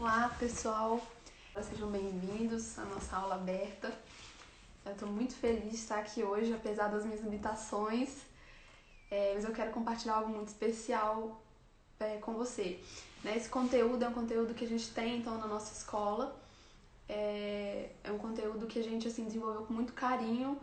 Olá, 0.00 0.34
pessoal. 0.38 0.98
Sejam 1.62 1.90
bem-vindos 1.90 2.78
à 2.78 2.86
nossa 2.86 3.14
aula 3.14 3.34
aberta. 3.34 3.92
Eu 4.82 4.92
estou 4.92 5.06
muito 5.06 5.34
feliz 5.34 5.72
de 5.72 5.76
estar 5.76 5.98
aqui 5.98 6.24
hoje, 6.24 6.54
apesar 6.54 6.88
das 6.88 7.04
minhas 7.04 7.20
limitações, 7.20 8.08
é, 9.10 9.34
mas 9.34 9.44
eu 9.44 9.52
quero 9.52 9.70
compartilhar 9.72 10.14
algo 10.14 10.30
muito 10.30 10.48
especial 10.48 11.38
é, 12.00 12.16
com 12.16 12.32
você. 12.32 12.80
Né? 13.22 13.36
Esse 13.36 13.50
conteúdo 13.50 14.02
é 14.02 14.08
um 14.08 14.14
conteúdo 14.14 14.54
que 14.54 14.64
a 14.64 14.66
gente 14.66 14.88
tem 14.88 15.18
então 15.18 15.36
na 15.36 15.46
nossa 15.46 15.74
escola. 15.74 16.34
É, 17.06 17.90
é 18.02 18.10
um 18.10 18.16
conteúdo 18.16 18.66
que 18.66 18.78
a 18.78 18.82
gente 18.82 19.06
assim 19.06 19.26
desenvolveu 19.26 19.66
com 19.66 19.74
muito 19.74 19.92
carinho 19.92 20.58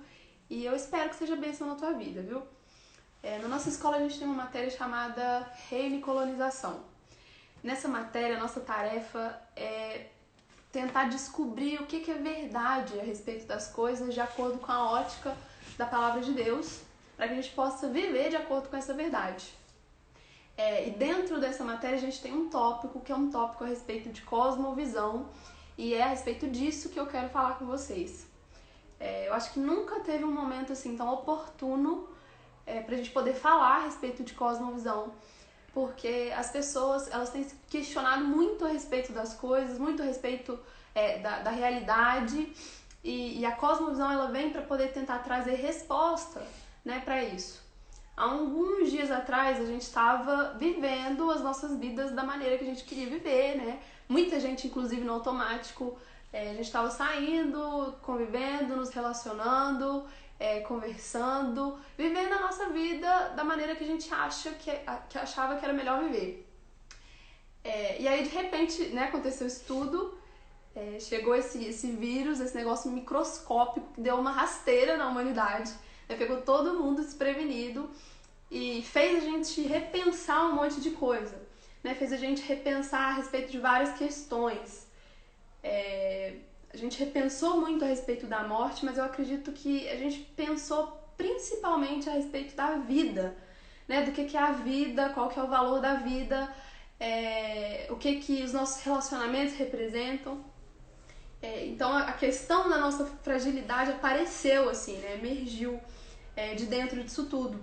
e 0.50 0.66
eu 0.66 0.76
espero 0.76 1.12
que 1.12 1.16
seja 1.16 1.36
bênção 1.36 1.68
na 1.68 1.76
tua 1.76 1.94
vida, 1.94 2.24
viu? 2.24 2.42
É, 3.22 3.38
na 3.38 3.48
nossa 3.48 3.70
escola 3.70 3.98
a 3.98 4.00
gente 4.00 4.18
tem 4.18 4.28
uma 4.28 4.46
matéria 4.46 4.72
chamada 4.72 5.48
Reino 5.70 5.98
e 5.98 6.02
Colonização. 6.02 6.97
Nessa 7.64 7.88
matéria, 7.88 8.40
nossa 8.40 8.60
tarefa 8.60 9.40
é 9.56 10.08
tentar 10.72 11.06
descobrir 11.06 11.82
o 11.82 11.86
que, 11.86 12.02
que 12.02 12.12
é 12.12 12.16
verdade 12.16 13.00
a 13.00 13.04
respeito 13.04 13.46
das 13.46 13.68
coisas 13.68 14.14
de 14.14 14.20
acordo 14.20 14.60
com 14.60 14.72
a 14.72 14.92
ótica 14.92 15.36
da 15.78 15.86
palavra 15.86 16.22
de 16.22 16.34
Deus, 16.34 16.82
para 17.16 17.28
que 17.28 17.34
a 17.34 17.36
gente 17.36 17.54
possa 17.54 17.88
viver 17.88 18.30
de 18.30 18.36
acordo 18.36 18.70
com 18.70 18.76
essa 18.76 18.94
verdade. 18.94 19.54
É, 20.56 20.88
e 20.88 20.92
dentro 20.92 21.40
dessa 21.40 21.64
matéria 21.64 21.98
a 21.98 22.02
gente 22.02 22.22
tem 22.22 22.34
um 22.34 22.50
tópico 22.50 23.00
que 23.00 23.12
é 23.12 23.16
um 23.16 23.30
tópico 23.30 23.64
a 23.64 23.68
respeito 23.68 24.10
de 24.10 24.22
cosmovisão, 24.22 25.30
e 25.78 25.94
é 25.94 26.04
a 26.04 26.08
respeito 26.08 26.48
disso 26.48 26.90
que 26.90 27.00
eu 27.00 27.06
quero 27.06 27.30
falar 27.30 27.58
com 27.60 27.66
vocês. 27.66 28.28
É, 29.00 29.28
eu 29.28 29.34
acho 29.34 29.54
que 29.54 29.60
nunca 29.60 30.00
teve 30.00 30.24
um 30.24 30.32
momento 30.32 30.74
assim 30.74 30.98
tão 30.98 31.12
oportuno 31.14 32.10
é, 32.66 32.82
para 32.82 32.96
a 32.96 32.98
gente 32.98 33.12
poder 33.12 33.34
falar 33.34 33.78
a 33.78 33.84
respeito 33.84 34.24
de 34.24 34.34
cosmovisão 34.34 35.14
porque 35.78 36.34
as 36.36 36.50
pessoas 36.50 37.08
elas 37.12 37.30
têm 37.30 37.44
se 37.44 37.56
questionado 37.70 38.26
muito 38.26 38.66
a 38.66 38.70
respeito 38.70 39.14
das 39.14 39.36
coisas, 39.36 39.78
muito 39.78 40.02
a 40.02 40.06
respeito 40.08 40.58
é, 40.96 41.20
da, 41.20 41.42
da 41.44 41.52
realidade 41.52 42.52
e, 43.04 43.40
e, 43.40 43.46
a 43.46 43.52
cosmovisão 43.52 44.12
ela 44.12 44.32
vem 44.32 44.50
para 44.50 44.64
poder 44.64 44.92
tentar 44.92 45.20
trazer 45.20 45.54
resposta 45.54 46.42
né, 46.84 47.00
para 47.06 47.24
isso. 47.24 47.64
Há 48.16 48.24
alguns 48.24 48.90
dias 48.90 49.12
atrás 49.12 49.62
a 49.62 49.66
gente 49.66 49.84
estava 49.84 50.56
vivendo 50.58 51.30
as 51.30 51.44
nossas 51.44 51.78
vidas 51.78 52.12
da 52.12 52.24
maneira 52.24 52.58
que 52.58 52.64
a 52.64 52.68
gente 52.68 52.84
queria 52.84 53.06
viver, 53.06 53.58
né? 53.58 53.80
Muita 54.10 54.40
gente, 54.40 54.66
inclusive 54.66 55.04
no 55.04 55.14
automático, 55.14 55.96
é, 56.32 56.52
a 56.52 56.54
gente 56.54 56.66
estava 56.66 56.90
saindo, 56.90 57.96
convivendo, 58.02 58.76
nos 58.76 58.90
relacionando 58.90 60.06
é, 60.40 60.60
conversando, 60.62 61.78
vivendo 61.98 62.34
a 62.34 62.40
nossa 62.40 62.70
vida 62.70 63.30
da 63.30 63.44
maneira 63.44 63.76
que 63.76 63.84
a 63.84 63.88
gente 63.88 64.14
acha 64.14 64.52
que, 64.52 64.72
que 65.10 65.18
achava 65.18 65.58
que 65.58 65.66
era 65.66 65.74
melhor 65.74 66.04
viver. 66.04 66.48
É, 67.64 68.02
e 68.02 68.08
aí 68.08 68.24
de 68.24 68.30
repente 68.30 68.84
né, 68.90 69.06
aconteceu 69.06 69.48
isso 69.48 69.64
tudo, 69.66 70.18
é, 70.76 71.00
chegou 71.00 71.36
esse, 71.36 71.66
esse 71.66 71.92
vírus, 71.92 72.40
esse 72.40 72.56
negócio 72.56 72.92
microscópico 72.92 73.94
que 73.94 74.02
deu 74.02 74.16
uma 74.16 74.32
rasteira 74.32 74.96
na 74.96 75.08
humanidade, 75.08 75.74
né, 76.08 76.16
pegou 76.16 76.42
todo 76.42 76.80
mundo 76.80 77.02
desprevenido 77.02 77.90
e 78.50 78.84
fez 78.84 79.24
a 79.24 79.26
gente 79.26 79.62
repensar 79.64 80.46
um 80.46 80.54
monte 80.54 80.80
de 80.80 80.92
coisa, 80.92 81.42
né, 81.84 81.96
fez 81.96 82.14
a 82.14 82.18
gente 82.18 82.42
repensar 82.44 83.10
a 83.10 83.14
respeito 83.14 83.52
de 83.52 83.60
várias 83.60 83.98
questões. 83.98 84.87
É, 85.68 86.34
a 86.74 86.78
gente 86.78 86.98
repensou 87.00 87.60
muito 87.60 87.84
a 87.84 87.88
respeito 87.88 88.26
da 88.26 88.44
morte, 88.44 88.86
mas 88.86 88.98
eu 88.98 89.04
acredito 89.04 89.52
que 89.52 89.90
a 89.90 89.98
gente 89.98 90.20
pensou 90.36 90.98
principalmente 91.18 92.10
a 92.10 92.14
respeito 92.14 92.56
da 92.56 92.78
vida, 92.78 93.36
né? 93.88 94.04
Do 94.04 94.12
que, 94.12 94.26
que 94.26 94.38
é 94.38 94.40
a 94.40 94.52
vida, 94.52 95.10
qual 95.10 95.28
que 95.28 95.40
é 95.40 95.44
o 95.44 95.48
valor 95.48 95.82
da 95.82 95.96
vida, 95.96 96.54
é, 97.00 97.88
o 97.90 97.96
que, 97.96 98.20
que 98.20 98.44
os 98.44 98.54
nossos 98.54 98.82
relacionamentos 98.84 99.56
representam. 99.56 100.44
É, 101.42 101.66
então 101.66 101.96
a 101.96 102.14
questão 102.14 102.70
da 102.70 102.78
nossa 102.78 103.06
fragilidade 103.24 103.92
apareceu 103.92 104.70
assim, 104.70 104.98
né? 104.98 105.16
Emergiu 105.16 105.80
é, 106.36 106.54
de 106.54 106.66
dentro 106.66 107.04
disso 107.04 107.26
tudo. 107.26 107.60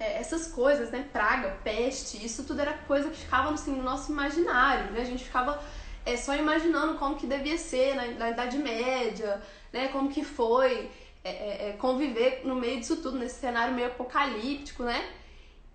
É, 0.00 0.18
essas 0.18 0.48
coisas, 0.48 0.90
né? 0.90 1.08
Praga, 1.12 1.58
peste, 1.62 2.24
isso 2.24 2.44
tudo 2.44 2.60
era 2.60 2.72
coisa 2.72 3.10
que 3.10 3.18
ficava 3.18 3.52
assim, 3.52 3.72
no 3.72 3.82
nosso 3.82 4.10
imaginário, 4.10 4.90
né? 4.92 5.02
A 5.02 5.04
gente 5.04 5.24
ficava 5.24 5.62
é, 6.04 6.16
só 6.16 6.34
imaginando 6.34 6.98
como 6.98 7.16
que 7.16 7.26
devia 7.26 7.56
ser 7.56 7.94
na, 7.94 8.06
na 8.06 8.30
Idade 8.30 8.58
Média, 8.58 9.40
né? 9.72 9.88
Como 9.88 10.10
que 10.10 10.24
foi 10.24 10.90
é, 11.24 11.30
é, 11.30 11.68
é, 11.68 11.72
conviver 11.74 12.42
no 12.44 12.56
meio 12.56 12.80
disso 12.80 12.96
tudo, 12.96 13.18
nesse 13.18 13.40
cenário 13.40 13.74
meio 13.74 13.88
apocalíptico, 13.88 14.82
né? 14.82 15.08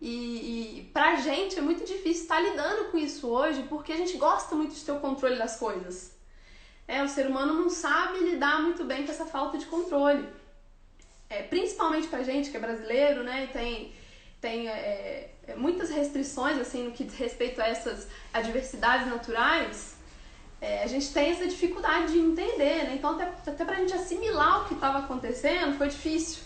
E, 0.01 0.79
e 0.79 0.83
pra 0.93 1.15
gente 1.15 1.57
é 1.57 1.61
muito 1.61 1.85
difícil 1.85 2.23
estar 2.23 2.39
lidando 2.39 2.91
com 2.91 2.97
isso 2.97 3.27
hoje, 3.27 3.63
porque 3.63 3.93
a 3.93 3.97
gente 3.97 4.17
gosta 4.17 4.55
muito 4.55 4.75
de 4.75 4.83
ter 4.83 4.91
o 4.91 4.99
controle 4.99 5.37
das 5.37 5.57
coisas. 5.57 6.15
É, 6.87 7.01
o 7.01 7.07
ser 7.07 7.27
humano 7.27 7.53
não 7.53 7.69
sabe 7.69 8.19
lidar 8.19 8.61
muito 8.61 8.83
bem 8.83 9.05
com 9.05 9.11
essa 9.11 9.25
falta 9.25 9.57
de 9.57 9.65
controle. 9.65 10.27
É, 11.29 11.43
principalmente 11.43 12.07
pra 12.07 12.23
gente 12.23 12.51
que 12.51 12.57
é 12.57 12.59
brasileiro, 12.59 13.23
né? 13.23 13.45
E 13.45 13.47
tem, 13.47 13.93
tem 14.39 14.69
é, 14.69 15.33
é 15.47 15.55
muitas 15.55 15.89
restrições 15.89 16.57
assim 16.59 16.83
no 16.83 16.91
que 16.91 17.03
diz 17.03 17.15
respeito 17.15 17.61
a 17.61 17.67
essas 17.67 18.07
adversidades 18.33 19.07
naturais 19.07 19.96
é, 20.59 20.83
a 20.83 20.87
gente 20.87 21.13
tem 21.13 21.31
essa 21.31 21.45
dificuldade 21.45 22.13
de 22.13 22.19
entender, 22.19 22.85
né? 22.85 22.93
Então, 22.95 23.11
até, 23.11 23.51
até 23.51 23.63
pra 23.63 23.75
gente 23.75 23.93
assimilar 23.93 24.63
o 24.63 24.65
que 24.67 24.73
estava 24.73 24.99
acontecendo 24.99 25.77
foi 25.77 25.87
difícil. 25.87 26.43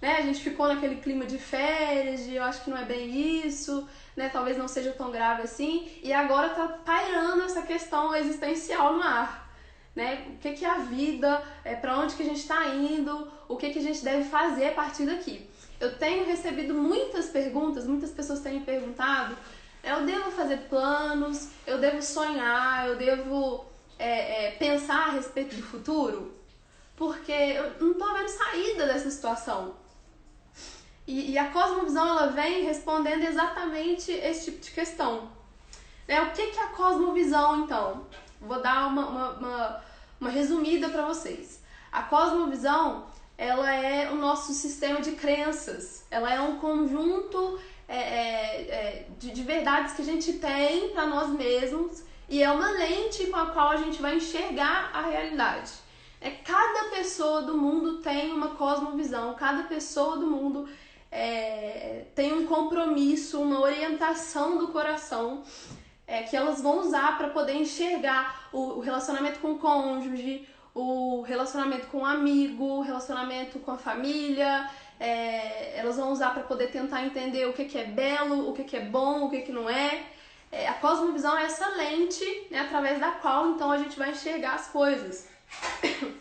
Né? 0.00 0.16
A 0.18 0.22
gente 0.22 0.40
ficou 0.40 0.68
naquele 0.68 0.96
clima 0.96 1.24
de 1.24 1.38
férias, 1.38 2.24
de 2.24 2.34
eu 2.34 2.44
acho 2.44 2.62
que 2.62 2.70
não 2.70 2.76
é 2.76 2.84
bem 2.84 3.44
isso, 3.44 3.88
né? 4.14 4.28
Talvez 4.28 4.56
não 4.56 4.68
seja 4.68 4.92
tão 4.92 5.10
grave 5.10 5.42
assim. 5.42 5.90
E 6.02 6.12
agora 6.12 6.50
tá 6.50 6.68
pairando 6.68 7.42
essa 7.42 7.62
questão 7.62 8.14
existencial 8.14 8.92
no 8.92 9.02
ar. 9.02 9.50
Né? 9.96 10.26
O 10.34 10.38
que, 10.38 10.52
que 10.52 10.64
é 10.64 10.70
a 10.70 10.78
vida, 10.78 11.42
é, 11.64 11.74
para 11.74 11.98
onde 11.98 12.14
que 12.14 12.22
a 12.22 12.26
gente 12.26 12.40
está 12.40 12.66
indo, 12.68 13.30
o 13.48 13.56
que, 13.56 13.70
que 13.70 13.78
a 13.78 13.82
gente 13.82 14.04
deve 14.04 14.24
fazer 14.24 14.68
a 14.68 14.72
partir 14.72 15.06
daqui. 15.06 15.48
Eu 15.80 15.96
tenho 15.98 16.24
recebido 16.26 16.74
muitas 16.74 17.26
perguntas, 17.26 17.86
muitas 17.86 18.10
pessoas 18.10 18.40
têm 18.40 18.60
me 18.60 18.64
perguntado 18.64 19.36
eu 19.84 20.06
devo 20.06 20.30
fazer 20.30 20.58
planos, 20.68 21.48
eu 21.66 21.78
devo 21.78 22.02
sonhar, 22.02 22.88
eu 22.88 22.96
devo 22.96 23.64
é, 23.98 24.46
é, 24.46 24.50
pensar 24.52 25.08
a 25.08 25.10
respeito 25.10 25.56
do 25.56 25.62
futuro, 25.62 26.34
porque 26.96 27.32
eu 27.32 27.74
não 27.80 27.92
estou 27.92 28.12
vendo 28.14 28.28
saída 28.28 28.86
dessa 28.86 29.10
situação. 29.10 29.76
E, 31.06 31.32
e, 31.32 31.38
a 31.38 31.50
cosmovisão 31.50 32.08
ela 32.08 32.28
vem 32.28 32.64
respondendo 32.64 33.24
exatamente 33.24 34.10
esse 34.10 34.46
tipo 34.46 34.64
de 34.64 34.70
questão. 34.70 35.28
Né? 36.08 36.22
O 36.22 36.32
que, 36.32 36.46
que 36.46 36.58
é 36.58 36.62
a 36.62 36.68
cosmovisão, 36.68 37.64
então? 37.64 38.06
Vou 38.40 38.60
dar 38.62 38.86
uma, 38.86 39.06
uma, 39.06 39.30
uma, 39.32 39.84
uma 40.18 40.30
resumida 40.30 40.88
para 40.88 41.04
vocês. 41.04 41.62
A 41.92 42.02
cosmovisão 42.04 43.06
ela 43.36 43.70
é 43.72 44.10
o 44.10 44.14
nosso 44.14 44.52
sistema 44.52 45.00
de 45.00 45.12
crenças. 45.12 46.04
Ela 46.10 46.32
é 46.32 46.40
um 46.40 46.58
conjunto 46.58 47.58
é, 47.88 47.96
é, 47.96 48.60
é, 48.70 49.06
de, 49.18 49.30
de 49.30 49.42
verdades 49.42 49.94
que 49.94 50.02
a 50.02 50.04
gente 50.04 50.34
tem 50.34 50.88
para 50.90 51.06
nós 51.06 51.30
mesmos 51.30 52.02
e 52.28 52.42
é 52.42 52.50
uma 52.50 52.70
lente 52.70 53.26
com 53.26 53.36
a 53.36 53.46
qual 53.46 53.70
a 53.70 53.76
gente 53.76 54.00
vai 54.00 54.16
enxergar 54.16 54.90
a 54.94 55.02
realidade. 55.02 55.72
É, 56.20 56.30
cada 56.30 56.88
pessoa 56.90 57.42
do 57.42 57.56
mundo 57.56 57.98
tem 57.98 58.32
uma 58.32 58.50
cosmovisão, 58.50 59.34
cada 59.34 59.64
pessoa 59.64 60.16
do 60.16 60.26
mundo 60.26 60.66
é, 61.10 62.06
tem 62.14 62.32
um 62.32 62.46
compromisso, 62.46 63.40
uma 63.40 63.60
orientação 63.60 64.56
do 64.56 64.68
coração 64.68 65.42
é, 66.06 66.22
que 66.22 66.36
elas 66.36 66.60
vão 66.60 66.80
usar 66.80 67.16
para 67.18 67.28
poder 67.28 67.54
enxergar 67.54 68.48
o, 68.52 68.78
o, 68.78 68.80
relacionamento 68.80 69.38
com 69.40 69.52
o 69.52 69.58
cônjuge, 69.58 70.48
o 70.74 71.22
relacionamento 71.22 71.86
com 71.86 71.98
o 71.98 72.04
amigo, 72.04 72.64
o 72.64 72.80
relacionamento 72.80 73.58
com 73.60 73.70
a 73.70 73.78
família, 73.78 74.68
é, 74.98 75.78
elas 75.78 75.96
vão 75.96 76.10
usar 76.10 76.30
para 76.34 76.42
poder 76.42 76.70
tentar 76.70 77.04
entender 77.04 77.46
o 77.46 77.52
que, 77.52 77.64
que 77.64 77.78
é 77.78 77.84
belo, 77.84 78.48
o 78.48 78.52
que, 78.52 78.64
que 78.64 78.76
é 78.76 78.84
bom, 78.84 79.24
o 79.24 79.30
que, 79.30 79.42
que 79.42 79.52
não 79.52 79.70
é. 79.70 80.02
é. 80.50 80.68
A 80.68 80.74
cosmovisão 80.74 81.36
é 81.38 81.44
essa 81.44 81.68
lente 81.76 82.24
né, 82.50 82.60
através 82.60 82.98
da 82.98 83.12
qual 83.12 83.50
então 83.50 83.70
a 83.70 83.78
gente 83.78 83.98
vai 83.98 84.10
enxergar 84.10 84.54
as 84.54 84.68
coisas. 84.68 85.28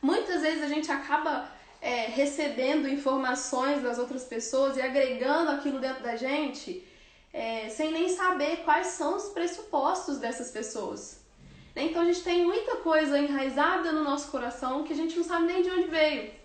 Muitas 0.00 0.42
vezes 0.42 0.62
a 0.62 0.68
gente 0.68 0.90
acaba 0.90 1.48
é, 1.80 2.06
recebendo 2.06 2.88
informações 2.88 3.82
das 3.82 3.98
outras 3.98 4.24
pessoas 4.24 4.76
e 4.76 4.82
agregando 4.82 5.50
aquilo 5.50 5.80
dentro 5.80 6.02
da 6.02 6.16
gente 6.16 6.86
é, 7.32 7.68
sem 7.70 7.90
nem 7.90 8.08
saber 8.08 8.58
quais 8.58 8.88
são 8.88 9.16
os 9.16 9.30
pressupostos 9.30 10.18
dessas 10.18 10.50
pessoas. 10.50 11.21
Então 11.74 12.02
a 12.02 12.04
gente 12.04 12.22
tem 12.22 12.44
muita 12.44 12.76
coisa 12.76 13.18
enraizada 13.18 13.92
no 13.92 14.04
nosso 14.04 14.30
coração 14.30 14.84
que 14.84 14.92
a 14.92 14.96
gente 14.96 15.16
não 15.16 15.24
sabe 15.24 15.46
nem 15.46 15.62
de 15.62 15.70
onde 15.70 15.88
veio 15.88 16.42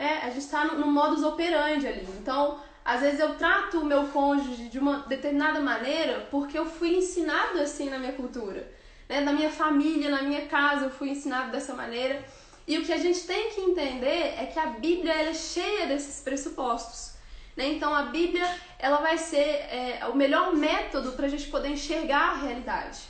né, 0.00 0.18
a 0.22 0.30
gente 0.30 0.38
está 0.38 0.64
no, 0.64 0.78
no 0.78 0.86
modus 0.86 1.22
operandi 1.22 1.86
ali. 1.86 2.08
Então, 2.18 2.58
às 2.82 3.02
vezes 3.02 3.20
eu 3.20 3.34
trato 3.34 3.80
o 3.80 3.84
meu 3.84 4.04
cônjuge 4.08 4.70
de 4.70 4.78
uma 4.78 5.00
determinada 5.00 5.60
maneira 5.60 6.26
porque 6.30 6.58
eu 6.58 6.64
fui 6.64 6.96
ensinado 6.96 7.60
assim 7.60 7.90
na 7.90 7.98
minha 7.98 8.14
cultura. 8.14 8.66
Né? 9.06 9.20
Na 9.20 9.30
minha 9.30 9.50
família, 9.50 10.08
na 10.08 10.22
minha 10.22 10.46
casa, 10.46 10.86
eu 10.86 10.90
fui 10.90 11.10
ensinado 11.10 11.52
dessa 11.52 11.74
maneira. 11.74 12.24
E 12.66 12.78
o 12.78 12.82
que 12.82 12.94
a 12.94 12.96
gente 12.96 13.26
tem 13.26 13.50
que 13.50 13.60
entender 13.60 14.34
é 14.38 14.48
que 14.50 14.58
a 14.58 14.66
Bíblia 14.68 15.12
é 15.12 15.34
cheia 15.34 15.86
desses 15.86 16.22
pressupostos. 16.22 17.12
Né? 17.54 17.68
Então 17.68 17.94
a 17.94 18.04
Bíblia 18.04 18.48
ela 18.78 19.02
vai 19.02 19.18
ser 19.18 19.38
é, 19.38 20.00
o 20.10 20.16
melhor 20.16 20.56
método 20.56 21.12
para 21.12 21.26
a 21.26 21.28
gente 21.28 21.48
poder 21.48 21.68
enxergar 21.68 22.30
a 22.30 22.34
realidade. 22.36 23.00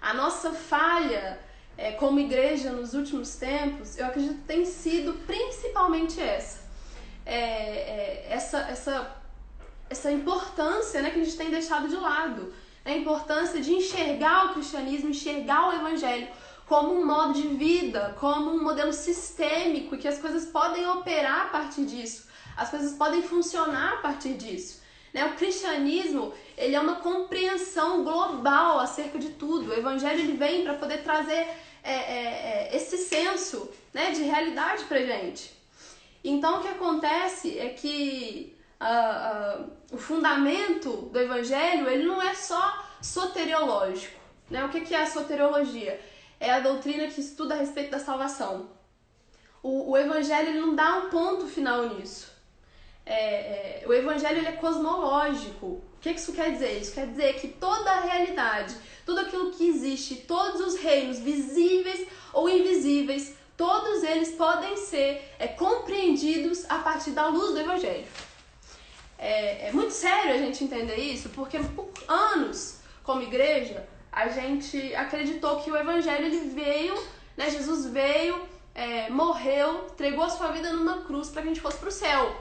A 0.00 0.14
nossa 0.14 0.52
falha 0.52 1.38
é, 1.76 1.92
como 1.92 2.18
igreja 2.18 2.70
nos 2.72 2.94
últimos 2.94 3.36
tempos, 3.36 3.98
eu 3.98 4.06
acredito 4.06 4.34
que 4.34 4.46
tem 4.46 4.64
sido 4.64 5.14
principalmente 5.26 6.20
essa. 6.20 6.60
É, 7.24 7.36
é, 7.36 8.26
essa, 8.30 8.58
essa, 8.60 9.16
essa 9.88 10.10
importância 10.10 11.00
né, 11.02 11.10
que 11.10 11.20
a 11.20 11.24
gente 11.24 11.36
tem 11.36 11.50
deixado 11.50 11.88
de 11.88 11.96
lado. 11.96 12.52
A 12.84 12.90
importância 12.92 13.60
de 13.60 13.72
enxergar 13.72 14.46
o 14.46 14.54
cristianismo, 14.54 15.10
enxergar 15.10 15.68
o 15.68 15.72
evangelho 15.74 16.28
como 16.66 16.94
um 16.94 17.04
modo 17.04 17.34
de 17.34 17.48
vida, 17.48 18.16
como 18.20 18.50
um 18.50 18.62
modelo 18.62 18.92
sistêmico 18.92 19.98
que 19.98 20.06
as 20.06 20.18
coisas 20.18 20.46
podem 20.46 20.86
operar 20.88 21.46
a 21.46 21.48
partir 21.48 21.84
disso, 21.84 22.28
as 22.56 22.70
coisas 22.70 22.92
podem 22.92 23.22
funcionar 23.22 23.94
a 23.94 23.96
partir 23.96 24.34
disso. 24.34 24.80
Né? 25.12 25.24
O 25.26 25.34
cristianismo 25.34 26.32
ele 26.60 26.76
é 26.76 26.80
uma 26.80 26.96
compreensão 26.96 28.04
global 28.04 28.78
acerca 28.78 29.18
de 29.18 29.30
tudo. 29.30 29.70
O 29.70 29.74
evangelho 29.74 30.20
ele 30.20 30.36
vem 30.36 30.62
para 30.62 30.74
poder 30.74 31.02
trazer 31.02 31.48
é, 31.82 31.92
é, 31.92 32.68
é, 32.72 32.76
esse 32.76 32.98
senso 32.98 33.70
né, 33.94 34.10
de 34.10 34.22
realidade 34.22 34.84
para 34.84 35.00
gente. 35.00 35.58
Então 36.22 36.58
o 36.58 36.62
que 36.62 36.68
acontece 36.68 37.58
é 37.58 37.70
que 37.70 38.54
uh, 38.78 39.62
uh, 39.62 39.70
o 39.90 39.96
fundamento 39.96 40.90
do 41.10 41.18
evangelho 41.18 41.88
ele 41.88 42.04
não 42.04 42.20
é 42.20 42.34
só 42.34 42.84
soteriológico. 43.00 44.20
Né? 44.50 44.62
O 44.62 44.68
que, 44.68 44.82
que 44.82 44.94
é 44.94 45.00
a 45.00 45.06
soteriologia? 45.06 45.98
É 46.38 46.52
a 46.52 46.60
doutrina 46.60 47.06
que 47.06 47.22
estuda 47.22 47.54
a 47.54 47.58
respeito 47.58 47.90
da 47.90 47.98
salvação. 47.98 48.68
O, 49.62 49.92
o 49.92 49.96
evangelho 49.96 50.50
ele 50.50 50.60
não 50.60 50.74
dá 50.74 50.98
um 50.98 51.08
ponto 51.08 51.46
final 51.46 51.88
nisso. 51.88 52.30
É, 53.06 53.82
é, 53.82 53.84
o 53.86 53.94
evangelho 53.94 54.38
ele 54.38 54.48
é 54.48 54.52
cosmológico. 54.52 55.82
O 56.00 56.02
que, 56.02 56.12
isso 56.12 56.32
quer 56.32 56.52
dizer? 56.52 56.80
Isso 56.80 56.94
quer 56.94 57.06
dizer 57.08 57.34
que 57.34 57.46
toda 57.46 57.90
a 57.90 58.00
realidade, 58.00 58.74
tudo 59.04 59.20
aquilo 59.20 59.50
que 59.50 59.68
existe, 59.68 60.16
todos 60.16 60.58
os 60.62 60.80
reinos 60.80 61.18
visíveis 61.18 62.06
ou 62.32 62.48
invisíveis, 62.48 63.34
todos 63.54 64.02
eles 64.02 64.30
podem 64.30 64.78
ser 64.78 65.22
é, 65.38 65.46
compreendidos 65.46 66.64
a 66.70 66.78
partir 66.78 67.10
da 67.10 67.28
luz 67.28 67.52
do 67.52 67.60
Evangelho. 67.60 68.06
É, 69.18 69.68
é, 69.68 69.72
muito 69.72 69.90
sério 69.90 70.32
a 70.32 70.38
gente 70.38 70.64
entender 70.64 70.96
isso, 70.96 71.28
porque 71.28 71.58
por 71.58 71.90
anos, 72.08 72.78
como 73.04 73.20
igreja, 73.20 73.86
a 74.10 74.26
gente 74.28 74.94
acreditou 74.94 75.60
que 75.60 75.70
o 75.70 75.76
Evangelho 75.76 76.24
ele 76.24 76.48
veio, 76.48 76.94
né, 77.36 77.50
Jesus 77.50 77.84
veio, 77.84 78.40
é, 78.74 79.10
morreu, 79.10 79.88
entregou 79.92 80.24
a 80.24 80.30
sua 80.30 80.50
vida 80.50 80.72
numa 80.72 81.02
cruz 81.02 81.28
para 81.28 81.42
que 81.42 81.48
a 81.48 81.50
gente 81.50 81.60
fosse 81.60 81.76
para 81.76 81.90
o 81.90 81.92
céu. 81.92 82.34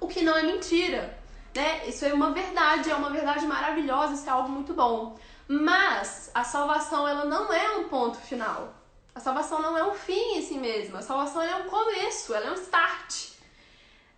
O 0.00 0.08
que 0.08 0.22
não 0.22 0.36
é 0.36 0.42
mentira, 0.42 1.16
né? 1.56 1.88
Isso 1.88 2.04
é 2.04 2.12
uma 2.12 2.30
verdade, 2.30 2.90
é 2.90 2.94
uma 2.94 3.10
verdade 3.10 3.46
maravilhosa, 3.46 4.14
isso 4.14 4.28
é 4.28 4.32
algo 4.32 4.48
muito 4.48 4.74
bom. 4.74 5.18
Mas 5.48 6.30
a 6.34 6.44
salvação 6.44 7.08
ela 7.08 7.24
não 7.24 7.52
é 7.52 7.78
um 7.78 7.88
ponto 7.88 8.18
final. 8.18 8.74
A 9.14 9.20
salvação 9.20 9.60
não 9.62 9.76
é 9.76 9.84
um 9.84 9.94
fim 9.94 10.36
em 10.36 10.42
si 10.42 10.58
mesma. 10.58 10.98
A 10.98 11.02
salvação 11.02 11.42
é 11.42 11.56
um 11.56 11.64
começo, 11.64 12.34
ela 12.34 12.46
é 12.46 12.50
um 12.50 12.54
start. 12.54 13.30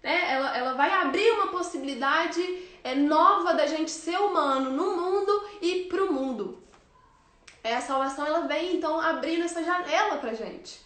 Né? 0.03 0.33
Ela, 0.33 0.57
ela 0.57 0.75
vai 0.75 0.91
abrir 0.93 1.31
uma 1.33 1.49
possibilidade 1.49 2.43
é, 2.83 2.95
nova 2.95 3.55
da 3.55 3.67
gente 3.67 3.91
ser 3.91 4.19
humano 4.19 4.71
no 4.71 4.97
mundo 4.97 5.49
e 5.63 5.85
pro 5.85 6.13
mundo. 6.13 6.63
É, 7.63 7.77
a 7.77 7.81
salvação 7.81 8.27
ela 8.27 8.41
vem 8.47 8.77
então 8.77 9.01
abrindo 9.01 9.45
essa 9.45 9.63
janela 9.63 10.17
pra 10.17 10.35
gente. 10.35 10.81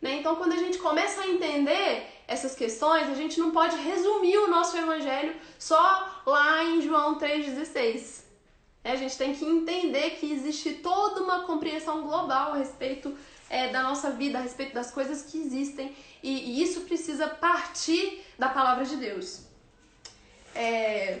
Né? 0.00 0.16
Então, 0.16 0.36
quando 0.36 0.52
a 0.52 0.56
gente 0.56 0.78
começa 0.78 1.22
a 1.22 1.28
entender 1.28 2.11
essas 2.26 2.54
questões, 2.54 3.08
a 3.08 3.14
gente 3.14 3.38
não 3.38 3.50
pode 3.50 3.76
resumir 3.76 4.38
o 4.38 4.48
nosso 4.48 4.76
evangelho 4.76 5.34
só 5.58 6.22
lá 6.26 6.64
em 6.64 6.80
João 6.80 7.18
3,16. 7.18 8.22
É, 8.84 8.92
a 8.92 8.96
gente 8.96 9.16
tem 9.16 9.34
que 9.34 9.44
entender 9.44 10.10
que 10.12 10.32
existe 10.32 10.74
toda 10.74 11.22
uma 11.22 11.44
compreensão 11.44 12.02
global 12.02 12.52
a 12.52 12.56
respeito 12.56 13.16
é, 13.48 13.68
da 13.68 13.82
nossa 13.82 14.10
vida, 14.10 14.38
a 14.38 14.42
respeito 14.42 14.74
das 14.74 14.90
coisas 14.90 15.22
que 15.22 15.38
existem, 15.38 15.94
e, 16.22 16.30
e 16.30 16.62
isso 16.62 16.80
precisa 16.82 17.28
partir 17.28 18.24
da 18.38 18.48
palavra 18.48 18.84
de 18.84 18.96
Deus. 18.96 19.42
É, 20.54 21.20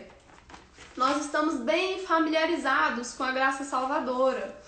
nós 0.96 1.24
estamos 1.24 1.56
bem 1.60 2.00
familiarizados 2.00 3.14
com 3.14 3.22
a 3.22 3.32
graça 3.32 3.64
salvadora. 3.64 4.60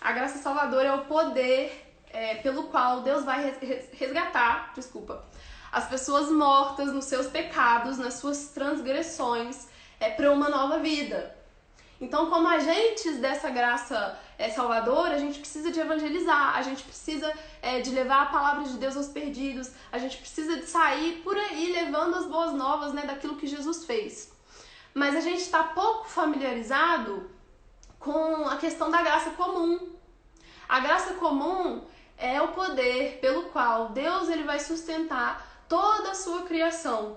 A 0.00 0.12
graça 0.12 0.38
salvadora 0.38 0.88
é 0.88 0.92
o 0.94 1.04
poder 1.04 1.94
é, 2.10 2.34
pelo 2.36 2.64
qual 2.64 3.00
Deus 3.00 3.24
vai 3.24 3.54
resgatar, 3.92 4.72
desculpa, 4.74 5.24
as 5.72 5.88
pessoas 5.88 6.30
mortas 6.30 6.92
nos 6.92 7.06
seus 7.06 7.26
pecados, 7.26 7.96
nas 7.96 8.14
suas 8.14 8.48
transgressões, 8.48 9.66
é, 9.98 10.10
para 10.10 10.30
uma 10.30 10.50
nova 10.50 10.78
vida. 10.78 11.34
Então, 11.98 12.28
como 12.28 12.46
agentes 12.46 13.18
dessa 13.18 13.48
graça 13.48 14.18
é, 14.36 14.50
salvadora, 14.50 15.14
a 15.14 15.18
gente 15.18 15.38
precisa 15.38 15.70
de 15.70 15.80
evangelizar, 15.80 16.56
a 16.56 16.60
gente 16.60 16.82
precisa 16.82 17.32
é, 17.62 17.80
de 17.80 17.90
levar 17.90 18.22
a 18.22 18.26
palavra 18.26 18.64
de 18.64 18.76
Deus 18.76 18.96
aos 18.96 19.08
perdidos, 19.08 19.70
a 19.90 19.98
gente 19.98 20.18
precisa 20.18 20.56
de 20.56 20.66
sair 20.66 21.22
por 21.22 21.36
aí 21.38 21.72
levando 21.72 22.16
as 22.16 22.26
boas 22.26 22.52
novas 22.52 22.92
né, 22.92 23.06
daquilo 23.06 23.36
que 23.36 23.46
Jesus 23.46 23.86
fez. 23.86 24.32
Mas 24.92 25.16
a 25.16 25.20
gente 25.20 25.40
está 25.40 25.62
pouco 25.62 26.06
familiarizado 26.06 27.30
com 27.98 28.46
a 28.46 28.56
questão 28.56 28.90
da 28.90 29.00
graça 29.00 29.30
comum. 29.30 29.92
A 30.68 30.80
graça 30.80 31.14
comum 31.14 31.82
é 32.18 32.42
o 32.42 32.48
poder 32.48 33.18
pelo 33.20 33.44
qual 33.44 33.90
Deus 33.90 34.28
ele 34.28 34.42
vai 34.42 34.58
sustentar 34.58 35.51
toda 35.72 36.10
a 36.10 36.14
sua 36.14 36.42
criação. 36.42 37.16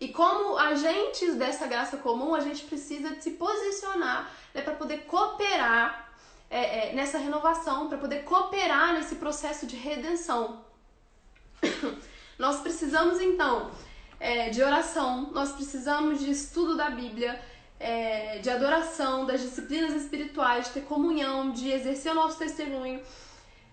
E 0.00 0.08
como 0.08 0.58
agentes 0.58 1.36
dessa 1.36 1.68
graça 1.68 1.96
comum, 1.98 2.34
a 2.34 2.40
gente 2.40 2.64
precisa 2.64 3.14
se 3.20 3.30
posicionar 3.32 4.28
né, 4.52 4.60
para 4.60 4.74
poder 4.74 5.04
cooperar 5.04 6.12
é, 6.50 6.62
é, 6.90 6.92
nessa 6.94 7.16
renovação, 7.16 7.88
para 7.88 7.96
poder 7.96 8.24
cooperar 8.24 8.92
nesse 8.94 9.14
processo 9.14 9.68
de 9.68 9.76
redenção. 9.76 10.64
nós 12.36 12.58
precisamos 12.58 13.20
então 13.20 13.70
é, 14.18 14.50
de 14.50 14.60
oração, 14.60 15.30
nós 15.30 15.52
precisamos 15.52 16.18
de 16.18 16.32
estudo 16.32 16.76
da 16.76 16.90
Bíblia, 16.90 17.40
é, 17.78 18.40
de 18.40 18.50
adoração, 18.50 19.24
das 19.24 19.40
disciplinas 19.40 19.94
espirituais, 19.94 20.66
de 20.66 20.72
ter 20.72 20.80
comunhão, 20.86 21.52
de 21.52 21.70
exercer 21.70 22.10
o 22.10 22.16
nosso 22.16 22.36
testemunho. 22.36 23.00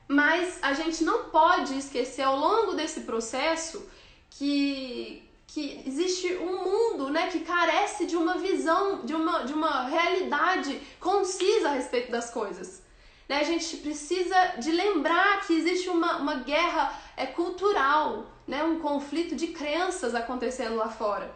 Mas 0.08 0.60
a 0.62 0.74
gente 0.74 1.04
não 1.04 1.26
pode 1.26 1.78
esquecer 1.78 2.22
ao 2.22 2.38
longo 2.38 2.74
desse 2.74 3.02
processo 3.02 3.90
que, 4.30 5.28
que 5.48 5.84
existe 5.86 6.36
um 6.36 6.64
mundo 6.64 7.10
né, 7.10 7.28
que 7.28 7.40
carece 7.40 8.06
de 8.06 8.16
uma 8.16 8.38
visão, 8.38 9.04
de 9.04 9.16
uma, 9.16 9.44
de 9.44 9.54
uma 9.54 9.88
realidade 9.88 10.80
concisa 11.00 11.70
a 11.70 11.74
respeito 11.74 12.12
das 12.12 12.30
coisas. 12.30 12.84
Né? 13.28 13.40
A 13.40 13.44
gente 13.44 13.78
precisa 13.78 14.36
de 14.60 14.72
lembrar 14.72 15.42
que 15.46 15.54
existe 15.54 15.90
uma, 15.90 16.18
uma 16.18 16.36
guerra 16.36 16.94
é, 17.18 17.26
cultural, 17.26 18.26
né? 18.48 18.64
um 18.64 18.80
conflito 18.80 19.36
de 19.36 19.48
crenças 19.48 20.14
acontecendo 20.14 20.76
lá 20.76 20.90
fora. 20.90 21.34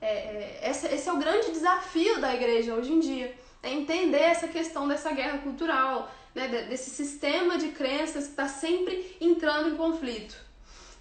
É, 0.00 0.60
é, 0.62 0.70
esse, 0.70 0.86
esse 0.86 1.08
é 1.08 1.12
o 1.12 1.18
grande 1.18 1.50
desafio 1.50 2.20
da 2.20 2.34
igreja 2.34 2.74
hoje 2.74 2.92
em 2.92 3.00
dia, 3.00 3.34
é 3.62 3.72
entender 3.72 4.20
essa 4.20 4.46
questão 4.46 4.86
dessa 4.86 5.10
guerra 5.12 5.38
cultural, 5.38 6.10
né? 6.34 6.48
desse 6.68 6.90
sistema 6.90 7.56
de 7.56 7.68
crenças 7.68 8.24
que 8.24 8.30
está 8.30 8.48
sempre 8.48 9.16
entrando 9.20 9.68
em 9.68 9.76
conflito. 9.76 10.36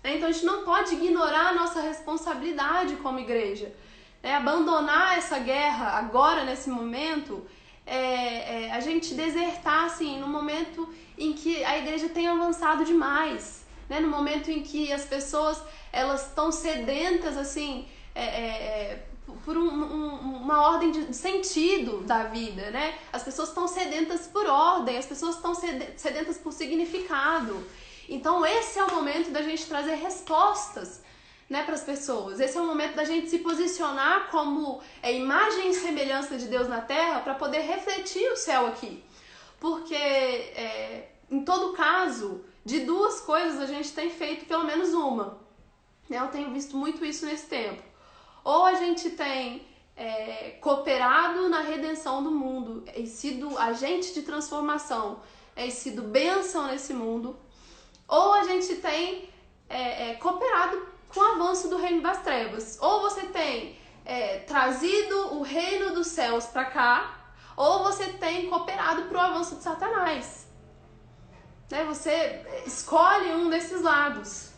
Né? 0.04 0.18
Então 0.18 0.30
a 0.30 0.32
gente 0.32 0.46
não 0.46 0.64
pode 0.64 0.94
ignorar 0.96 1.50
a 1.50 1.54
nossa 1.54 1.82
responsabilidade 1.82 2.96
como 2.98 3.20
igreja. 3.20 3.74
É, 4.22 4.36
abandonar 4.36 5.18
essa 5.18 5.40
guerra 5.40 5.98
agora, 5.98 6.46
nesse 6.46 6.70
momento, 6.70 7.46
é, 7.86 8.66
é, 8.66 8.72
a 8.72 8.80
gente 8.80 9.14
desertar 9.14 9.86
assim, 9.86 10.20
no 10.20 10.28
momento 10.28 10.88
em 11.18 11.34
que 11.34 11.64
a 11.64 11.78
igreja 11.78 12.08
tem 12.08 12.28
avançado 12.28 12.86
demais. 12.86 13.66
Né? 13.90 14.00
No 14.00 14.08
momento 14.08 14.50
em 14.50 14.64
que 14.64 14.94
as 14.94 15.04
pessoas 15.04 15.62
elas 15.92 16.28
estão 16.28 16.52
sedentas 16.52 17.38
assim 17.38 17.86
é, 18.16 18.24
é, 18.24 18.48
é, 18.48 19.04
por 19.46 19.58
um, 19.58 19.68
um, 19.68 20.38
uma 20.38 20.62
ordem 20.70 20.92
de 20.92 21.14
sentido 21.14 22.02
da 22.02 22.24
vida, 22.24 22.72
né? 22.72 22.98
As 23.12 23.24
pessoas 23.24 23.50
estão 23.50 23.68
sedentas 23.68 24.28
por 24.28 24.46
ordem, 24.46 24.98
as 24.98 25.06
pessoas 25.06 25.36
estão 25.36 25.54
sedentas 25.56 26.38
por 26.38 26.52
significado. 26.52 27.66
Então, 28.08 28.46
esse 28.46 28.80
é 28.80 28.84
o 28.84 28.94
momento 28.94 29.32
da 29.32 29.42
gente 29.42 29.66
trazer 29.66 29.96
respostas 29.96 31.02
né, 31.50 31.64
para 31.64 31.76
as 31.76 31.84
pessoas. 31.84 32.40
Esse 32.40 32.58
é 32.58 32.62
o 32.62 32.66
momento 32.66 32.96
da 32.96 33.04
gente 33.04 33.30
se 33.30 33.40
posicionar 33.40 34.30
como 34.30 34.82
é, 35.02 35.14
imagem 35.14 35.70
e 35.70 35.74
semelhança 35.74 36.38
de 36.38 36.48
Deus 36.48 36.68
na 36.68 36.82
terra 36.82 37.22
para 37.22 37.36
poder 37.36 37.62
refletir 37.62 38.28
o 38.32 38.36
céu 38.36 38.68
aqui. 38.68 39.04
Porque, 39.60 39.96
é, 39.96 41.12
em 41.30 41.46
todo 41.46 41.74
caso, 41.74 42.44
de 42.66 42.82
duas 42.82 43.22
coisas 43.22 43.60
a 43.62 43.66
gente 43.66 43.94
tem 43.94 44.10
feito 44.10 44.46
pelo 44.46 44.64
menos 44.64 44.94
uma. 44.94 45.38
Né? 46.10 46.20
Eu 46.20 46.28
tenho 46.28 46.52
visto 46.52 46.76
muito 46.76 47.06
isso 47.06 47.26
nesse 47.26 47.48
tempo. 47.48 47.93
Ou 48.44 48.66
a 48.66 48.74
gente 48.76 49.12
tem 49.12 49.66
é, 49.96 50.58
cooperado 50.62 51.48
na 51.50 51.62
redenção 51.62 52.24
do 52.24 52.32
mundo 52.32 52.84
e 52.96 53.06
sido 53.08 53.58
agente 53.58 54.14
de 54.14 54.24
transformação, 54.24 55.22
e 55.56 55.70
sido 55.70 56.02
bênção 56.02 56.68
nesse 56.68 56.94
mundo, 56.94 57.38
ou 58.08 58.34
a 58.34 58.44
gente 58.44 58.76
tem 58.76 59.30
é, 59.70 60.12
é, 60.12 60.16
cooperado 60.16 60.88
com 61.10 61.20
o 61.20 61.24
avanço 61.24 61.70
do 61.70 61.78
reino 61.78 62.02
das 62.02 62.22
trevas. 62.22 62.78
Ou 62.82 63.02
você 63.02 63.22
tem 63.28 63.78
é, 64.04 64.40
trazido 64.40 65.36
o 65.36 65.42
reino 65.42 65.94
dos 65.94 66.08
céus 66.08 66.46
para 66.46 66.66
cá, 66.66 67.20
ou 67.56 67.84
você 67.84 68.06
tem 68.14 68.50
cooperado 68.50 69.04
para 69.04 69.18
o 69.18 69.22
avanço 69.22 69.56
de 69.56 69.64
Satanás. 69.64 70.48
Né? 71.70 71.84
Você 71.86 72.64
escolhe 72.66 73.32
um 73.34 73.50
desses 73.50 73.82
lados. 73.82 74.53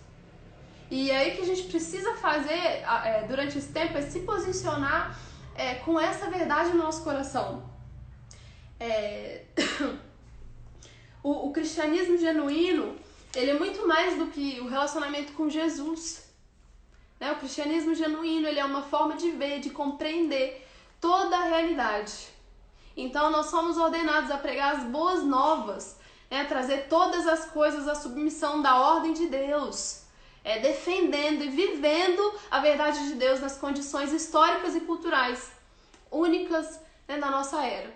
E 0.90 1.10
aí 1.12 1.34
o 1.34 1.36
que 1.36 1.42
a 1.42 1.46
gente 1.46 1.64
precisa 1.64 2.14
fazer 2.16 2.54
é, 2.54 3.26
durante 3.28 3.58
esse 3.58 3.72
tempo 3.72 3.98
é 3.98 4.02
se 4.02 4.20
posicionar 4.20 5.18
é, 5.56 5.76
com 5.76 6.00
essa 6.00 6.30
verdade 6.30 6.70
no 6.70 6.84
nosso 6.84 7.04
coração. 7.04 7.64
É... 8.80 9.46
o, 11.24 11.48
o 11.48 11.52
cristianismo 11.52 12.18
genuíno, 12.18 12.96
ele 13.34 13.52
é 13.52 13.58
muito 13.58 13.88
mais 13.88 14.18
do 14.18 14.28
que 14.28 14.60
o 14.62 14.68
relacionamento 14.68 15.34
com 15.34 15.50
Jesus. 15.50 16.32
Né? 17.20 17.32
O 17.32 17.38
cristianismo 17.38 17.96
genuíno, 17.96 18.48
ele 18.48 18.60
é 18.60 18.66
uma 18.66 18.84
forma 18.84 19.16
de 19.16 19.32
ver, 19.32 19.60
de 19.60 19.72
compreender 19.72 20.68
toda 21.02 21.36
a 21.36 21.46
realidade. 21.46 22.28
Então 22.96 23.32
nós 23.32 23.48
somos 23.48 23.78
ordenados 23.78 24.30
a 24.30 24.38
pregar 24.38 24.76
as 24.76 24.84
boas 24.84 25.24
novas, 25.24 25.98
né? 26.30 26.42
a 26.42 26.46
trazer 26.46 26.88
todas 26.88 27.26
as 27.26 27.46
coisas 27.46 27.88
à 27.88 27.96
submissão 27.96 28.62
da 28.62 28.78
ordem 28.78 29.14
de 29.14 29.26
Deus 29.28 30.05
é, 30.46 30.60
defendendo 30.60 31.44
e 31.44 31.50
vivendo 31.50 32.22
a 32.52 32.60
verdade 32.60 33.08
de 33.08 33.16
Deus 33.16 33.40
nas 33.40 33.58
condições 33.58 34.14
históricas 34.14 34.76
e 34.76 34.82
culturais 34.82 35.52
únicas 36.12 36.80
né, 37.08 37.18
da 37.18 37.32
nossa 37.32 37.66
era. 37.66 37.92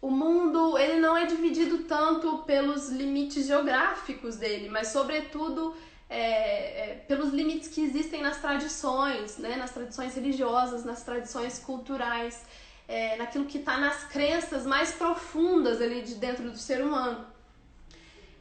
O 0.00 0.10
mundo 0.10 0.78
ele 0.78 0.98
não 0.98 1.14
é 1.14 1.26
dividido 1.26 1.84
tanto 1.84 2.38
pelos 2.38 2.88
limites 2.88 3.46
geográficos 3.46 4.36
dele, 4.36 4.70
mas 4.70 4.88
sobretudo 4.88 5.76
é, 6.08 6.20
é, 6.20 6.94
pelos 7.06 7.32
limites 7.34 7.68
que 7.68 7.82
existem 7.82 8.22
nas 8.22 8.40
tradições, 8.40 9.36
né, 9.36 9.56
nas 9.56 9.72
tradições 9.72 10.14
religiosas, 10.14 10.84
nas 10.84 11.02
tradições 11.02 11.58
culturais, 11.58 12.44
é, 12.88 13.16
naquilo 13.16 13.44
que 13.44 13.58
está 13.58 13.76
nas 13.76 14.04
crenças 14.04 14.64
mais 14.64 14.92
profundas 14.92 15.82
ali 15.82 16.00
de 16.00 16.14
dentro 16.14 16.50
do 16.50 16.56
ser 16.56 16.82
humano. 16.82 17.26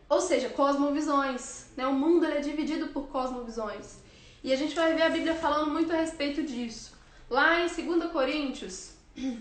Ou 0.08 0.22
seja, 0.22 0.50
cosmovisões. 0.50 1.66
Né? 1.76 1.86
O 1.88 1.94
mundo 1.94 2.26
é 2.26 2.40
dividido 2.40 2.88
por 2.88 3.08
cosmovisões. 3.08 3.98
E 4.44 4.54
a 4.54 4.56
gente 4.56 4.76
vai 4.76 4.94
ver 4.94 5.02
a 5.02 5.10
Bíblia 5.10 5.36
falando 5.36 5.72
muito 5.72 5.92
a 5.92 5.96
respeito 5.96 6.44
disso. 6.44 6.94
Lá 7.30 7.62
em 7.62 7.68
2 7.68 8.12
Coríntios. 8.12 8.92
2 9.16 9.40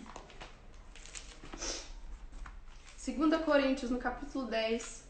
Coríntios, 3.44 3.90
no 3.90 3.99
capítulo 3.99 4.47
10. 4.47 5.04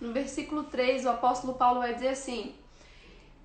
No 0.00 0.12
versículo 0.12 0.64
3, 0.64 1.04
o 1.04 1.10
apóstolo 1.10 1.54
Paulo 1.54 1.80
vai 1.80 1.94
dizer 1.94 2.08
assim: 2.08 2.54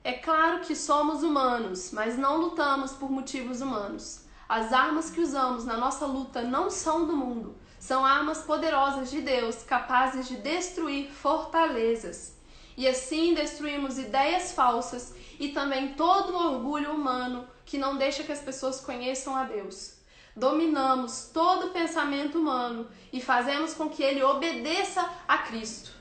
é 0.07 0.13
claro 0.13 0.61
que 0.61 0.73
somos 0.73 1.21
humanos, 1.21 1.91
mas 1.91 2.17
não 2.17 2.37
lutamos 2.37 2.93
por 2.93 3.11
motivos 3.11 3.59
humanos. 3.59 4.21
As 4.47 4.71
armas 4.71 5.09
que 5.09 5.19
usamos 5.19 5.65
na 5.65 5.75
nossa 5.75 6.05
luta 6.05 6.43
não 6.43 6.69
são 6.69 7.05
do 7.05 7.13
mundo, 7.13 7.57
são 7.77 8.05
armas 8.05 8.37
poderosas 8.37 9.11
de 9.11 9.19
Deus, 9.19 9.63
capazes 9.63 10.25
de 10.25 10.37
destruir 10.37 11.11
fortalezas. 11.11 12.37
E 12.77 12.87
assim 12.87 13.33
destruímos 13.33 13.99
ideias 13.99 14.53
falsas 14.53 15.13
e 15.37 15.49
também 15.49 15.89
todo 15.95 16.31
o 16.31 16.53
orgulho 16.53 16.93
humano 16.93 17.45
que 17.65 17.77
não 17.77 17.97
deixa 17.97 18.23
que 18.23 18.31
as 18.31 18.39
pessoas 18.39 18.79
conheçam 18.79 19.35
a 19.35 19.43
Deus. 19.43 19.95
Dominamos 20.33 21.31
todo 21.33 21.67
o 21.67 21.71
pensamento 21.71 22.39
humano 22.39 22.87
e 23.11 23.19
fazemos 23.19 23.73
com 23.73 23.89
que 23.89 24.03
ele 24.03 24.23
obedeça 24.23 25.05
a 25.27 25.39
Cristo. 25.39 25.91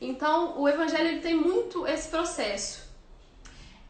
Então, 0.00 0.60
o 0.60 0.68
evangelho 0.68 1.06
ele 1.06 1.20
tem 1.20 1.36
muito 1.36 1.86
esse 1.86 2.08
processo 2.08 2.83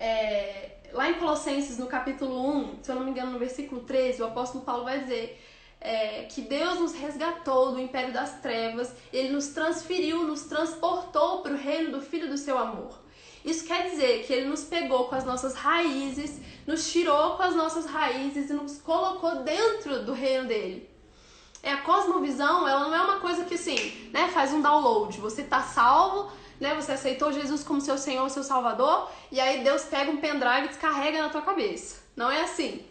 é, 0.05 0.71
lá 0.93 1.09
em 1.09 1.15
Colossenses, 1.15 1.79
no 1.79 1.87
capítulo 1.87 2.47
1, 2.59 2.79
se 2.83 2.91
eu 2.91 2.97
não 2.97 3.05
me 3.05 3.11
engano, 3.11 3.33
no 3.33 3.39
versículo 3.39 3.81
13, 3.83 4.21
o 4.21 4.27
apóstolo 4.27 4.63
Paulo 4.63 4.85
vai 4.85 5.01
dizer 5.01 5.43
é, 5.81 6.25
que 6.25 6.43
Deus 6.43 6.79
nos 6.79 6.95
resgatou 6.95 7.73
do 7.73 7.81
império 7.81 8.13
das 8.13 8.41
trevas, 8.41 8.95
ele 9.11 9.31
nos 9.31 9.49
transferiu, 9.49 10.25
nos 10.25 10.43
transportou 10.43 11.41
para 11.41 11.53
o 11.53 11.57
reino 11.57 11.93
do 11.93 12.03
Filho 12.03 12.29
do 12.29 12.37
seu 12.37 12.59
amor. 12.59 13.01
Isso 13.43 13.67
quer 13.67 13.91
dizer 13.91 14.25
que 14.27 14.33
ele 14.33 14.47
nos 14.47 14.65
pegou 14.65 15.07
com 15.07 15.15
as 15.15 15.25
nossas 15.25 15.55
raízes, 15.55 16.39
nos 16.67 16.91
tirou 16.91 17.37
com 17.37 17.43
as 17.43 17.55
nossas 17.55 17.87
raízes 17.87 18.51
e 18.51 18.53
nos 18.53 18.79
colocou 18.81 19.43
dentro 19.43 20.05
do 20.05 20.13
reino 20.13 20.47
dele. 20.47 20.91
É 21.63 21.73
a 21.73 21.81
cosmovisão, 21.81 22.69
ela 22.69 22.89
não 22.89 22.95
é 22.95 23.01
uma 23.01 23.21
coisa 23.21 23.45
que 23.45 23.55
assim, 23.55 24.11
né, 24.13 24.29
faz 24.29 24.53
um 24.53 24.61
download. 24.61 25.19
Você 25.19 25.43
tá 25.45 25.63
salvo, 25.63 26.31
né? 26.61 26.75
Você 26.75 26.93
aceitou 26.93 27.33
Jesus 27.33 27.63
como 27.65 27.81
seu 27.81 27.99
Senhor, 27.99 28.29
seu 28.31 28.43
Salvador, 28.43 29.11
e 29.31 29.41
aí 29.41 29.63
Deus 29.63 29.85
pega 29.85 30.11
um 30.11 30.19
pendrive 30.19 30.67
e 30.67 30.69
descarrega 30.69 31.23
na 31.23 31.29
tua 31.29 31.43
cabeça. 31.43 32.03
Não 32.17 32.31
é 32.31 32.43
assim. 32.43 32.85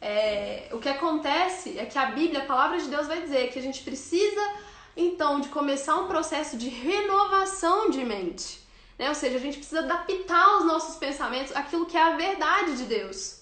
É, 0.00 0.68
o 0.72 0.78
que 0.78 0.88
acontece 0.88 1.78
é 1.78 1.84
que 1.84 1.98
a 1.98 2.06
Bíblia, 2.06 2.40
a 2.40 2.46
palavra 2.46 2.78
de 2.78 2.88
Deus 2.88 3.06
vai 3.06 3.20
dizer 3.20 3.50
que 3.50 3.58
a 3.58 3.62
gente 3.62 3.82
precisa 3.82 4.40
então 4.96 5.40
de 5.40 5.48
começar 5.48 5.96
um 5.96 6.08
processo 6.08 6.56
de 6.56 6.68
renovação 6.68 7.90
de 7.90 8.04
mente. 8.04 8.60
Né? 8.98 9.08
Ou 9.08 9.14
seja, 9.14 9.36
a 9.36 9.40
gente 9.40 9.58
precisa 9.58 9.80
adaptar 9.80 10.58
os 10.58 10.64
nossos 10.64 10.96
pensamentos 10.96 11.54
àquilo 11.54 11.86
que 11.86 11.96
é 11.96 12.02
a 12.02 12.16
verdade 12.16 12.76
de 12.76 12.84
Deus. 12.84 13.40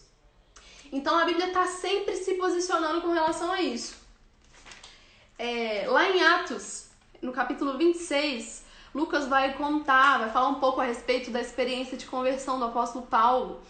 Então 0.92 1.18
a 1.18 1.25
Bíblia 1.25 1.49
está 1.49 1.66
sempre 1.66 2.14
se 2.16 2.35
posicionando 2.35 3.00
com 3.00 3.12
relação 3.12 3.50
a 3.50 3.61
isso. 3.61 3.96
É, 5.38 5.87
lá 5.88 6.08
em 6.08 6.23
Atos, 6.23 6.87
no 7.20 7.32
capítulo 7.32 7.76
26, 7.76 8.64
Lucas 8.96 9.28
vai 9.28 9.52
contar, 9.52 10.20
vai 10.20 10.30
falar 10.30 10.48
um 10.48 10.54
pouco 10.54 10.80
a 10.80 10.84
respeito 10.84 11.30
da 11.30 11.38
experiência 11.38 11.98
de 11.98 12.06
conversão 12.06 12.58
do 12.58 12.64
apóstolo 12.64 13.06
Paulo. 13.06 13.60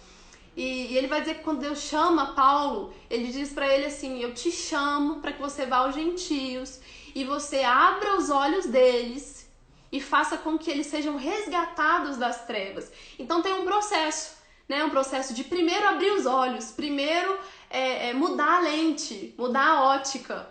E, 0.56 0.92
e 0.92 0.96
ele 0.96 1.08
vai 1.08 1.18
dizer 1.18 1.38
que 1.38 1.42
quando 1.42 1.58
Deus 1.58 1.80
chama 1.80 2.32
Paulo, 2.34 2.94
ele 3.10 3.32
diz 3.32 3.52
para 3.52 3.66
ele 3.66 3.86
assim: 3.86 4.20
Eu 4.20 4.32
te 4.32 4.52
chamo 4.52 5.16
para 5.16 5.32
que 5.32 5.42
você 5.42 5.66
vá 5.66 5.78
aos 5.78 5.96
gentios 5.96 6.78
e 7.12 7.24
você 7.24 7.64
abra 7.64 8.16
os 8.16 8.30
olhos 8.30 8.66
deles 8.66 9.50
e 9.90 10.00
faça 10.00 10.38
com 10.38 10.56
que 10.56 10.70
eles 10.70 10.86
sejam 10.86 11.16
resgatados 11.16 12.16
das 12.16 12.46
trevas. 12.46 12.92
Então 13.18 13.42
tem 13.42 13.52
um 13.52 13.64
processo, 13.64 14.36
né? 14.68 14.84
Um 14.84 14.90
processo 14.90 15.34
de 15.34 15.42
primeiro 15.42 15.88
abrir 15.88 16.12
os 16.12 16.24
olhos, 16.24 16.70
primeiro 16.70 17.36
é, 17.68 18.10
é, 18.10 18.12
mudar 18.14 18.58
a 18.58 18.60
lente, 18.60 19.34
mudar 19.36 19.66
a 19.66 19.82
ótica. 19.86 20.48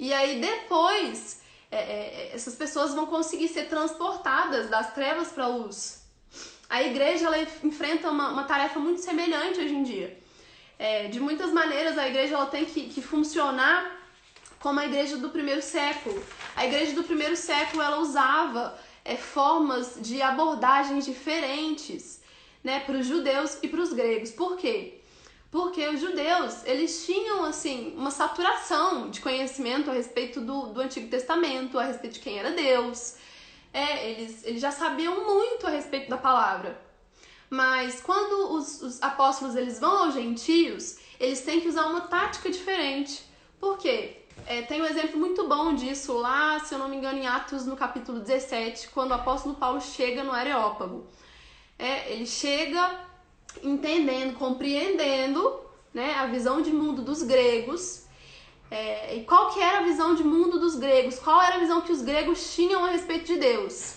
E 0.00 0.14
aí 0.14 0.40
depois 0.40 1.43
é, 1.74 2.30
é, 2.30 2.30
essas 2.34 2.54
pessoas 2.54 2.94
vão 2.94 3.06
conseguir 3.06 3.48
ser 3.48 3.68
transportadas 3.68 4.68
das 4.68 4.94
trevas 4.94 5.28
para 5.28 5.44
a 5.44 5.48
luz. 5.48 6.04
A 6.68 6.82
igreja 6.82 7.26
ela 7.26 7.38
enfrenta 7.62 8.10
uma, 8.10 8.30
uma 8.30 8.44
tarefa 8.44 8.78
muito 8.78 9.00
semelhante 9.00 9.60
hoje 9.60 9.74
em 9.74 9.82
dia. 9.82 10.18
É, 10.78 11.08
de 11.08 11.20
muitas 11.20 11.52
maneiras, 11.52 11.98
a 11.98 12.08
igreja 12.08 12.34
ela 12.34 12.46
tem 12.46 12.64
que, 12.64 12.88
que 12.88 13.02
funcionar 13.02 14.00
como 14.60 14.80
a 14.80 14.86
igreja 14.86 15.16
do 15.16 15.30
primeiro 15.30 15.62
século. 15.62 16.22
A 16.56 16.64
igreja 16.64 16.92
do 16.94 17.04
primeiro 17.04 17.36
século 17.36 17.82
ela 17.82 17.98
usava 17.98 18.78
é, 19.04 19.16
formas 19.16 19.98
de 20.00 20.22
abordagens 20.22 21.04
diferentes 21.04 22.22
né, 22.62 22.80
para 22.80 22.96
os 22.98 23.06
judeus 23.06 23.58
e 23.62 23.68
para 23.68 23.80
os 23.80 23.92
gregos. 23.92 24.30
Por 24.30 24.56
quê? 24.56 25.00
Porque 25.54 25.86
os 25.86 26.00
judeus 26.00 26.64
eles 26.64 27.06
tinham 27.06 27.44
assim 27.44 27.94
uma 27.96 28.10
saturação 28.10 29.08
de 29.08 29.20
conhecimento 29.20 29.88
a 29.88 29.94
respeito 29.94 30.40
do, 30.40 30.72
do 30.72 30.80
Antigo 30.80 31.08
Testamento, 31.08 31.78
a 31.78 31.84
respeito 31.84 32.14
de 32.14 32.18
quem 32.18 32.40
era 32.40 32.50
Deus. 32.50 33.14
É, 33.72 34.10
eles, 34.10 34.44
eles 34.44 34.60
já 34.60 34.72
sabiam 34.72 35.24
muito 35.24 35.64
a 35.64 35.70
respeito 35.70 36.10
da 36.10 36.16
palavra. 36.16 36.76
Mas 37.48 38.00
quando 38.00 38.52
os, 38.52 38.82
os 38.82 39.00
apóstolos 39.00 39.54
eles 39.54 39.78
vão 39.78 40.06
aos 40.06 40.14
gentios, 40.14 40.98
eles 41.20 41.42
têm 41.42 41.60
que 41.60 41.68
usar 41.68 41.86
uma 41.86 42.00
tática 42.00 42.50
diferente. 42.50 43.22
Por 43.60 43.78
quê? 43.78 44.22
É, 44.48 44.62
tem 44.62 44.82
um 44.82 44.86
exemplo 44.86 45.20
muito 45.20 45.46
bom 45.46 45.72
disso 45.72 46.14
lá, 46.14 46.58
se 46.58 46.74
eu 46.74 46.80
não 46.80 46.88
me 46.88 46.96
engano, 46.96 47.18
em 47.18 47.28
Atos, 47.28 47.64
no 47.64 47.76
capítulo 47.76 48.18
17, 48.18 48.88
quando 48.88 49.12
o 49.12 49.14
apóstolo 49.14 49.54
Paulo 49.54 49.80
chega 49.80 50.24
no 50.24 50.32
Areópago. 50.32 51.06
É, 51.78 52.10
ele 52.12 52.26
chega 52.26 53.13
entendendo, 53.62 54.36
compreendendo 54.38 55.60
né, 55.92 56.14
a 56.14 56.26
visão 56.26 56.60
de 56.60 56.70
mundo 56.70 57.02
dos 57.02 57.22
gregos. 57.22 58.04
É, 58.70 59.16
e 59.16 59.24
qual 59.24 59.52
que 59.52 59.60
era 59.60 59.78
a 59.78 59.82
visão 59.82 60.14
de 60.14 60.24
mundo 60.24 60.58
dos 60.58 60.74
gregos? 60.76 61.18
Qual 61.18 61.40
era 61.40 61.56
a 61.56 61.58
visão 61.58 61.80
que 61.82 61.92
os 61.92 62.02
gregos 62.02 62.54
tinham 62.54 62.84
a 62.84 62.90
respeito 62.90 63.26
de 63.26 63.36
Deus? 63.36 63.96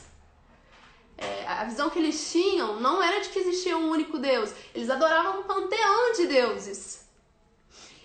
É, 1.18 1.48
a 1.48 1.64
visão 1.64 1.90
que 1.90 1.98
eles 1.98 2.32
tinham 2.32 2.80
não 2.80 3.02
era 3.02 3.22
de 3.22 3.30
que 3.30 3.40
existia 3.40 3.76
um 3.76 3.90
único 3.90 4.20
Deus. 4.20 4.54
Eles 4.76 4.90
adoravam 4.90 5.40
um 5.40 5.44
panteão 5.44 6.14
de 6.14 6.28
deuses. 6.28 7.08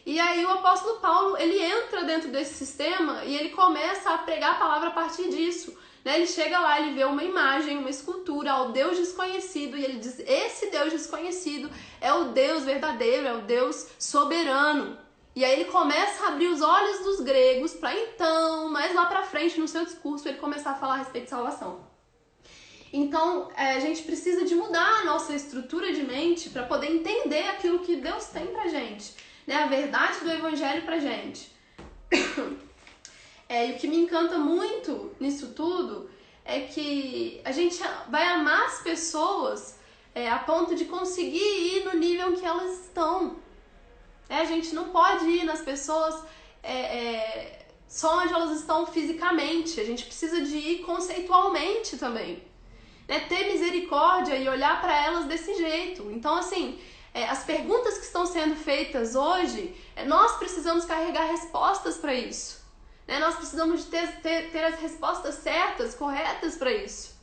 E 0.05 0.19
aí 0.19 0.45
o 0.45 0.51
apóstolo 0.51 0.99
Paulo, 0.99 1.37
ele 1.37 1.63
entra 1.63 2.05
dentro 2.05 2.31
desse 2.31 2.55
sistema 2.55 3.25
e 3.25 3.37
ele 3.37 3.51
começa 3.51 4.11
a 4.11 4.19
pregar 4.19 4.53
a 4.53 4.59
palavra 4.59 4.89
a 4.89 4.93
partir 4.93 5.29
disso. 5.29 5.77
Né? 6.05 6.17
Ele 6.17 6.27
chega 6.27 6.59
lá, 6.59 6.81
ele 6.81 6.95
vê 6.95 7.05
uma 7.05 7.23
imagem, 7.23 7.79
uma 7.79 7.91
escultura 7.91 8.53
ao 8.53 8.73
Deus 8.73 8.97
desconhecido 8.97 9.77
e 9.77 9.85
ele 9.85 9.99
diz: 9.99 10.19
Esse 10.21 10.71
Deus 10.71 10.93
desconhecido 10.93 11.71
é 12.01 12.13
o 12.13 12.27
Deus 12.27 12.65
verdadeiro, 12.65 13.27
é 13.27 13.35
o 13.35 13.43
Deus 13.43 13.87
soberano. 13.99 14.99
E 15.35 15.45
aí 15.45 15.53
ele 15.53 15.71
começa 15.71 16.25
a 16.25 16.29
abrir 16.29 16.49
os 16.49 16.61
olhos 16.61 16.99
dos 17.01 17.21
gregos 17.21 17.73
para 17.73 17.95
então, 17.95 18.69
mais 18.69 18.95
lá 18.95 19.07
para 19.07 19.23
frente 19.23 19.59
no 19.59 19.67
seu 19.67 19.85
discurso, 19.85 20.29
ele 20.29 20.39
começar 20.39 20.73
a 20.73 20.75
falar 20.75 20.95
a 20.95 20.99
respeito 20.99 21.25
de 21.25 21.31
salvação. 21.31 21.93
Então, 22.93 23.49
é, 23.57 23.73
a 23.73 23.81
gente 23.81 24.03
precisa 24.03 24.45
de 24.45 24.55
mudar 24.55 25.01
a 25.01 25.05
nossa 25.05 25.35
estrutura 25.35 25.95
de 25.95 26.03
mente 26.03 26.51
para 26.51 26.65
poder 26.65 26.89
entender 26.95 27.49
aquilo 27.49 27.79
que 27.79 27.97
Deus 27.97 28.27
tem 28.27 28.49
pra 28.49 28.69
gente, 28.69 29.15
né? 29.47 29.55
A 29.55 29.67
verdade 29.67 30.21
do 30.21 30.31
evangelho 30.31 30.83
pra 30.83 30.99
gente. 30.99 31.51
É, 33.53 33.69
e 33.69 33.73
o 33.73 33.79
que 33.79 33.87
me 33.87 33.99
encanta 33.99 34.39
muito 34.39 35.15
nisso 35.21 35.49
tudo 35.49 36.09
é 36.43 36.61
que 36.61 37.39
a 37.45 37.53
gente 37.53 37.79
vai 38.09 38.27
amar 38.29 38.65
as 38.65 38.81
pessoas 38.81 39.79
é, 40.15 40.31
a 40.31 40.39
ponto 40.39 40.75
de 40.75 40.87
conseguir 40.87 41.37
ir 41.73 41.85
no 41.85 41.93
nível 41.93 42.33
que 42.33 42.47
elas 42.47 42.81
estão. 42.81 43.37
É, 44.27 44.37
a 44.37 44.47
gente 44.47 44.75
não 44.75 44.89
pode 44.89 45.27
ir 45.27 45.45
nas 45.45 45.61
pessoas 45.61 46.15
é, 46.63 46.77
é, 47.01 47.67
só 47.87 48.21
onde 48.21 48.33
elas 48.33 48.59
estão 48.59 48.87
fisicamente, 48.87 49.79
a 49.79 49.85
gente 49.85 50.07
precisa 50.07 50.41
de 50.41 50.57
ir 50.57 50.79
conceitualmente 50.79 51.99
também. 51.99 52.43
Né? 53.07 53.21
Ter 53.21 53.53
misericórdia 53.53 54.35
e 54.35 54.49
olhar 54.49 54.81
para 54.81 54.97
elas 54.97 55.27
desse 55.27 55.55
jeito. 55.57 56.11
Então, 56.11 56.37
assim, 56.37 56.81
é, 57.13 57.29
as 57.29 57.45
perguntas 57.45 57.99
que 57.99 58.07
estão 58.07 58.25
sendo 58.25 58.57
feitas 58.57 59.15
hoje, 59.15 59.77
é, 59.95 60.07
nós 60.07 60.39
precisamos 60.39 60.87
carregar 60.87 61.27
respostas 61.27 61.99
para 61.99 62.15
isso. 62.15 62.62
Né? 63.12 63.19
Nós 63.19 63.35
precisamos 63.35 63.85
ter, 63.85 64.11
ter, 64.23 64.50
ter 64.50 64.64
as 64.64 64.81
respostas 64.81 65.35
certas, 65.35 65.95
corretas 65.95 66.57
para 66.57 66.73
isso. 66.73 67.14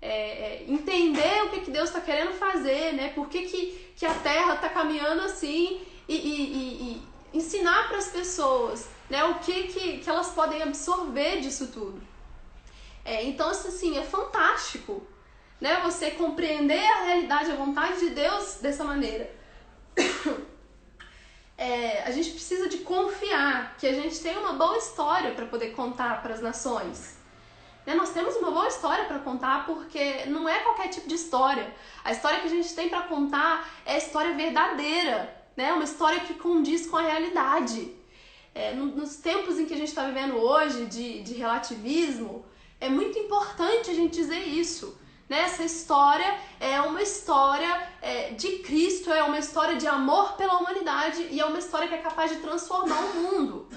É, 0.00 0.12
é, 0.12 0.64
entender 0.68 1.42
o 1.42 1.50
que, 1.50 1.62
que 1.62 1.72
Deus 1.72 1.88
está 1.88 2.00
querendo 2.00 2.34
fazer, 2.34 2.92
né? 2.92 3.08
Por 3.08 3.28
que, 3.28 3.46
que, 3.48 3.92
que 3.96 4.06
a 4.06 4.14
Terra 4.14 4.54
está 4.54 4.68
caminhando 4.68 5.22
assim 5.22 5.84
e, 6.08 6.14
e, 6.14 6.52
e, 6.52 7.02
e 7.32 7.36
ensinar 7.36 7.88
para 7.88 7.98
as 7.98 8.10
pessoas 8.10 8.88
né, 9.10 9.24
o 9.24 9.40
que, 9.40 9.64
que, 9.64 9.98
que 9.98 10.08
elas 10.08 10.28
podem 10.28 10.62
absorver 10.62 11.40
disso 11.40 11.66
tudo. 11.66 12.00
É, 13.04 13.24
então, 13.24 13.50
assim, 13.50 13.98
é 13.98 14.04
fantástico 14.04 15.04
né, 15.60 15.80
você 15.82 16.12
compreender 16.12 16.78
a 16.78 17.02
realidade, 17.06 17.50
a 17.50 17.56
vontade 17.56 17.98
de 17.98 18.10
Deus 18.10 18.58
dessa 18.62 18.84
maneira. 18.84 19.28
é, 21.58 22.04
a 22.04 22.12
gente 22.12 22.30
precisa 22.30 22.68
de 22.68 22.78
confiar 22.78 23.76
que 23.76 23.86
a 23.86 23.92
gente 23.92 24.20
tem 24.20 24.38
uma 24.38 24.52
boa 24.52 24.78
história 24.78 25.32
para 25.32 25.44
poder 25.44 25.70
contar 25.72 26.22
para 26.22 26.32
as 26.32 26.40
nações. 26.40 27.18
Né? 27.84 27.96
Nós 27.96 28.10
temos 28.10 28.36
uma 28.36 28.52
boa 28.52 28.68
história 28.68 29.06
para 29.06 29.18
contar 29.18 29.66
porque 29.66 30.24
não 30.26 30.48
é 30.48 30.60
qualquer 30.60 30.88
tipo 30.88 31.08
de 31.08 31.16
história. 31.16 31.74
A 32.04 32.12
história 32.12 32.38
que 32.38 32.46
a 32.46 32.50
gente 32.50 32.72
tem 32.76 32.88
para 32.88 33.02
contar 33.02 33.68
é 33.84 33.94
a 33.94 33.98
história 33.98 34.34
verdadeira, 34.34 35.34
né? 35.56 35.72
uma 35.72 35.82
história 35.82 36.20
que 36.20 36.34
condiz 36.34 36.86
com 36.86 36.96
a 36.96 37.02
realidade. 37.02 37.92
É, 38.54 38.72
nos 38.72 39.16
tempos 39.16 39.58
em 39.58 39.66
que 39.66 39.74
a 39.74 39.76
gente 39.76 39.88
está 39.88 40.06
vivendo 40.06 40.36
hoje 40.36 40.86
de, 40.86 41.22
de 41.22 41.34
relativismo, 41.34 42.44
é 42.80 42.88
muito 42.88 43.18
importante 43.18 43.90
a 43.90 43.94
gente 43.94 44.14
dizer 44.14 44.46
isso. 44.46 44.96
Né? 45.28 45.40
Essa 45.40 45.62
história 45.62 46.38
é 46.58 46.80
uma 46.80 47.02
história 47.02 47.88
é, 48.00 48.30
de 48.30 48.58
Cristo, 48.60 49.12
é 49.12 49.22
uma 49.22 49.38
história 49.38 49.76
de 49.76 49.86
amor 49.86 50.34
pela 50.34 50.58
humanidade 50.58 51.28
e 51.30 51.38
é 51.38 51.44
uma 51.44 51.58
história 51.58 51.86
que 51.86 51.94
é 51.94 51.98
capaz 51.98 52.30
de 52.30 52.38
transformar 52.38 53.00
o 53.00 53.14
mundo. 53.14 53.68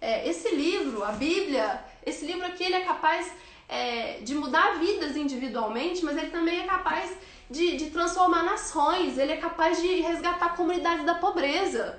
É, 0.00 0.28
esse 0.28 0.54
livro, 0.54 1.02
a 1.04 1.12
Bíblia, 1.12 1.82
esse 2.04 2.24
livro 2.24 2.46
aqui, 2.46 2.64
ele 2.64 2.74
é 2.74 2.84
capaz 2.84 3.30
é, 3.68 4.20
de 4.20 4.34
mudar 4.34 4.78
vidas 4.78 5.16
individualmente, 5.16 6.04
mas 6.04 6.16
ele 6.16 6.30
também 6.30 6.60
é 6.60 6.66
capaz 6.66 7.16
de, 7.50 7.76
de 7.76 7.90
transformar 7.90 8.42
nações, 8.42 9.18
ele 9.18 9.32
é 9.32 9.36
capaz 9.36 9.80
de 9.80 10.00
resgatar 10.00 10.56
comunidades 10.56 11.04
da 11.04 11.14
pobreza. 11.14 11.98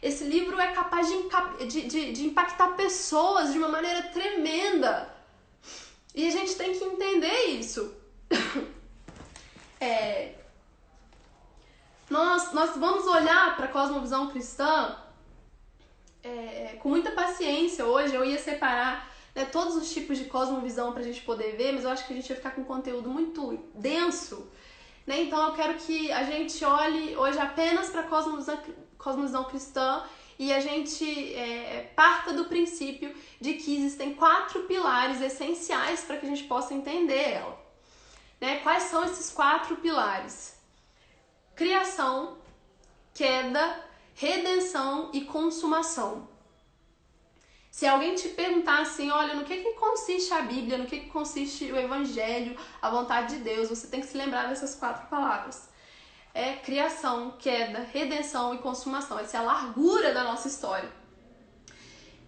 Esse 0.00 0.24
livro 0.24 0.58
é 0.60 0.72
capaz 0.72 1.06
de, 1.08 1.66
de, 1.66 1.82
de, 1.82 2.12
de 2.12 2.26
impactar 2.26 2.74
pessoas 2.74 3.52
de 3.52 3.58
uma 3.58 3.68
maneira 3.68 4.02
tremenda. 4.02 5.08
E 6.14 6.26
a 6.26 6.30
gente 6.30 6.56
tem 6.56 6.72
que 6.76 6.84
entender 6.84 7.46
isso. 7.50 8.01
é, 9.80 10.34
nós, 12.10 12.52
nós 12.52 12.76
vamos 12.76 13.06
olhar 13.06 13.56
para 13.56 13.66
a 13.66 13.68
cosmovisão 13.68 14.28
cristã 14.28 14.96
é, 16.22 16.76
com 16.80 16.88
muita 16.88 17.10
paciência. 17.12 17.84
Hoje 17.84 18.14
eu 18.14 18.24
ia 18.24 18.38
separar 18.38 19.10
né, 19.34 19.44
todos 19.44 19.76
os 19.76 19.92
tipos 19.92 20.18
de 20.18 20.26
cosmovisão 20.26 20.92
para 20.92 21.00
a 21.00 21.04
gente 21.04 21.22
poder 21.22 21.56
ver, 21.56 21.72
mas 21.72 21.84
eu 21.84 21.90
acho 21.90 22.06
que 22.06 22.12
a 22.12 22.16
gente 22.16 22.28
ia 22.28 22.36
ficar 22.36 22.50
com 22.52 22.64
conteúdo 22.64 23.08
muito 23.08 23.58
denso. 23.74 24.46
Né? 25.06 25.22
Então 25.22 25.48
eu 25.48 25.54
quero 25.54 25.74
que 25.74 26.12
a 26.12 26.24
gente 26.24 26.64
olhe 26.64 27.16
hoje 27.16 27.38
apenas 27.38 27.90
para 27.90 28.02
a 28.02 28.04
cosmovisão, 28.04 28.58
cosmovisão 28.98 29.44
cristã 29.44 30.04
e 30.38 30.52
a 30.52 30.60
gente 30.60 31.34
é, 31.34 31.92
parta 31.94 32.32
do 32.32 32.46
princípio 32.46 33.14
de 33.40 33.54
que 33.54 33.76
existem 33.76 34.14
quatro 34.14 34.62
pilares 34.62 35.20
essenciais 35.20 36.02
para 36.04 36.16
que 36.16 36.26
a 36.26 36.28
gente 36.28 36.44
possa 36.44 36.74
entender 36.74 37.30
ela. 37.30 37.61
Né? 38.42 38.58
Quais 38.58 38.82
são 38.82 39.04
esses 39.04 39.30
quatro 39.30 39.76
pilares? 39.76 40.56
Criação, 41.54 42.38
queda, 43.14 43.84
redenção 44.16 45.10
e 45.12 45.20
consumação. 45.20 46.26
Se 47.70 47.86
alguém 47.86 48.16
te 48.16 48.30
perguntar 48.30 48.80
assim, 48.80 49.12
olha, 49.12 49.34
no 49.34 49.44
que, 49.44 49.58
que 49.58 49.74
consiste 49.74 50.34
a 50.34 50.40
Bíblia, 50.40 50.76
no 50.76 50.86
que, 50.86 50.98
que 50.98 51.10
consiste 51.10 51.70
o 51.70 51.78
Evangelho, 51.78 52.58
a 52.82 52.90
vontade 52.90 53.36
de 53.36 53.44
Deus, 53.44 53.68
você 53.68 53.86
tem 53.86 54.00
que 54.00 54.08
se 54.08 54.18
lembrar 54.18 54.48
dessas 54.48 54.74
quatro 54.74 55.06
palavras. 55.06 55.68
É 56.34 56.54
criação, 56.54 57.36
queda, 57.38 57.86
redenção 57.92 58.52
e 58.56 58.58
consumação. 58.58 59.20
Essa 59.20 59.36
é 59.36 59.40
a 59.40 59.44
largura 59.44 60.12
da 60.12 60.24
nossa 60.24 60.48
história. 60.48 60.90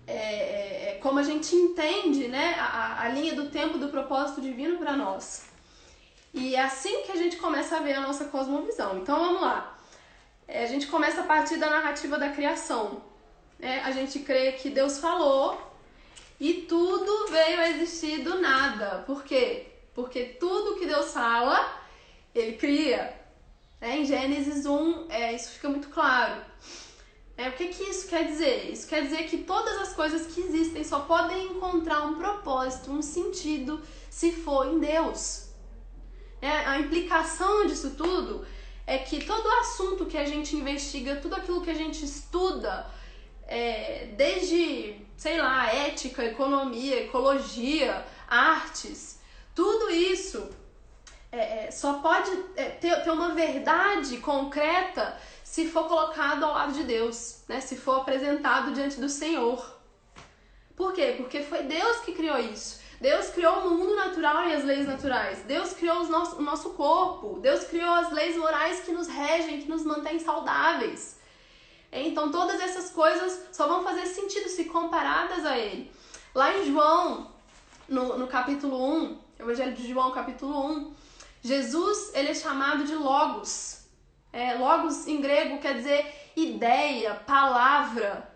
É, 0.07 0.12
é, 0.14 0.90
é 0.90 0.98
como 1.03 1.18
a 1.18 1.24
gente 1.24 1.57
entende 1.57 2.29
né, 2.29 2.55
a, 2.57 3.03
a 3.03 3.09
linha 3.09 3.35
do 3.35 3.50
tempo 3.50 3.79
do 3.79 3.88
propósito 3.88 4.40
divino 4.40 4.79
para 4.79 4.96
nós. 4.96 5.53
E 6.34 6.56
é 6.56 6.62
assim 6.62 7.02
que 7.02 7.12
a 7.12 7.16
gente 7.16 7.36
começa 7.36 7.76
a 7.76 7.80
ver 7.80 7.92
a 7.92 8.00
nossa 8.00 8.24
cosmovisão. 8.24 8.98
Então 8.98 9.16
vamos 9.16 9.40
lá. 9.40 9.78
É, 10.48 10.64
a 10.64 10.66
gente 10.66 10.88
começa 10.88 11.20
a 11.20 11.24
partir 11.24 11.56
da 11.58 11.70
narrativa 11.70 12.18
da 12.18 12.30
criação. 12.30 13.00
É, 13.60 13.78
a 13.78 13.92
gente 13.92 14.18
crê 14.18 14.52
que 14.52 14.68
Deus 14.68 14.98
falou 14.98 15.56
e 16.40 16.62
tudo 16.68 17.28
veio 17.30 17.60
a 17.60 17.70
existir 17.70 18.24
do 18.24 18.40
nada. 18.40 19.04
Por 19.06 19.22
quê? 19.22 19.68
Porque 19.94 20.24
tudo 20.24 20.76
que 20.76 20.86
Deus 20.86 21.12
fala, 21.12 21.72
Ele 22.34 22.56
cria. 22.56 23.16
É, 23.80 23.96
em 23.96 24.04
Gênesis 24.04 24.66
1, 24.66 25.06
é, 25.10 25.32
isso 25.34 25.50
fica 25.50 25.68
muito 25.68 25.88
claro. 25.88 26.42
É, 27.36 27.48
o 27.48 27.52
que, 27.52 27.68
que 27.68 27.84
isso 27.84 28.08
quer 28.08 28.26
dizer? 28.26 28.72
Isso 28.72 28.88
quer 28.88 29.02
dizer 29.02 29.28
que 29.28 29.38
todas 29.38 29.76
as 29.78 29.92
coisas 29.92 30.34
que 30.34 30.40
existem 30.40 30.82
só 30.82 31.00
podem 31.00 31.46
encontrar 31.46 32.02
um 32.02 32.14
propósito, 32.14 32.90
um 32.90 33.02
sentido, 33.02 33.80
se 34.10 34.32
for 34.32 34.66
em 34.66 34.80
Deus. 34.80 35.43
É, 36.44 36.66
a 36.66 36.78
implicação 36.78 37.66
disso 37.66 37.92
tudo 37.96 38.46
é 38.87 38.98
que 38.98 39.24
todo 39.24 39.48
assunto 39.61 40.04
que 40.04 40.18
a 40.18 40.26
gente 40.26 40.54
investiga, 40.54 41.16
tudo 41.16 41.37
aquilo 41.37 41.62
que 41.62 41.70
a 41.70 41.74
gente 41.83 42.04
estuda, 42.04 42.87
é, 43.46 44.11
desde, 44.14 45.00
sei 45.16 45.40
lá, 45.40 45.72
ética, 45.72 46.22
economia, 46.22 47.04
ecologia, 47.04 48.04
artes, 48.28 49.18
tudo 49.54 49.90
isso 49.90 50.50
é, 51.33 51.68
é 51.68 51.70
só 51.70 51.94
pode 52.00 52.30
é, 52.57 52.64
ter, 52.68 52.94
ter 53.02 53.11
uma 53.11 53.35
verdade 53.35 54.18
concreta 54.18 55.18
se 55.42 55.66
for 55.66 55.88
colocado 55.88 56.44
ao 56.44 56.52
lado 56.52 56.74
de 56.74 56.85
Deus, 56.85 57.42
né? 57.48 57.62
se 57.62 57.74
for 57.74 58.02
apresentado 58.02 58.74
diante 58.74 59.00
do 59.00 59.09
Senhor. 59.09 59.80
Por 60.76 60.92
quê? 60.92 61.14
Porque 61.16 61.40
foi 61.40 61.62
Deus 61.62 62.00
que 62.00 62.12
criou 62.12 62.38
isso. 62.38 62.83
Deus 63.04 63.28
criou 63.28 63.66
o 63.66 63.70
mundo 63.72 63.94
natural 63.94 64.48
e 64.48 64.54
as 64.54 64.64
leis 64.64 64.86
naturais. 64.86 65.42
Deus 65.42 65.74
criou 65.74 66.08
nosso, 66.08 66.36
o 66.36 66.42
nosso 66.42 66.70
corpo. 66.70 67.38
Deus 67.38 67.64
criou 67.64 67.92
as 67.92 68.10
leis 68.10 68.34
morais 68.34 68.80
que 68.80 68.92
nos 68.92 69.08
regem, 69.08 69.60
que 69.60 69.68
nos 69.68 69.84
mantêm 69.84 70.18
saudáveis. 70.18 71.20
Então, 71.92 72.30
todas 72.30 72.58
essas 72.62 72.90
coisas 72.90 73.48
só 73.52 73.68
vão 73.68 73.84
fazer 73.84 74.06
sentido 74.06 74.48
se 74.48 74.64
comparadas 74.64 75.44
a 75.44 75.58
Ele. 75.58 75.92
Lá 76.34 76.56
em 76.56 76.64
João, 76.64 77.30
no, 77.86 78.16
no 78.16 78.26
capítulo 78.26 78.82
1, 78.82 79.18
Evangelho 79.38 79.74
de 79.74 79.86
João, 79.86 80.10
capítulo 80.10 80.66
1, 80.66 80.94
Jesus 81.42 82.10
ele 82.14 82.30
é 82.30 82.34
chamado 82.34 82.84
de 82.84 82.94
Logos. 82.94 83.84
É, 84.32 84.54
logos 84.54 85.06
em 85.06 85.20
grego 85.20 85.58
quer 85.58 85.74
dizer 85.74 86.30
ideia, 86.34 87.14
palavra. 87.26 88.33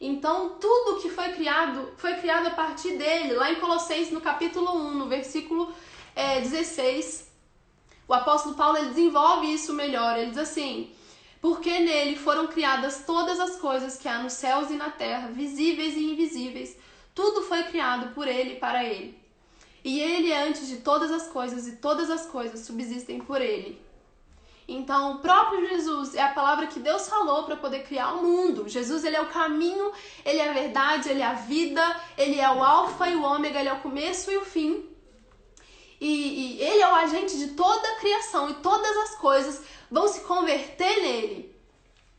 Então, 0.00 0.56
tudo 0.60 1.00
que 1.00 1.08
foi 1.08 1.30
criado, 1.32 1.92
foi 1.96 2.14
criado 2.14 2.48
a 2.48 2.50
partir 2.50 2.96
dele. 2.96 3.34
Lá 3.34 3.50
em 3.50 3.56
Colossenses, 3.56 4.12
no 4.12 4.20
capítulo 4.20 4.70
1, 4.76 4.94
no 4.94 5.06
versículo 5.06 5.72
é, 6.14 6.40
16, 6.40 7.26
o 8.06 8.12
apóstolo 8.12 8.54
Paulo 8.54 8.76
ele 8.78 8.90
desenvolve 8.90 9.52
isso 9.52 9.72
melhor. 9.72 10.18
Ele 10.18 10.30
diz 10.30 10.38
assim: 10.38 10.90
Porque 11.40 11.78
nele 11.80 12.16
foram 12.16 12.46
criadas 12.46 13.04
todas 13.06 13.40
as 13.40 13.56
coisas 13.56 13.96
que 13.96 14.08
há 14.08 14.22
nos 14.22 14.34
céus 14.34 14.70
e 14.70 14.74
na 14.74 14.90
terra, 14.90 15.28
visíveis 15.28 15.94
e 15.94 16.12
invisíveis. 16.12 16.76
Tudo 17.14 17.42
foi 17.42 17.62
criado 17.64 18.14
por 18.14 18.28
ele 18.28 18.54
e 18.54 18.58
para 18.58 18.84
ele. 18.84 19.18
E 19.82 20.00
ele 20.00 20.30
é 20.30 20.46
antes 20.46 20.68
de 20.68 20.78
todas 20.78 21.10
as 21.10 21.28
coisas, 21.28 21.66
e 21.66 21.76
todas 21.76 22.10
as 22.10 22.26
coisas 22.26 22.60
subsistem 22.60 23.20
por 23.20 23.40
ele. 23.40 23.80
Então, 24.68 25.12
o 25.12 25.18
próprio 25.18 25.68
Jesus 25.68 26.14
é 26.14 26.22
a 26.22 26.32
palavra 26.32 26.66
que 26.66 26.80
Deus 26.80 27.08
falou 27.08 27.44
para 27.44 27.56
poder 27.56 27.84
criar 27.84 28.14
o 28.14 28.22
mundo. 28.22 28.68
Jesus, 28.68 29.04
ele 29.04 29.14
é 29.14 29.20
o 29.20 29.28
caminho, 29.28 29.92
ele 30.24 30.40
é 30.40 30.48
a 30.48 30.52
verdade, 30.52 31.08
ele 31.08 31.22
é 31.22 31.26
a 31.26 31.34
vida, 31.34 32.00
ele 32.18 32.40
é 32.40 32.50
o 32.50 32.64
alfa 32.64 33.08
e 33.08 33.14
o 33.14 33.22
ômega, 33.22 33.60
ele 33.60 33.68
é 33.68 33.72
o 33.72 33.80
começo 33.80 34.30
e 34.30 34.36
o 34.36 34.44
fim. 34.44 34.84
E, 36.00 36.58
e, 36.58 36.62
é 36.62 36.88
o 36.88 36.94
agente 36.94 37.38
de 37.38 37.48
toda 37.48 37.88
a 37.92 37.96
criação 37.96 38.50
e 38.50 38.54
todas 38.54 38.96
as 38.98 39.14
coisas 39.16 39.62
vão 39.90 40.08
se 40.08 40.20
converter 40.22 41.00
nele. 41.00 41.56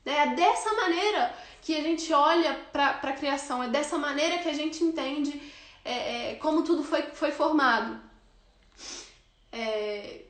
É 0.05 0.27
dessa 0.27 0.73
maneira 0.73 1.35
que 1.61 1.75
a 1.75 1.81
gente 1.81 2.11
olha 2.13 2.53
para 2.71 2.91
a 2.91 3.11
criação, 3.11 3.61
é 3.61 3.67
dessa 3.67 3.97
maneira 3.97 4.37
que 4.37 4.47
a 4.47 4.53
gente 4.53 4.81
entende 4.83 5.53
é, 5.83 6.31
é, 6.31 6.35
como 6.35 6.63
tudo 6.63 6.81
foi, 6.81 7.01
foi 7.13 7.31
formado. 7.31 7.99
É, 9.51 10.21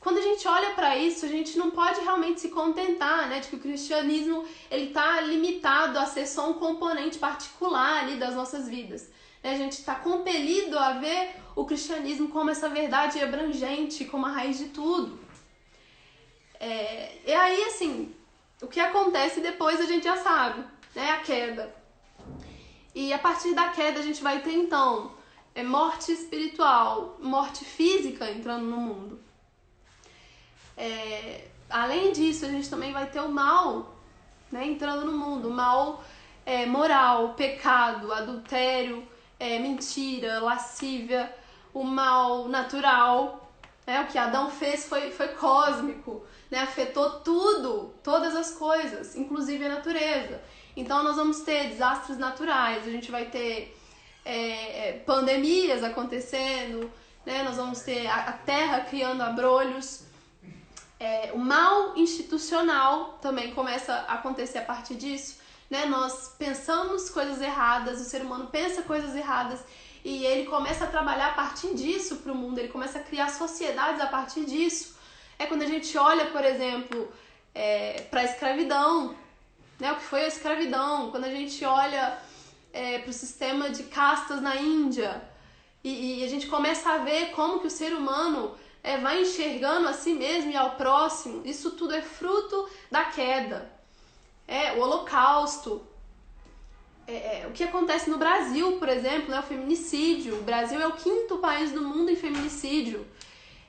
quando 0.00 0.18
a 0.18 0.22
gente 0.22 0.48
olha 0.48 0.70
para 0.70 0.96
isso, 0.96 1.26
a 1.26 1.28
gente 1.28 1.58
não 1.58 1.70
pode 1.70 2.00
realmente 2.00 2.40
se 2.40 2.48
contentar, 2.48 3.28
né, 3.28 3.40
de 3.40 3.48
que 3.48 3.56
o 3.56 3.60
cristianismo 3.60 4.46
ele 4.70 4.86
está 4.86 5.20
limitado 5.20 5.98
a 5.98 6.06
ser 6.06 6.26
só 6.26 6.50
um 6.50 6.54
componente 6.54 7.18
particular 7.18 8.04
ali 8.04 8.16
das 8.16 8.34
nossas 8.34 8.66
vidas. 8.66 9.10
A 9.42 9.54
gente 9.54 9.72
está 9.72 9.94
compelido 9.94 10.78
a 10.78 10.92
ver 10.94 11.36
o 11.54 11.64
cristianismo 11.64 12.28
como 12.28 12.50
essa 12.50 12.68
verdade 12.68 13.22
abrangente, 13.22 14.06
como 14.06 14.26
a 14.26 14.30
raiz 14.30 14.58
de 14.58 14.66
tudo. 14.66 15.18
É, 16.58 17.18
e 17.26 17.32
aí, 17.32 17.62
assim, 17.64 18.14
o 18.60 18.68
que 18.68 18.80
acontece 18.80 19.40
depois 19.40 19.80
a 19.80 19.86
gente 19.86 20.04
já 20.04 20.16
sabe, 20.16 20.64
né? 20.94 21.10
A 21.12 21.18
queda. 21.18 21.74
E 22.94 23.12
a 23.12 23.18
partir 23.18 23.54
da 23.54 23.68
queda 23.68 24.00
a 24.00 24.02
gente 24.02 24.22
vai 24.22 24.42
ter 24.42 24.52
então 24.52 25.12
é 25.54 25.62
morte 25.62 26.12
espiritual, 26.12 27.18
morte 27.20 27.64
física 27.64 28.30
entrando 28.30 28.64
no 28.66 28.76
mundo. 28.76 29.29
É, 30.80 31.44
além 31.68 32.10
disso, 32.10 32.46
a 32.46 32.48
gente 32.48 32.70
também 32.70 32.90
vai 32.90 33.04
ter 33.10 33.20
o 33.20 33.28
mal 33.28 33.94
né, 34.50 34.66
entrando 34.66 35.04
no 35.04 35.12
mundo, 35.12 35.48
o 35.48 35.52
mal 35.52 36.02
é, 36.46 36.64
moral, 36.64 37.34
pecado, 37.34 38.10
adultério, 38.10 39.06
é, 39.38 39.58
mentira, 39.58 40.40
lascívia, 40.40 41.30
o 41.74 41.84
mal 41.84 42.48
natural. 42.48 43.52
Né? 43.86 44.00
O 44.00 44.06
que 44.06 44.16
Adão 44.16 44.50
fez 44.50 44.88
foi, 44.88 45.10
foi 45.10 45.28
cósmico, 45.28 46.24
né? 46.50 46.60
afetou 46.60 47.20
tudo, 47.20 47.94
todas 48.02 48.34
as 48.34 48.52
coisas, 48.52 49.14
inclusive 49.14 49.66
a 49.66 49.68
natureza. 49.68 50.40
Então 50.74 51.02
nós 51.02 51.16
vamos 51.16 51.40
ter 51.40 51.68
desastres 51.68 52.16
naturais, 52.16 52.86
a 52.86 52.90
gente 52.90 53.10
vai 53.10 53.26
ter 53.26 53.76
é, 54.24 54.88
é 54.88 54.92
pandemias 55.04 55.84
acontecendo, 55.84 56.90
né? 57.26 57.42
nós 57.42 57.56
vamos 57.56 57.80
ter 57.82 58.06
a, 58.06 58.14
a 58.14 58.32
terra 58.32 58.80
criando 58.80 59.20
abrolhos. 59.20 60.08
É, 61.00 61.32
o 61.32 61.38
mal 61.38 61.96
institucional 61.96 63.18
também 63.22 63.54
começa 63.54 63.92
a 64.06 64.14
acontecer 64.14 64.58
a 64.58 64.62
partir 64.62 64.94
disso 64.94 65.40
né? 65.70 65.86
Nós 65.86 66.34
pensamos 66.36 67.08
coisas 67.08 67.40
erradas, 67.40 68.00
o 68.00 68.04
ser 68.04 68.22
humano 68.22 68.48
pensa 68.48 68.82
coisas 68.82 69.14
erradas 69.14 69.60
e 70.04 70.26
ele 70.26 70.46
começa 70.46 70.84
a 70.84 70.88
trabalhar 70.88 71.28
a 71.28 71.34
partir 71.34 71.74
disso 71.74 72.16
para 72.16 72.32
o 72.32 72.34
mundo, 72.34 72.58
ele 72.58 72.68
começa 72.68 72.98
a 72.98 73.02
criar 73.02 73.28
sociedades 73.28 74.00
a 74.00 74.06
partir 74.06 74.44
disso. 74.44 74.98
É 75.38 75.46
quando 75.46 75.62
a 75.62 75.66
gente 75.66 75.96
olha, 75.96 76.26
por 76.26 76.44
exemplo, 76.44 77.10
é, 77.54 78.02
para 78.10 78.22
a 78.22 78.24
escravidão, 78.24 79.14
né? 79.78 79.92
O 79.92 79.96
que 79.96 80.02
foi 80.02 80.24
a 80.24 80.28
escravidão? 80.28 81.10
Quando 81.10 81.24
a 81.24 81.30
gente 81.30 81.64
olha 81.64 82.18
é, 82.72 82.98
para 82.98 83.10
o 83.10 83.12
sistema 83.12 83.70
de 83.70 83.84
castas 83.84 84.42
na 84.42 84.56
Índia 84.56 85.22
e, 85.84 86.20
e, 86.20 86.24
a 86.24 86.28
gente 86.28 86.46
começa 86.46 86.90
a 86.90 86.98
ver 86.98 87.30
como 87.30 87.60
que 87.60 87.68
o 87.68 87.70
ser 87.70 87.94
humano 87.94 88.54
é, 88.82 88.98
vai 88.98 89.22
enxergando 89.22 89.88
a 89.88 89.92
si 89.92 90.12
mesmo 90.12 90.50
e 90.50 90.56
ao 90.56 90.72
próximo, 90.72 91.42
isso 91.44 91.72
tudo 91.72 91.94
é 91.94 92.02
fruto 92.02 92.68
da 92.90 93.04
queda 93.04 93.80
é, 94.50 94.72
o 94.72 94.80
Holocausto. 94.80 95.80
É, 97.06 97.42
é, 97.42 97.46
o 97.46 97.52
que 97.52 97.62
acontece 97.62 98.10
no 98.10 98.18
Brasil, 98.18 98.78
por 98.78 98.88
exemplo, 98.88 99.30
né, 99.30 99.38
o 99.38 99.44
feminicídio. 99.44 100.38
O 100.38 100.42
Brasil 100.42 100.80
é 100.80 100.86
o 100.88 100.92
quinto 100.92 101.38
país 101.38 101.70
do 101.70 101.82
mundo 101.82 102.10
em 102.10 102.16
feminicídio. 102.16 103.06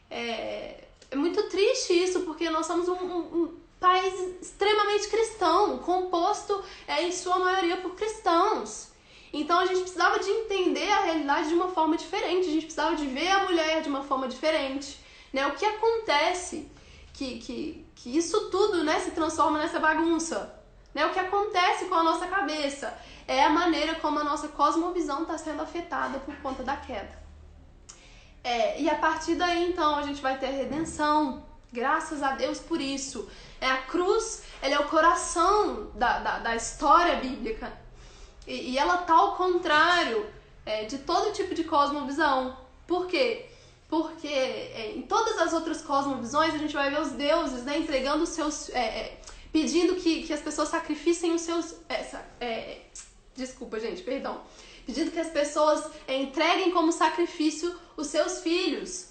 É, 0.10 0.84
é 1.12 1.16
muito 1.16 1.44
triste 1.50 1.94
isso, 1.94 2.22
porque 2.22 2.50
nós 2.50 2.66
somos 2.66 2.90
um, 2.90 2.96
um, 2.96 3.20
um 3.20 3.58
país 3.80 4.42
extremamente 4.42 5.08
cristão, 5.08 5.78
composto 5.78 6.64
é, 6.88 7.04
em 7.04 7.12
sua 7.12 7.38
maioria 7.38 7.78
por 7.78 7.94
cristãos. 7.94 8.90
Então 9.32 9.60
a 9.60 9.66
gente 9.68 9.82
precisava 9.82 10.20
de 10.20 10.30
entender 10.30 10.92
a 10.92 11.02
realidade 11.02 11.50
de 11.50 11.54
uma 11.54 11.70
forma 11.70 11.96
diferente, 11.96 12.48
a 12.48 12.52
gente 12.52 12.66
precisava 12.66 12.96
de 12.96 13.06
ver 13.06 13.30
a 13.30 13.46
mulher 13.46 13.82
de 13.82 13.88
uma 13.88 14.04
forma 14.04 14.28
diferente. 14.28 15.00
Né? 15.32 15.46
O 15.48 15.54
que 15.54 15.66
acontece 15.66 16.70
que, 17.14 17.40
que, 17.40 17.88
que 17.96 18.18
isso 18.18 18.50
tudo 18.50 18.84
né, 18.84 19.00
se 19.00 19.12
transforma 19.12 19.60
nessa 19.60 19.80
bagunça? 19.80 20.60
Né? 20.94 21.06
O 21.06 21.12
que 21.12 21.20
acontece 21.20 21.86
com 21.86 21.96
a 21.96 22.04
nossa 22.04 22.28
cabeça 22.28 22.98
é 23.28 23.44
a 23.44 23.50
maneira 23.50 23.96
como 23.96 24.20
a 24.20 24.24
nossa 24.24 24.50
cosmovisão 24.50 25.24
está 25.24 25.38
sendo 25.38 25.62
afetada 25.62 26.20
por 26.20 26.36
conta 26.38 26.64
da 26.64 26.76
queda. 26.76 27.22
É, 28.44 28.82
e 28.82 28.90
a 28.90 28.96
partir 28.96 29.36
daí, 29.36 29.70
então, 29.70 29.96
a 29.96 30.02
gente 30.02 30.22
vai 30.22 30.38
ter 30.38 30.48
redenção. 30.48 31.46
Graças 31.72 32.22
a 32.24 32.32
Deus 32.32 32.60
por 32.60 32.82
isso. 32.82 33.30
É 33.60 33.70
a 33.70 33.78
cruz, 33.84 34.44
ela 34.62 34.76
é 34.76 34.80
o 34.80 34.90
coração 34.90 35.92
da, 35.96 36.20
da, 36.20 36.40
da 36.40 36.56
história 36.56 37.16
bíblica. 37.18 37.72
E, 38.48 38.72
e, 38.72 38.78
ela 38.78 38.98
tá 38.98 39.14
ao 39.14 39.36
contrário 39.36 40.28
é, 40.66 40.86
de 40.86 40.98
todo 40.98 41.32
tipo 41.32 41.54
de 41.54 41.64
cosmovisão. 41.64 42.58
Por 42.88 43.06
quê? 43.08 43.51
Porque 43.92 44.26
é, 44.26 44.94
em 44.96 45.02
todas 45.02 45.38
as 45.38 45.52
outras 45.52 45.82
cosmovisões 45.82 46.54
a 46.54 46.58
gente 46.58 46.74
vai 46.74 46.90
ver 46.90 47.02
os 47.02 47.12
deuses 47.12 47.64
né, 47.66 47.78
entregando 47.78 48.24
os 48.24 48.30
seus. 48.30 48.70
É, 48.70 48.80
é 48.80 49.18
pedindo 49.52 49.96
que, 49.96 50.24
que 50.24 50.32
as 50.32 50.40
pessoas 50.40 50.70
sacrificem 50.70 51.34
os 51.34 51.42
seus. 51.42 51.76
É, 51.90 52.22
é, 52.40 52.82
desculpa, 53.36 53.82
gente, 53.82 54.02
perdão. 54.02 54.44
Pedindo 54.86 55.12
que 55.12 55.20
as 55.20 55.30
pessoas 55.30 55.92
entreguem 56.08 56.72
como 56.72 56.94
sacrifício 56.94 57.78
os 57.98 58.08
seus 58.08 58.40
filhos. 58.40 59.10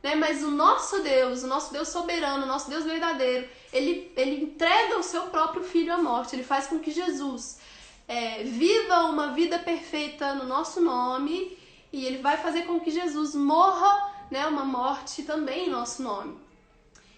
Né? 0.00 0.14
Mas 0.14 0.44
o 0.44 0.50
nosso 0.52 1.02
Deus, 1.02 1.42
o 1.42 1.48
nosso 1.48 1.72
Deus 1.72 1.88
soberano, 1.88 2.44
o 2.44 2.46
nosso 2.46 2.70
Deus 2.70 2.84
verdadeiro, 2.84 3.48
ele, 3.72 4.12
ele 4.16 4.44
entrega 4.44 4.96
o 4.96 5.02
seu 5.02 5.22
próprio 5.22 5.64
filho 5.64 5.92
à 5.92 5.98
morte. 5.98 6.36
Ele 6.36 6.44
faz 6.44 6.68
com 6.68 6.78
que 6.78 6.92
Jesus 6.92 7.58
é, 8.06 8.44
viva 8.44 9.06
uma 9.06 9.32
vida 9.32 9.58
perfeita 9.58 10.34
no 10.34 10.44
nosso 10.44 10.80
nome 10.80 11.58
e 11.92 12.06
ele 12.06 12.18
vai 12.18 12.36
fazer 12.36 12.62
com 12.62 12.78
que 12.78 12.92
Jesus 12.92 13.34
morra 13.34 14.09
né, 14.30 14.46
uma 14.46 14.64
morte 14.64 15.22
também 15.22 15.66
em 15.66 15.70
nosso 15.70 16.02
nome. 16.02 16.38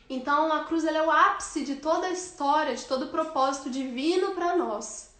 Então 0.09 0.53
a 0.53 0.64
cruz 0.64 0.85
é 0.85 1.03
o 1.03 1.11
ápice 1.11 1.64
de 1.64 1.77
toda 1.77 2.07
a 2.07 2.11
história, 2.11 2.75
de 2.75 2.85
todo 2.85 3.07
o 3.07 3.09
propósito 3.09 3.70
divino 3.70 4.33
para 4.33 4.57
nós. 4.57 5.14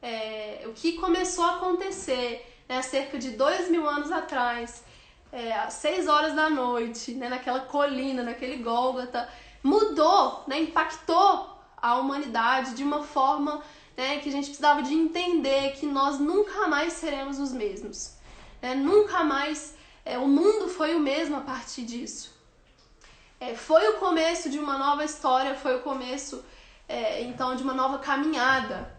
É, 0.00 0.64
o 0.66 0.72
que 0.72 0.94
começou 0.94 1.44
a 1.44 1.56
acontecer 1.56 2.46
né, 2.68 2.78
há 2.78 2.82
cerca 2.82 3.18
de 3.18 3.30
dois 3.30 3.70
mil 3.70 3.88
anos 3.88 4.10
atrás, 4.12 4.84
é, 5.32 5.52
às 5.52 5.74
seis 5.74 6.06
horas 6.08 6.34
da 6.34 6.48
noite, 6.48 7.12
né, 7.12 7.28
naquela 7.28 7.60
colina, 7.60 8.22
naquele 8.22 8.62
Gólgota, 8.62 9.28
mudou, 9.62 10.44
né, 10.46 10.60
impactou 10.60 11.58
a 11.76 11.96
humanidade 11.96 12.74
de 12.74 12.82
uma 12.82 13.02
forma 13.02 13.62
né, 13.96 14.18
que 14.20 14.28
a 14.28 14.32
gente 14.32 14.46
precisava 14.46 14.82
de 14.82 14.94
entender 14.94 15.72
que 15.72 15.86
nós 15.86 16.18
nunca 16.18 16.66
mais 16.66 16.94
seremos 16.94 17.38
os 17.38 17.52
mesmos. 17.52 18.14
Né, 18.62 18.74
nunca 18.74 19.22
mais 19.22 19.74
é, 20.04 20.18
o 20.18 20.28
mundo 20.28 20.68
foi 20.68 20.94
o 20.94 21.00
mesmo 21.00 21.36
a 21.36 21.40
partir 21.40 21.82
disso. 21.82 22.32
É, 23.40 23.54
foi 23.54 23.88
o 23.88 23.94
começo 23.94 24.50
de 24.50 24.58
uma 24.58 24.78
nova 24.78 25.04
história, 25.04 25.54
foi 25.54 25.76
o 25.76 25.80
começo 25.80 26.44
é, 26.88 27.22
então 27.22 27.56
de 27.56 27.62
uma 27.62 27.74
nova 27.74 27.98
caminhada. 27.98 28.92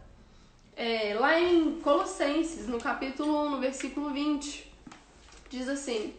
É, 0.75 1.15
lá 1.17 1.39
em 1.39 1.79
Colossenses, 1.79 2.67
no 2.67 2.79
capítulo 2.79 3.45
1, 3.45 3.49
no 3.51 3.59
versículo 3.59 4.09
20, 4.09 4.71
diz 5.49 5.69
assim: 5.69 6.13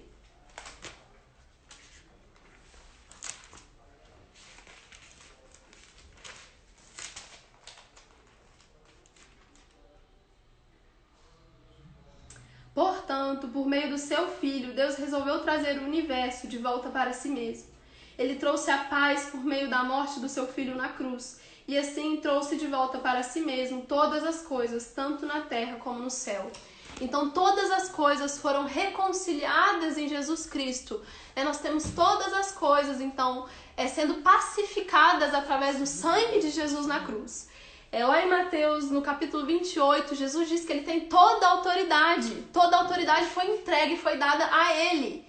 Portanto, 13.26 13.48
por 13.48 13.66
meio 13.66 13.90
do 13.90 13.98
seu 13.98 14.28
Filho, 14.28 14.72
Deus 14.72 14.94
resolveu 14.96 15.40
trazer 15.40 15.78
o 15.78 15.84
universo 15.84 16.46
de 16.46 16.58
volta 16.58 16.90
para 16.90 17.12
si 17.12 17.28
mesmo 17.28 17.76
ele 18.18 18.36
trouxe 18.36 18.70
a 18.70 18.78
paz 18.78 19.26
por 19.30 19.44
meio 19.44 19.68
da 19.68 19.84
morte 19.84 20.20
do 20.20 20.28
seu 20.28 20.46
filho 20.46 20.74
na 20.74 20.88
cruz, 20.88 21.38
e 21.68 21.76
assim 21.76 22.16
trouxe 22.16 22.56
de 22.56 22.66
volta 22.66 22.98
para 22.98 23.22
si 23.22 23.40
mesmo 23.40 23.82
todas 23.82 24.24
as 24.24 24.42
coisas, 24.42 24.92
tanto 24.94 25.26
na 25.26 25.42
terra 25.42 25.76
como 25.76 25.98
no 25.98 26.10
céu. 26.10 26.50
Então, 26.98 27.28
todas 27.28 27.70
as 27.70 27.90
coisas 27.90 28.38
foram 28.38 28.64
reconciliadas 28.64 29.98
em 29.98 30.08
Jesus 30.08 30.46
Cristo. 30.46 31.02
É, 31.34 31.44
nós 31.44 31.58
temos 31.58 31.90
todas 31.90 32.32
as 32.32 32.52
coisas, 32.52 33.02
então, 33.02 33.46
é, 33.76 33.86
sendo 33.86 34.22
pacificadas 34.22 35.34
através 35.34 35.78
do 35.78 35.86
sangue 35.86 36.40
de 36.40 36.50
Jesus 36.50 36.86
na 36.86 37.00
cruz. 37.00 37.48
É, 37.92 38.04
lá 38.04 38.22
em 38.22 38.28
Mateus, 38.28 38.90
no 38.90 39.00
capítulo 39.00 39.46
28, 39.46 40.14
Jesus 40.14 40.48
diz 40.48 40.64
que 40.64 40.72
ele 40.72 40.82
tem 40.82 41.00
toda 41.00 41.46
a 41.46 41.50
autoridade. 41.50 42.44
Toda 42.52 42.76
a 42.76 42.80
autoridade 42.80 43.26
foi 43.26 43.46
entregue, 43.46 43.96
foi 43.96 44.16
dada 44.16 44.48
a 44.52 44.74
ele. 44.74 45.24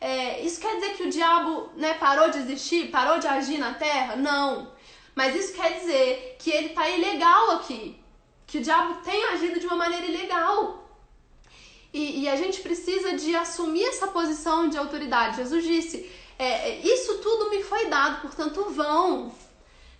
É, 0.00 0.40
isso 0.42 0.60
quer 0.60 0.74
dizer 0.74 0.96
que 0.96 1.04
o 1.04 1.10
diabo 1.10 1.70
né, 1.76 1.94
parou 1.94 2.28
de 2.28 2.38
existir, 2.38 2.90
parou 2.90 3.18
de 3.18 3.26
agir 3.28 3.58
na 3.58 3.74
terra? 3.74 4.16
Não. 4.16 4.72
Mas 5.14 5.34
isso 5.36 5.54
quer 5.54 5.78
dizer 5.78 6.36
que 6.38 6.50
ele 6.50 6.68
está 6.68 6.88
ilegal 6.88 7.52
aqui. 7.52 7.96
Que 8.46 8.58
o 8.58 8.62
diabo 8.62 9.00
tem 9.02 9.24
agido 9.26 9.60
de 9.60 9.66
uma 9.66 9.76
maneira 9.76 10.04
ilegal. 10.04 10.82
E, 11.92 12.22
e, 12.22 12.28
a 12.28 12.36
gente 12.36 12.60
precisa 12.62 13.16
de 13.16 13.36
assumir 13.36 13.84
essa 13.84 14.08
posição 14.08 14.68
de 14.68 14.78
autoridade. 14.78 15.36
Jesus 15.36 15.62
disse: 15.62 16.10
é, 16.38 16.78
isso 16.78 17.18
tudo 17.18 17.50
me 17.50 17.62
foi 17.62 17.86
dado, 17.86 18.22
portanto 18.22 18.64
vão, 18.70 19.32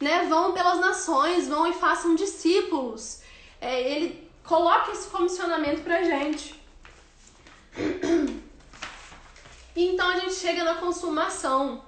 né? 0.03 0.27
Vão 0.29 0.53
pelas 0.53 0.79
nações, 0.81 1.49
vão 1.49 1.67
e 1.67 1.73
façam 1.73 2.15
discípulos. 2.15 3.23
É, 3.61 3.81
ele 3.81 4.29
coloca 4.45 4.93
esse 4.93 5.09
comissionamento 5.09 5.83
pra 5.83 6.03
gente. 6.03 6.61
Então 9.75 10.07
a 10.11 10.19
gente 10.19 10.35
chega 10.35 10.65
na 10.65 10.75
consumação. 10.75 11.83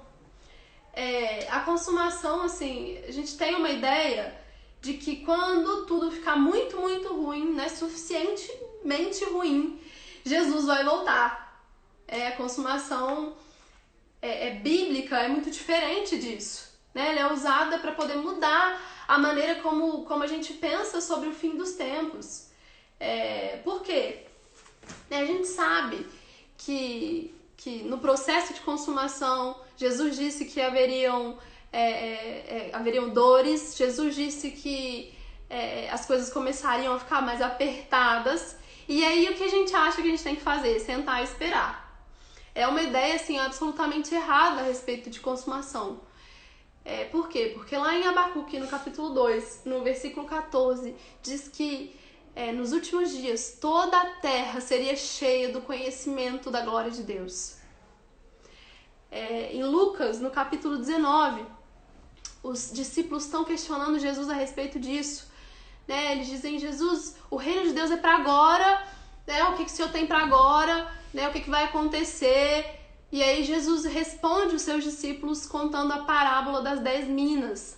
É, 0.93 1.47
a 1.49 1.59
consumação, 1.59 2.41
assim, 2.41 2.97
a 3.07 3.11
gente 3.11 3.37
tem 3.37 3.53
uma 3.55 3.69
ideia 3.69 4.33
de 4.81 4.93
que 4.93 5.17
quando 5.17 5.85
tudo 5.85 6.09
ficar 6.09 6.35
muito, 6.35 6.77
muito 6.77 7.13
ruim, 7.13 7.53
né, 7.53 7.69
suficientemente 7.69 9.25
ruim, 9.25 9.79
Jesus 10.23 10.65
vai 10.65 10.83
voltar. 10.83 11.61
É, 12.07 12.27
a 12.27 12.35
consumação 12.35 13.35
é, 14.21 14.47
é 14.47 14.51
bíblica 14.55 15.17
é 15.17 15.27
muito 15.27 15.51
diferente 15.51 16.17
disso. 16.17 16.74
Né? 16.95 17.11
Ela 17.11 17.29
é 17.29 17.33
usada 17.33 17.77
para 17.77 17.91
poder 17.91 18.15
mudar 18.15 18.81
a 19.07 19.19
maneira 19.19 19.61
como, 19.61 20.03
como 20.05 20.23
a 20.23 20.27
gente 20.27 20.53
pensa 20.53 20.99
sobre 20.99 21.29
o 21.29 21.33
fim 21.33 21.55
dos 21.55 21.73
tempos. 21.73 22.49
É, 22.99 23.57
por 23.63 23.83
quê? 23.83 24.25
A 25.11 25.25
gente 25.25 25.47
sabe 25.47 26.07
que 26.57 27.35
que 27.65 27.81
no 27.83 27.97
processo 27.97 28.53
de 28.53 28.59
consumação, 28.59 29.59
Jesus 29.75 30.15
disse 30.15 30.45
que 30.45 30.61
haveriam, 30.61 31.35
é, 31.73 31.81
é, 31.81 31.89
é, 31.89 32.69
haveriam 32.73 33.09
dores, 33.09 33.75
Jesus 33.75 34.13
disse 34.13 34.51
que 34.51 35.11
é, 35.49 35.89
as 35.89 36.05
coisas 36.05 36.31
começariam 36.31 36.93
a 36.93 36.99
ficar 36.99 37.23
mais 37.23 37.41
apertadas. 37.41 38.55
E 38.87 39.03
aí 39.03 39.27
o 39.29 39.33
que 39.33 39.43
a 39.43 39.47
gente 39.47 39.75
acha 39.75 39.99
que 39.99 40.07
a 40.07 40.11
gente 40.11 40.23
tem 40.23 40.35
que 40.35 40.43
fazer? 40.43 40.79
Sentar 40.79 41.21
e 41.21 41.23
esperar. 41.23 42.05
É 42.53 42.67
uma 42.67 42.83
ideia 42.83 43.15
assim 43.15 43.39
absolutamente 43.39 44.13
errada 44.13 44.61
a 44.61 44.65
respeito 44.65 45.09
de 45.09 45.19
consumação. 45.19 46.01
É, 46.85 47.05
por 47.05 47.27
quê? 47.27 47.51
Porque 47.55 47.75
lá 47.75 47.97
em 47.97 48.05
Abacuque, 48.05 48.59
no 48.59 48.67
capítulo 48.67 49.09
2, 49.09 49.63
no 49.65 49.81
versículo 49.81 50.27
14, 50.27 50.95
diz 51.23 51.47
que 51.47 51.99
é, 52.35 52.51
nos 52.51 52.73
últimos 52.73 53.11
dias 53.11 53.57
toda 53.59 53.97
a 53.97 54.05
terra 54.17 54.61
seria 54.61 54.95
cheia 54.95 55.51
do 55.51 55.61
conhecimento 55.61 56.51
da 56.51 56.61
glória 56.61 56.91
de 56.91 57.01
Deus. 57.01 57.57
É, 59.09 59.51
em 59.51 59.63
Lucas, 59.63 60.19
no 60.19 60.29
capítulo 60.29 60.77
19, 60.77 61.43
os 62.43 62.71
discípulos 62.71 63.25
estão 63.25 63.43
questionando 63.43 63.97
Jesus 63.97 64.29
a 64.29 64.33
respeito 64.33 64.79
disso. 64.79 65.27
Né? 65.87 66.11
Eles 66.11 66.27
dizem: 66.27 66.59
Jesus, 66.59 67.15
o 67.31 67.35
reino 67.35 67.63
de 67.63 67.73
Deus 67.73 67.89
é 67.89 67.97
para 67.97 68.15
agora, 68.15 68.85
né? 69.25 69.43
o 69.45 69.53
que, 69.53 69.65
que 69.65 69.71
o 69.71 69.73
Senhor 69.73 69.91
tem 69.91 70.05
para 70.05 70.19
agora, 70.19 70.91
né? 71.11 71.27
o 71.27 71.31
que, 71.31 71.41
que 71.41 71.49
vai 71.49 71.63
acontecer. 71.63 72.74
E 73.11 73.21
aí 73.23 73.43
Jesus 73.43 73.85
responde 73.85 74.55
os 74.55 74.61
seus 74.61 74.83
discípulos 74.83 75.45
contando 75.45 75.93
a 75.93 76.03
parábola 76.03 76.61
das 76.61 76.79
dez 76.79 77.07
minas. 77.07 77.77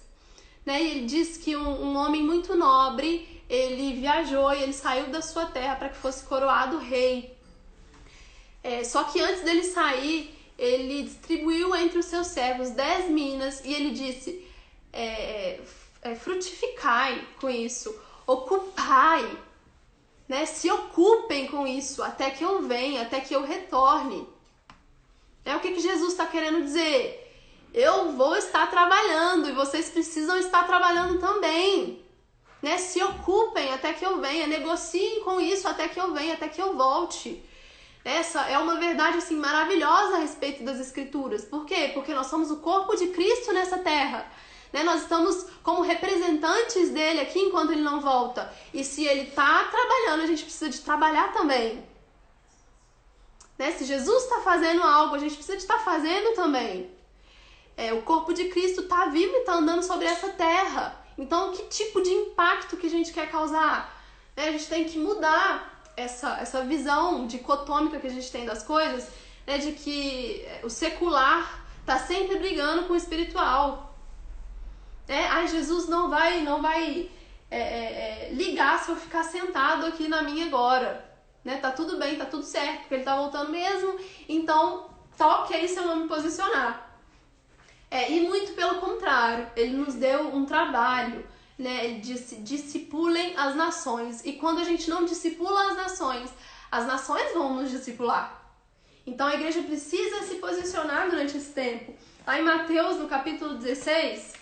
Né? 0.66 0.82
E 0.82 0.92
ele 0.92 1.06
diz 1.06 1.38
que 1.38 1.56
um, 1.56 1.84
um 1.84 1.96
homem 1.98 2.24
muito 2.24 2.56
nobre 2.56 3.38
ele 3.50 3.94
viajou 3.94 4.52
e 4.54 4.64
ele 4.64 4.74
saiu 4.74 5.08
da 5.08 5.22
sua 5.22 5.46
terra 5.46 5.76
para 5.76 5.90
que 5.90 5.98
fosse 5.98 6.26
coroado 6.26 6.78
rei. 6.78 7.36
É, 8.62 8.84
só 8.84 9.06
que 9.06 9.22
antes 9.22 9.44
dele 9.44 9.64
sair, 9.64 10.36
ele 10.58 11.04
distribuiu 11.04 11.74
entre 11.76 12.00
os 12.00 12.06
seus 12.06 12.28
servos 12.28 12.72
dez 12.72 13.10
minas 13.10 13.64
e 13.64 13.74
ele 13.74 13.92
disse: 13.92 14.46
é, 14.92 15.62
é, 16.02 16.16
frutificai 16.16 17.26
com 17.40 17.50
isso, 17.50 17.96
ocupai, 18.26 19.38
né? 20.28 20.46
Se 20.46 20.70
ocupem 20.70 21.48
com 21.48 21.66
isso 21.66 22.04
até 22.04 22.30
que 22.30 22.44
eu 22.44 22.64
venha, 22.64 23.04
até 23.04 23.22
que 23.22 23.34
eu 23.34 23.46
retorne. 23.46 24.28
É 25.48 25.56
o 25.56 25.60
que, 25.60 25.72
que 25.72 25.80
Jesus 25.80 26.12
está 26.12 26.26
querendo 26.26 26.64
dizer. 26.64 27.24
Eu 27.74 28.12
vou 28.14 28.36
estar 28.36 28.70
trabalhando 28.70 29.50
e 29.50 29.54
vocês 29.54 29.90
precisam 29.90 30.38
estar 30.38 30.64
trabalhando 30.64 31.20
também 31.20 32.06
né? 32.62 32.78
Se 32.78 33.02
ocupem 33.02 33.74
até 33.74 33.94
que 33.94 34.06
eu 34.06 34.20
venha, 34.20 34.48
negociem 34.48 35.22
com 35.22 35.40
isso 35.40 35.68
até 35.68 35.88
que 35.88 36.00
eu 36.00 36.14
venha, 36.14 36.34
até 36.34 36.48
que 36.48 36.62
eu 36.62 36.76
volte. 36.76 37.44
Essa 38.04 38.42
é 38.50 38.58
uma 38.58 38.76
verdade 38.76 39.18
assim 39.18 39.36
maravilhosa 39.36 40.16
a 40.16 40.20
respeito 40.20 40.64
das 40.64 40.80
escrituras. 40.80 41.44
Por 41.44 41.66
quê? 41.66 41.92
Porque 41.94 42.14
nós 42.14 42.28
somos 42.28 42.50
o 42.50 42.58
corpo 42.58 42.96
de 42.96 43.08
Cristo 43.08 43.52
nessa 43.52 43.78
terra. 43.80 44.26
Né? 44.72 44.84
Nós 44.84 45.02
estamos 45.02 45.46
como 45.62 45.82
representantes 45.82 46.90
dele 46.90 47.20
aqui 47.20 47.40
enquanto 47.40 47.72
ele 47.72 47.82
não 47.82 48.00
volta. 48.00 48.52
E 48.74 48.84
se 48.84 49.06
ele 49.06 49.30
está 49.30 49.66
trabalhando, 49.66 50.24
a 50.24 50.28
gente 50.28 50.44
precisa 50.44 50.70
de 50.70 50.80
trabalhar 50.80 51.34
também. 51.34 51.84
Né? 53.58 53.72
Se 53.72 53.86
Jesus 53.86 54.24
está 54.24 54.42
fazendo 54.42 54.84
algo, 54.84 55.16
a 55.16 55.20
gente 55.20 55.36
precisa 55.36 55.58
de 55.58 55.64
estar 55.64 55.78
tá 55.78 55.84
fazendo 55.84 56.36
também. 56.36 56.90
É, 57.76 57.94
o 57.94 58.02
corpo 58.02 58.34
de 58.34 58.46
Cristo 58.46 58.82
está 58.82 59.08
vivo 59.08 59.34
e 59.34 59.40
está 59.40 59.54
andando 59.56 59.84
sobre 59.84 60.06
essa 60.06 60.30
terra. 60.30 60.96
Então, 61.18 61.52
que 61.52 61.64
tipo 61.64 62.02
de 62.02 62.10
impacto 62.10 62.78
que 62.78 62.88
a 62.88 62.90
gente 62.90 63.12
quer 63.12 63.30
causar? 63.30 64.02
Né? 64.36 64.50
A 64.50 64.52
gente 64.52 64.68
tem 64.68 64.86
que 64.86 65.00
mudar 65.00 65.92
essa, 65.96 66.38
essa 66.40 66.64
visão 66.64 67.26
dicotômica 67.26 68.00
que 68.00 68.08
a 68.08 68.12
gente 68.12 68.32
tem 68.32 68.46
das 68.46 68.64
coisas, 68.64 69.10
né? 69.46 69.58
de 69.58 69.72
que 69.72 70.48
o 70.64 70.70
secular 70.70 71.66
tá 71.86 71.98
sempre 71.98 72.38
brigando 72.38 72.84
com 72.84 72.94
o 72.94 72.98
espiritual. 72.98 73.96
É, 75.08 75.26
ai, 75.28 75.48
Jesus 75.48 75.88
não 75.88 76.10
vai, 76.10 76.42
não 76.42 76.62
vai 76.62 77.10
é, 77.50 77.58
é, 77.58 78.28
é, 78.28 78.34
ligar 78.34 78.84
se 78.84 78.92
eu 78.92 78.96
ficar 78.96 79.24
sentado 79.24 79.86
aqui 79.86 80.08
na 80.08 80.22
minha 80.22 80.46
agora. 80.46 81.07
Né? 81.48 81.56
Tá 81.60 81.72
tudo 81.72 81.98
bem, 81.98 82.18
tá 82.18 82.26
tudo 82.26 82.44
certo, 82.44 82.80
porque 82.80 82.96
ele 82.96 83.04
tá 83.06 83.16
voltando 83.16 83.50
mesmo, 83.52 83.98
então 84.28 84.90
tá 85.16 85.44
ok 85.44 85.66
se 85.66 85.78
eu 85.78 85.88
não 85.88 85.96
me 86.02 86.08
posicionar. 86.10 86.92
É, 87.90 88.12
e 88.12 88.28
muito 88.28 88.52
pelo 88.52 88.82
contrário, 88.82 89.50
ele 89.56 89.78
nos 89.78 89.96
deu 89.96 90.28
um 90.36 90.46
trabalho, 90.46 91.26
né? 91.58 91.86
Ele 91.86 92.02
disse: 92.02 92.36
discipulem 92.42 93.34
as 93.38 93.56
nações. 93.56 94.26
E 94.26 94.34
quando 94.34 94.60
a 94.60 94.66
gente 94.66 94.90
não 94.90 95.06
discipula 95.06 95.72
as 95.72 95.78
nações, 95.78 96.30
as 96.70 96.86
nações 96.86 97.34
vão 97.34 97.56
nos 97.56 97.72
discipular. 97.72 98.44
Então 99.06 99.26
a 99.26 99.36
igreja 99.36 99.62
precisa 99.62 100.24
se 100.24 100.36
posicionar 100.36 101.10
durante 101.10 101.38
esse 101.38 101.54
tempo. 101.54 101.96
Lá 102.26 102.38
em 102.38 102.44
Mateus, 102.44 102.98
no 102.98 103.08
capítulo 103.08 103.56
16. 103.56 104.34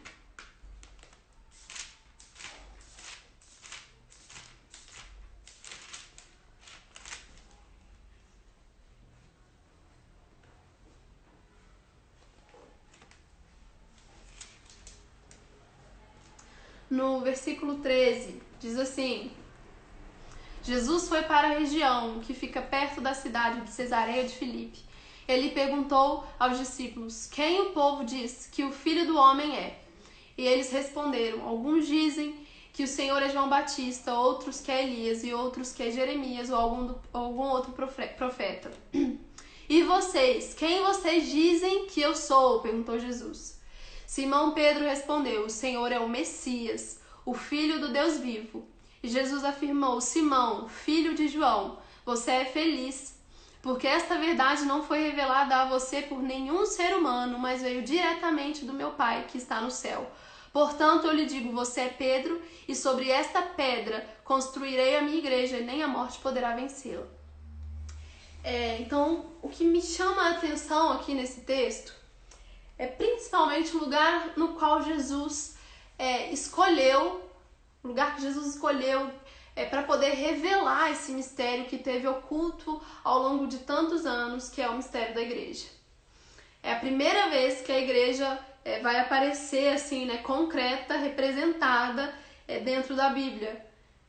no 16.95 17.19
versículo 17.19 17.75
13, 17.75 18.41
diz 18.59 18.79
assim: 18.79 19.29
Jesus 20.63 21.07
foi 21.07 21.23
para 21.23 21.49
a 21.49 21.59
região 21.59 22.19
que 22.21 22.33
fica 22.33 22.61
perto 22.61 23.01
da 23.01 23.13
cidade 23.13 23.61
de 23.61 23.69
Cesareia 23.69 24.23
de 24.23 24.33
Filipe. 24.33 24.79
Ele 25.27 25.49
perguntou 25.49 26.23
aos 26.39 26.57
discípulos: 26.57 27.27
Quem 27.27 27.61
o 27.61 27.71
povo 27.71 28.05
diz 28.05 28.47
que 28.51 28.63
o 28.63 28.71
filho 28.71 29.05
do 29.05 29.17
homem 29.17 29.55
é? 29.55 29.79
E 30.37 30.45
eles 30.45 30.71
responderam: 30.71 31.45
Alguns 31.47 31.85
dizem 31.85 32.45
que 32.71 32.83
o 32.83 32.87
Senhor 32.87 33.21
é 33.21 33.29
João 33.29 33.49
Batista, 33.49 34.13
outros 34.13 34.61
que 34.61 34.71
é 34.71 34.83
Elias 34.83 35.23
e 35.23 35.33
outros 35.33 35.71
que 35.71 35.83
é 35.83 35.91
Jeremias 35.91 36.49
ou 36.49 36.57
algum, 36.57 36.95
algum 37.13 37.47
outro 37.49 37.73
profeta. 37.73 38.71
E 39.67 39.81
vocês, 39.81 40.53
quem 40.53 40.83
vocês 40.83 41.27
dizem 41.27 41.87
que 41.87 41.99
eu 41.99 42.15
sou? 42.15 42.59
perguntou 42.59 42.99
Jesus. 42.99 43.59
Simão 44.05 44.53
Pedro 44.53 44.85
respondeu: 44.85 45.45
O 45.45 45.49
Senhor 45.49 45.91
é 45.91 45.99
o 45.99 46.09
Messias, 46.09 47.01
o 47.25 47.33
Filho 47.33 47.79
do 47.79 47.91
Deus 47.91 48.17
vivo. 48.19 48.67
E 49.01 49.07
Jesus 49.07 49.43
afirmou: 49.43 49.99
Simão, 50.01 50.67
filho 50.67 51.15
de 51.15 51.27
João, 51.27 51.77
você 52.05 52.31
é 52.31 52.45
feliz, 52.45 53.19
porque 53.61 53.87
esta 53.87 54.17
verdade 54.17 54.65
não 54.65 54.83
foi 54.83 54.99
revelada 54.99 55.57
a 55.57 55.65
você 55.65 56.01
por 56.01 56.21
nenhum 56.21 56.65
ser 56.65 56.95
humano, 56.95 57.37
mas 57.37 57.61
veio 57.61 57.83
diretamente 57.83 58.65
do 58.65 58.73
meu 58.73 58.91
Pai 58.91 59.25
que 59.27 59.37
está 59.37 59.59
no 59.61 59.71
céu. 59.71 60.09
Portanto, 60.53 61.07
eu 61.07 61.13
lhe 61.13 61.25
digo: 61.25 61.51
você 61.51 61.81
é 61.81 61.89
Pedro, 61.89 62.41
e 62.67 62.75
sobre 62.75 63.09
esta 63.09 63.41
pedra 63.41 64.07
construirei 64.23 64.97
a 64.97 65.01
minha 65.01 65.17
igreja, 65.17 65.57
e 65.57 65.63
nem 65.63 65.83
a 65.83 65.87
morte 65.87 66.19
poderá 66.19 66.55
vencê-la. 66.55 67.05
É, 68.43 68.77
então, 68.79 69.25
o 69.41 69.49
que 69.49 69.63
me 69.63 69.81
chama 69.81 70.21
a 70.21 70.31
atenção 70.31 70.91
aqui 70.91 71.15
nesse 71.15 71.41
texto 71.41 72.04
é 72.77 72.87
principalmente 72.87 73.75
o 73.75 73.79
lugar 73.79 74.33
no 74.35 74.55
qual 74.55 74.83
Jesus 74.83 75.55
é, 75.97 76.31
escolheu, 76.31 77.29
o 77.83 77.87
lugar 77.87 78.15
que 78.15 78.21
Jesus 78.21 78.55
escolheu 78.55 79.11
é, 79.55 79.65
para 79.65 79.83
poder 79.83 80.11
revelar 80.11 80.91
esse 80.91 81.11
mistério 81.11 81.65
que 81.65 81.77
teve 81.77 82.07
oculto 82.07 82.81
ao 83.03 83.19
longo 83.19 83.47
de 83.47 83.59
tantos 83.59 84.05
anos, 84.05 84.49
que 84.49 84.61
é 84.61 84.69
o 84.69 84.75
mistério 84.75 85.15
da 85.15 85.21
igreja. 85.21 85.67
É 86.61 86.73
a 86.73 86.79
primeira 86.79 87.29
vez 87.29 87.61
que 87.61 87.71
a 87.71 87.79
igreja 87.79 88.39
é, 88.65 88.79
vai 88.79 88.99
aparecer 88.99 89.73
assim, 89.73 90.05
né, 90.05 90.17
concreta, 90.17 90.97
representada 90.97 92.13
é, 92.47 92.59
dentro 92.59 92.95
da 92.95 93.09
Bíblia. 93.09 93.65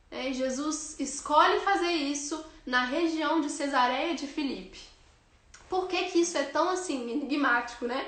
É, 0.09 0.33
Jesus 0.33 0.99
escolhe 0.99 1.59
fazer 1.61 1.91
isso 1.91 2.43
na 2.65 2.83
região 2.83 3.39
de 3.39 3.49
Cesareia 3.49 4.15
de 4.15 4.27
Filipe. 4.27 4.79
Por 5.69 5.87
que, 5.87 6.05
que 6.05 6.19
isso 6.19 6.37
é 6.37 6.43
tão 6.43 6.69
assim 6.69 7.11
enigmático, 7.11 7.85
né? 7.85 8.05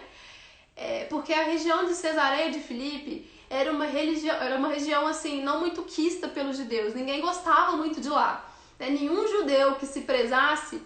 É 0.82 1.06
porque 1.10 1.34
a 1.34 1.44
região 1.44 1.84
de 1.86 1.94
Cesareia 1.94 2.50
de 2.52 2.60
Filipe 2.60 3.30
era 3.50 3.70
uma, 3.70 3.86
religião, 3.86 4.36
era 4.38 4.56
uma 4.56 4.70
região 4.70 5.06
assim 5.06 5.44
não 5.44 5.60
muito 5.60 5.82
quista 5.84 6.30
pelos 6.30 6.56
judeus, 6.56 6.94
ninguém 6.94 7.20
gostava 7.20 7.76
muito 7.76 8.00
de 8.00 8.08
lá. 8.08 8.50
Né? 8.80 8.90
Nenhum 8.92 9.28
judeu 9.28 9.76
que 9.76 9.86
se 9.86 10.02
prezasse 10.02 10.82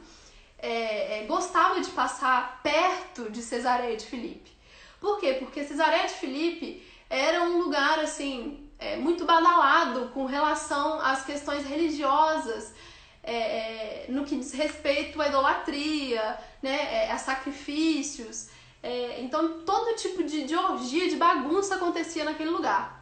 é, 0.57 1.19
é, 1.19 1.25
gostava 1.25 1.79
de 1.79 1.91
passar 1.91 2.61
perto 2.63 3.29
de 3.29 3.43
Cesareia 3.43 3.95
de 3.95 4.05
Filipe. 4.05 4.51
Por 4.99 5.19
quê? 5.19 5.33
Porque 5.33 5.63
Cesareia 5.63 6.07
de 6.07 6.13
Filipe 6.13 6.83
era 7.07 7.43
um 7.43 7.59
lugar 7.59 7.99
assim 7.99 8.67
é, 8.79 8.95
muito 8.95 9.25
badalado 9.25 10.09
com 10.13 10.25
relação 10.25 10.99
às 11.01 11.23
questões 11.23 11.65
religiosas, 11.67 12.73
é, 13.21 13.35
é, 13.35 14.05
no 14.09 14.25
que 14.25 14.35
diz 14.37 14.53
respeito 14.53 15.21
à 15.21 15.27
idolatria, 15.27 16.37
né, 16.63 17.05
é, 17.05 17.11
a 17.11 17.17
sacrifícios. 17.19 18.49
É, 18.83 19.21
então, 19.21 19.61
todo 19.61 19.95
tipo 19.95 20.23
de, 20.23 20.43
de 20.43 20.55
orgia, 20.55 21.09
de 21.09 21.15
bagunça 21.15 21.75
acontecia 21.75 22.25
naquele 22.25 22.49
lugar. 22.49 23.01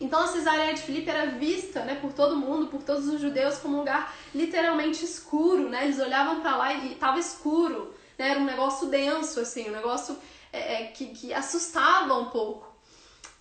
Então, 0.00 0.20
a 0.20 0.26
Cesareia 0.26 0.74
de 0.74 0.80
Filipe 0.80 1.10
era 1.10 1.26
vista 1.26 1.84
né, 1.84 1.94
por 1.94 2.12
todo 2.12 2.36
mundo, 2.36 2.66
por 2.66 2.82
todos 2.82 3.06
os 3.06 3.20
judeus, 3.20 3.58
como 3.58 3.76
um 3.76 3.80
lugar 3.80 4.14
literalmente 4.34 5.04
escuro. 5.04 5.68
Né? 5.68 5.84
Eles 5.84 6.00
olhavam 6.00 6.40
para 6.40 6.56
lá 6.56 6.72
e 6.72 6.94
estava 6.94 7.18
escuro. 7.18 7.94
Né? 8.18 8.30
Era 8.30 8.40
um 8.40 8.44
negócio 8.44 8.88
denso, 8.88 9.40
assim, 9.40 9.68
um 9.68 9.72
negócio 9.72 10.18
é, 10.52 10.86
que, 10.86 11.06
que 11.08 11.34
assustava 11.34 12.14
um 12.14 12.26
pouco. 12.26 12.74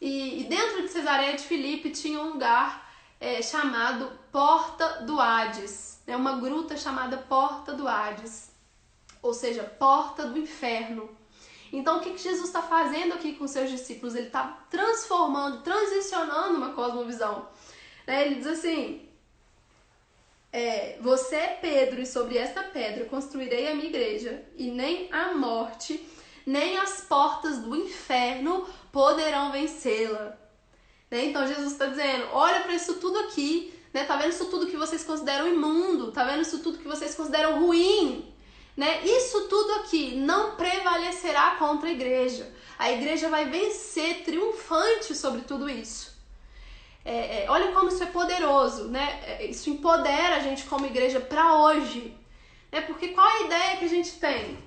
E, 0.02 0.42
e 0.42 0.44
dentro 0.44 0.82
de 0.82 0.90
Cesareia 0.90 1.36
de 1.38 1.44
Filipe 1.44 1.90
tinha 1.90 2.20
um 2.20 2.34
lugar 2.34 2.92
é, 3.20 3.42
chamado 3.42 4.12
Porta 4.32 5.04
do 5.04 5.20
Hades, 5.20 6.02
né? 6.06 6.16
uma 6.18 6.38
gruta 6.38 6.76
chamada 6.76 7.18
Porta 7.18 7.74
do 7.74 7.88
Hades, 7.88 8.52
ou 9.22 9.34
seja, 9.34 9.64
Porta 9.64 10.28
do 10.28 10.38
Inferno. 10.38 11.10
Então, 11.74 11.98
o 11.98 12.02
que, 12.02 12.16
Jesus 12.16 12.46
está 12.46 12.62
fazendo 12.62 13.16
aqui 13.16 13.34
com 13.34 13.48
seus 13.48 13.68
discípulos? 13.68 14.14
Ele 14.14 14.28
está 14.28 14.64
transformando, 14.70 15.64
transicionando 15.64 16.56
uma 16.56 16.74
cosmovisão. 16.74 17.48
Né? 18.06 18.28
Ele 18.28 18.36
diz 18.36 18.46
assim: 18.46 19.10
é, 20.52 21.00
Você 21.02 21.36
é 21.36 21.58
Pedro, 21.60 22.00
e 22.00 22.06
sobre 22.06 22.38
esta 22.38 22.62
pedra 22.62 23.06
construirei 23.06 23.68
a 23.68 23.74
minha 23.74 23.90
igreja, 23.90 24.46
e 24.56 24.70
nem 24.70 25.12
a 25.12 25.34
morte, 25.34 26.08
nem 26.46 26.78
as 26.78 27.02
portas 27.02 27.58
do 27.58 27.76
inferno 27.76 28.70
poderão 28.92 29.52
vencê-la. 29.52 30.38
Né? 31.10 31.26
Então 31.26 31.48
Jesus 31.48 31.72
está 31.72 31.88
dizendo: 31.88 32.28
olha 32.34 32.62
para 32.62 32.76
isso 32.76 33.00
tudo 33.00 33.18
aqui, 33.18 33.74
né? 33.92 34.04
Tá 34.04 34.16
vendo 34.16 34.30
isso 34.30 34.46
tudo 34.46 34.68
que 34.68 34.78
vocês 34.78 35.04
consideram 35.04 35.48
imundo? 35.48 36.12
Tá 36.12 36.24
vendo 36.24 36.44
isso 36.44 36.60
tudo 36.60 36.78
que 36.78 36.88
vocês 36.88 37.16
consideram 37.16 37.66
ruim? 37.66 38.32
Né? 38.76 39.04
Isso 39.04 39.48
tudo 39.48 39.74
aqui 39.76 40.16
não 40.16 40.56
prevalecerá 40.56 41.56
contra 41.60 41.90
a 41.90 41.92
igreja. 41.92 42.52
A 42.78 42.92
igreja 42.92 43.30
vai 43.30 43.46
vencer 43.46 44.24
triunfante 44.24 45.16
sobre 45.16 45.42
tudo 45.42 45.70
isso. 45.70 46.14
É, 47.06 47.44
é, 47.44 47.46
olha 47.50 47.72
como 47.72 47.90
isso 47.90 48.02
é 48.02 48.08
poderoso, 48.08 48.88
né? 48.88 49.22
É, 49.26 49.46
isso 49.46 49.70
empodera 49.70 50.38
a 50.38 50.40
gente 50.40 50.64
como 50.66 50.86
igreja 50.86 51.20
para 51.20 51.58
hoje. 51.62 52.18
Né? 52.72 52.82
Porque 52.82 53.10
qual 53.10 53.28
é 53.28 53.34
a 53.34 53.42
ideia 53.42 53.78
que 53.78 53.86
a 53.86 53.90
gente 53.90 54.14
tem 54.14 54.58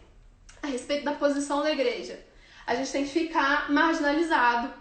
a 0.63 0.67
respeito 0.67 1.05
da 1.05 1.13
posição 1.13 1.63
da 1.63 1.71
igreja? 1.73 2.27
a 2.67 2.75
gente 2.75 2.91
tem 2.91 3.05
que 3.05 3.11
ficar 3.11 3.71
marginalizado, 3.71 4.73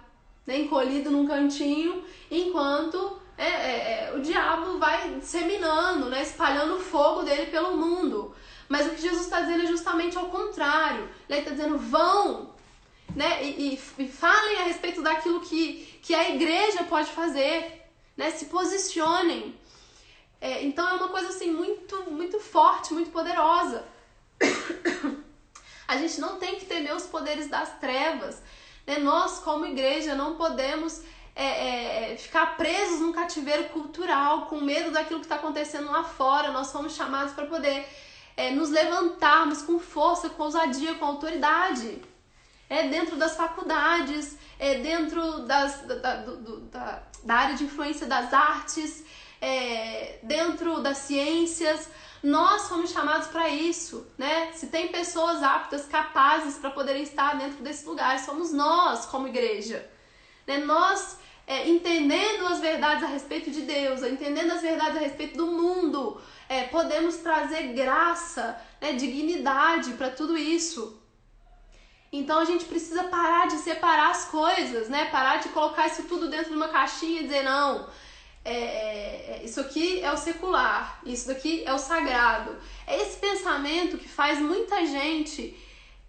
né, 0.46 0.58
encolhido 0.58 1.12
num 1.12 1.28
cantinho, 1.28 2.04
enquanto 2.32 3.20
é, 3.38 3.48
é, 3.48 4.10
é, 4.10 4.14
o 4.16 4.22
diabo 4.22 4.80
vai 4.80 5.16
disseminando, 5.20 6.10
né, 6.10 6.24
espalhando 6.24 6.76
o 6.76 6.80
fogo 6.80 7.22
dele 7.22 7.46
pelo 7.48 7.78
mundo. 7.78 8.34
Mas 8.68 8.88
o 8.88 8.92
que 8.92 9.02
Jesus 9.02 9.24
está 9.24 9.42
dizendo 9.42 9.64
é 9.64 9.68
justamente 9.68 10.18
ao 10.18 10.30
contrário. 10.30 11.10
Ele 11.30 11.40
está 11.40 11.52
dizendo: 11.52 11.78
vão 11.78 12.54
né, 13.16 13.44
e, 13.44 13.76
e, 13.76 14.04
e, 14.04 14.08
falem 14.08 14.58
a 14.60 14.64
respeito 14.64 15.02
daquilo 15.02 15.40
que, 15.42 16.00
que 16.02 16.14
a 16.14 16.30
igreja 16.30 16.84
pode 16.84 17.10
fazer, 17.12 17.84
né, 18.18 18.32
se 18.32 18.46
posicionem. 18.46 19.58
É, 20.42 20.64
então 20.64 20.88
é 20.88 20.94
uma 20.94 21.08
coisa 21.08 21.30
assim 21.30 21.52
muito, 21.52 22.12
muito 22.12 22.40
forte, 22.40 22.94
muito 22.94 23.10
poderosa. 23.12 23.86
A 25.88 25.98
gente 25.98 26.20
não 26.20 26.38
tem 26.38 26.56
que 26.56 26.66
temer 26.66 26.96
os 26.96 27.04
poderes 27.04 27.48
das 27.48 27.78
trevas. 27.80 28.42
Né? 28.88 28.98
Nós, 28.98 29.40
como 29.40 29.66
igreja, 29.66 30.16
não 30.16 30.36
podemos 30.36 31.04
é, 31.36 32.14
é, 32.14 32.18
ficar 32.18 32.58
presos 32.58 33.00
num 33.00 33.12
cativeiro 33.12 33.66
cultural, 33.66 34.48
com 34.48 34.60
medo 34.60 34.90
daquilo 34.90 35.20
que 35.20 35.26
está 35.26 35.36
acontecendo 35.36 35.92
lá 35.92 36.04
fora. 36.04 36.52
Nós 36.52 36.68
somos 36.68 36.96
chamados 36.96 37.34
para 37.34 37.46
poder 37.46 37.88
é, 38.38 38.52
nos 38.52 38.70
levantarmos 38.70 39.62
com 39.62 39.80
força, 39.80 40.30
com 40.30 40.44
ousadia, 40.44 40.96
com 40.96 41.06
autoridade. 41.06 42.02
É 42.70 42.88
dentro 42.88 43.16
das 43.16 43.36
faculdades, 43.36 44.38
é 44.60 44.76
dentro 44.76 45.42
das, 45.42 45.82
da, 45.82 45.96
da, 45.96 46.16
da, 46.16 47.04
da 47.24 47.34
área 47.34 47.56
de 47.56 47.64
influência 47.64 48.08
das 48.08 48.34
artes, 48.34 49.06
é, 49.40 50.20
dentro 50.24 50.82
das 50.82 50.98
ciências. 50.98 51.90
Nós 52.24 52.68
fomos 52.68 52.90
chamados 52.92 53.28
para 53.28 53.50
isso, 53.50 54.08
né? 54.18 54.52
Se 54.54 54.68
tem 54.68 54.88
pessoas 54.88 55.44
aptas, 55.44 55.86
capazes 55.86 56.58
para 56.58 56.72
poderem 56.72 57.04
estar 57.04 57.38
dentro 57.38 57.64
desse 57.64 57.86
lugar, 57.86 58.18
somos 58.20 58.52
nós 58.52 59.06
como 59.06 59.28
igreja. 59.28 59.88
Né? 60.48 60.58
Nós, 60.58 61.20
é, 61.46 61.70
entendendo 61.70 62.48
as 62.48 62.60
verdades 62.60 63.04
a 63.04 63.08
respeito 63.08 63.52
de 63.52 63.62
Deus, 63.62 64.02
entendendo 64.02 64.52
as 64.52 64.62
verdades 64.64 64.98
a 64.98 65.02
respeito 65.02 65.38
do 65.38 65.48
mundo, 65.48 66.20
é, 66.48 66.64
podemos 66.64 67.18
trazer 67.18 67.74
graça, 67.74 68.60
né, 68.80 68.94
dignidade 68.94 69.94
para 69.94 70.10
tudo 70.10 70.38
isso. 70.38 71.02
Então 72.12 72.40
a 72.40 72.46
gente 72.46 72.66
precisa 72.66 73.04
parar 73.06 73.48
de 73.48 73.58
separar 73.58 74.12
as 74.12 74.26
coisas, 74.26 74.88
né? 74.88 75.06
Parar 75.06 75.38
de 75.38 75.50
colocar 75.50 75.88
isso 75.88 76.04
tudo 76.04 76.30
dentro 76.30 76.50
de 76.50 76.56
uma 76.56 76.70
caixinha 76.70 77.22
e 77.22 77.24
dizer 77.24 77.44
não, 77.44 77.90
é, 78.46 78.54
é, 78.54 79.42
isso 79.44 79.60
aqui 79.60 80.02
é 80.02 80.12
o 80.14 80.18
secular, 80.18 81.02
isso 81.04 81.28
daqui 81.28 81.64
é 81.66 81.74
o 81.74 81.80
sagrado. 81.80 82.56
É 82.86 83.02
esse 83.02 83.18
pensamento 83.18 83.98
que 83.98 84.08
faz 84.08 84.40
muita 84.40 84.86
gente 84.86 85.58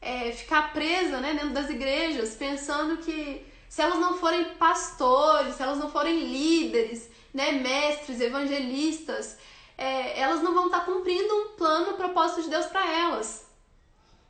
é, 0.00 0.30
ficar 0.32 0.72
presa 0.72 1.18
né, 1.18 1.32
dentro 1.32 1.50
das 1.50 1.70
igrejas, 1.70 2.34
pensando 2.34 2.98
que 2.98 3.44
se 3.68 3.80
elas 3.80 3.98
não 3.98 4.18
forem 4.18 4.44
pastores, 4.54 5.54
se 5.54 5.62
elas 5.62 5.78
não 5.78 5.90
forem 5.90 6.30
líderes, 6.30 7.10
né, 7.32 7.52
mestres, 7.52 8.20
evangelistas, 8.20 9.38
é, 9.76 10.18
elas 10.20 10.42
não 10.42 10.54
vão 10.54 10.66
estar 10.66 10.84
cumprindo 10.84 11.34
um 11.34 11.48
plano, 11.56 11.92
um 11.92 11.96
propósito 11.96 12.42
de 12.42 12.50
Deus 12.50 12.66
para 12.66 12.90
elas. 12.90 13.46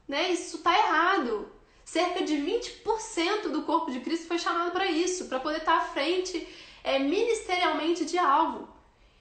Né? 0.06 0.30
Isso 0.30 0.56
está 0.56 0.76
errado. 0.76 1.50
Cerca 1.84 2.24
de 2.24 2.34
20% 2.34 3.48
do 3.50 3.62
corpo 3.62 3.90
de 3.90 4.00
Cristo 4.00 4.26
foi 4.26 4.38
chamado 4.38 4.72
para 4.72 4.86
isso, 4.86 5.26
para 5.26 5.38
poder 5.38 5.58
estar 5.58 5.76
à 5.76 5.80
frente 5.82 6.46
é, 6.82 6.98
ministerialmente 6.98 8.04
de 8.04 8.18
algo. 8.18 8.68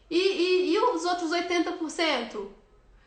E, 0.10 0.18
e, 0.18 0.74
e 0.74 0.80
os 0.80 1.06
outros 1.06 1.32
80%? 1.32 2.48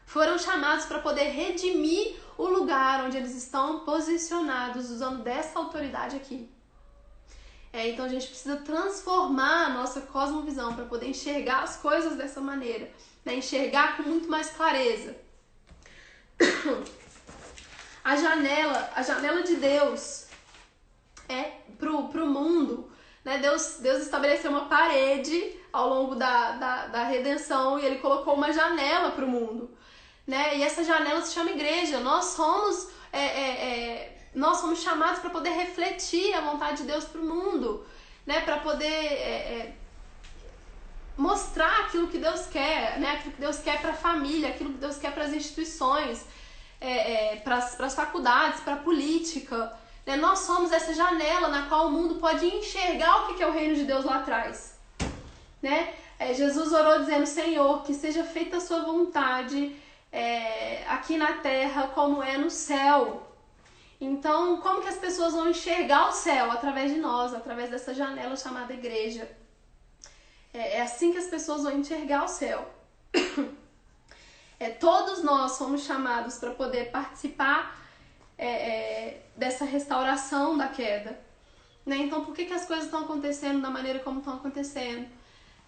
Foram 0.07 0.39
chamados 0.39 0.87
para 0.87 1.01
poder 1.01 1.25
redimir 1.25 2.17
o 2.39 2.47
lugar 2.47 3.05
onde 3.05 3.17
eles 3.17 3.35
estão 3.35 3.81
posicionados, 3.81 4.91
usando 4.91 5.23
dessa 5.23 5.59
autoridade 5.59 6.17
aqui. 6.17 6.49
É, 7.73 7.91
então 7.91 8.07
a 8.07 8.09
gente 8.09 8.27
precisa 8.27 8.57
transformar 8.57 9.67
a 9.67 9.69
nossa 9.69 10.01
cosmovisão 10.03 10.75
para 10.75 10.87
poder 10.87 11.09
enxergar 11.09 11.63
as 11.63 11.77
coisas 11.77 12.17
dessa 12.17 12.41
maneira, 12.41 12.91
né? 13.29 13.37
enxergar 13.37 13.97
com 13.97 14.03
muito 14.03 14.29
mais 14.29 14.51
clareza. 14.51 15.17
A 18.05 18.17
janela, 18.17 18.91
a 18.95 19.03
janela 19.03 19.43
de 19.43 19.57
Deus 19.57 20.27
é 21.29 21.43
pro, 21.79 22.09
pro 22.09 22.27
mundo 22.27 22.91
né? 23.29 23.37
Deus, 23.37 23.77
Deus 23.81 24.03
estabeleceu 24.03 24.51
uma 24.51 24.65
parede 24.65 25.55
ao 25.71 25.87
longo 25.87 26.15
da, 26.15 26.53
da, 26.53 26.87
da 26.87 27.05
redenção 27.05 27.79
e 27.79 27.85
ele 27.85 27.99
colocou 27.99 28.33
uma 28.33 28.51
janela 28.51 29.11
para 29.11 29.23
o 29.23 29.29
mundo. 29.29 29.71
Né? 30.27 30.57
E 30.57 30.63
essa 30.63 30.83
janela 30.83 31.21
se 31.21 31.35
chama 31.35 31.51
igreja. 31.51 32.01
Nós 32.01 32.25
somos, 32.27 32.89
é, 33.13 33.21
é, 33.21 33.49
é, 33.51 34.19
nós 34.35 34.57
somos 34.59 34.81
chamados 34.81 35.21
para 35.21 35.29
poder 35.29 35.51
refletir 35.51 36.33
a 36.33 36.41
vontade 36.41 36.79
de 36.79 36.85
Deus 36.85 37.05
para 37.05 37.21
o 37.21 37.25
mundo, 37.25 37.85
né? 38.27 38.41
para 38.41 38.57
poder 38.61 38.87
é, 38.87 39.37
é, 39.55 39.77
mostrar 41.19 41.81
aquilo 41.81 42.07
que 42.07 42.17
Deus 42.17 42.47
quer, 42.47 42.99
né? 43.01 43.17
aquilo 43.17 43.35
que 43.35 43.41
Deus 43.41 43.59
quer 43.59 43.81
para 43.81 43.91
a 43.91 43.95
família, 43.95 44.51
aquilo 44.51 44.73
que 44.73 44.79
Deus 44.79 44.97
quer 44.99 45.13
para 45.13 45.25
as 45.25 45.33
instituições, 45.33 46.25
é, 46.81 47.37
para 47.43 47.57
as 47.57 47.95
faculdades, 47.95 48.61
para 48.61 48.75
a 48.75 48.77
política. 48.77 49.73
Né? 50.07 50.17
Nós 50.17 50.39
somos 50.39 50.71
essa 50.71 50.95
janela 50.95 51.49
na 51.49 51.63
qual 51.67 51.89
o 51.89 51.91
mundo 51.91 52.15
pode 52.15 52.47
enxergar 52.47 53.23
o 53.23 53.35
que 53.35 53.43
é 53.43 53.47
o 53.49 53.53
reino 53.53 53.75
de 53.75 53.85
Deus 53.85 54.05
lá 54.05 54.19
atrás. 54.19 54.79
Né? 55.61 55.93
É, 56.21 56.33
Jesus 56.33 56.73
orou 56.73 57.01
dizendo: 57.01 57.27
Senhor, 57.27 57.83
que 57.83 57.93
seja 57.93 58.23
feita 58.23 58.59
a 58.59 58.61
sua 58.61 58.85
vontade 58.85 59.75
é, 60.13 60.85
aqui 60.87 61.17
na 61.17 61.33
terra 61.33 61.89
como 61.89 62.23
é 62.23 62.39
no 62.39 62.49
céu. 62.49 63.25
Então, 64.01 64.59
como 64.59 64.81
que 64.81 64.89
as 64.89 64.97
pessoas 64.97 65.33
vão 65.33 65.51
enxergar 65.51 66.11
o 66.11 66.13
céu? 66.13 66.53
Através 66.53 66.93
de 66.93 67.01
nós, 67.01 67.35
através 67.35 67.71
dessa 67.71 67.93
janela 67.93 68.37
chamada 68.37 68.73
igreja. 68.73 69.29
É, 70.53 70.79
é 70.79 70.83
assim 70.83 71.13
que 71.13 71.19
as 71.19 71.27
pessoas 71.27 71.63
vão 71.63 71.79
enxergar 71.79 72.25
o 72.25 72.29
céu. 72.29 72.69
É, 74.61 74.71
todos 74.71 75.23
nós 75.23 75.53
somos 75.53 75.85
chamados 75.85 76.39
para 76.39 76.51
poder 76.51 76.91
participar 76.91 77.81
é, 78.37 78.47
é, 78.47 79.23
dessa 79.37 79.65
restauração 79.65 80.59
da 80.59 80.67
queda. 80.67 81.17
Né? 81.87 81.99
Então, 81.99 82.25
por 82.25 82.35
que, 82.35 82.45
que 82.45 82.53
as 82.53 82.67
coisas 82.67 82.87
estão 82.87 83.05
acontecendo 83.05 83.63
da 83.63 83.71
maneira 83.71 84.01
como 84.01 84.19
estão 84.19 84.35
acontecendo? 84.35 85.09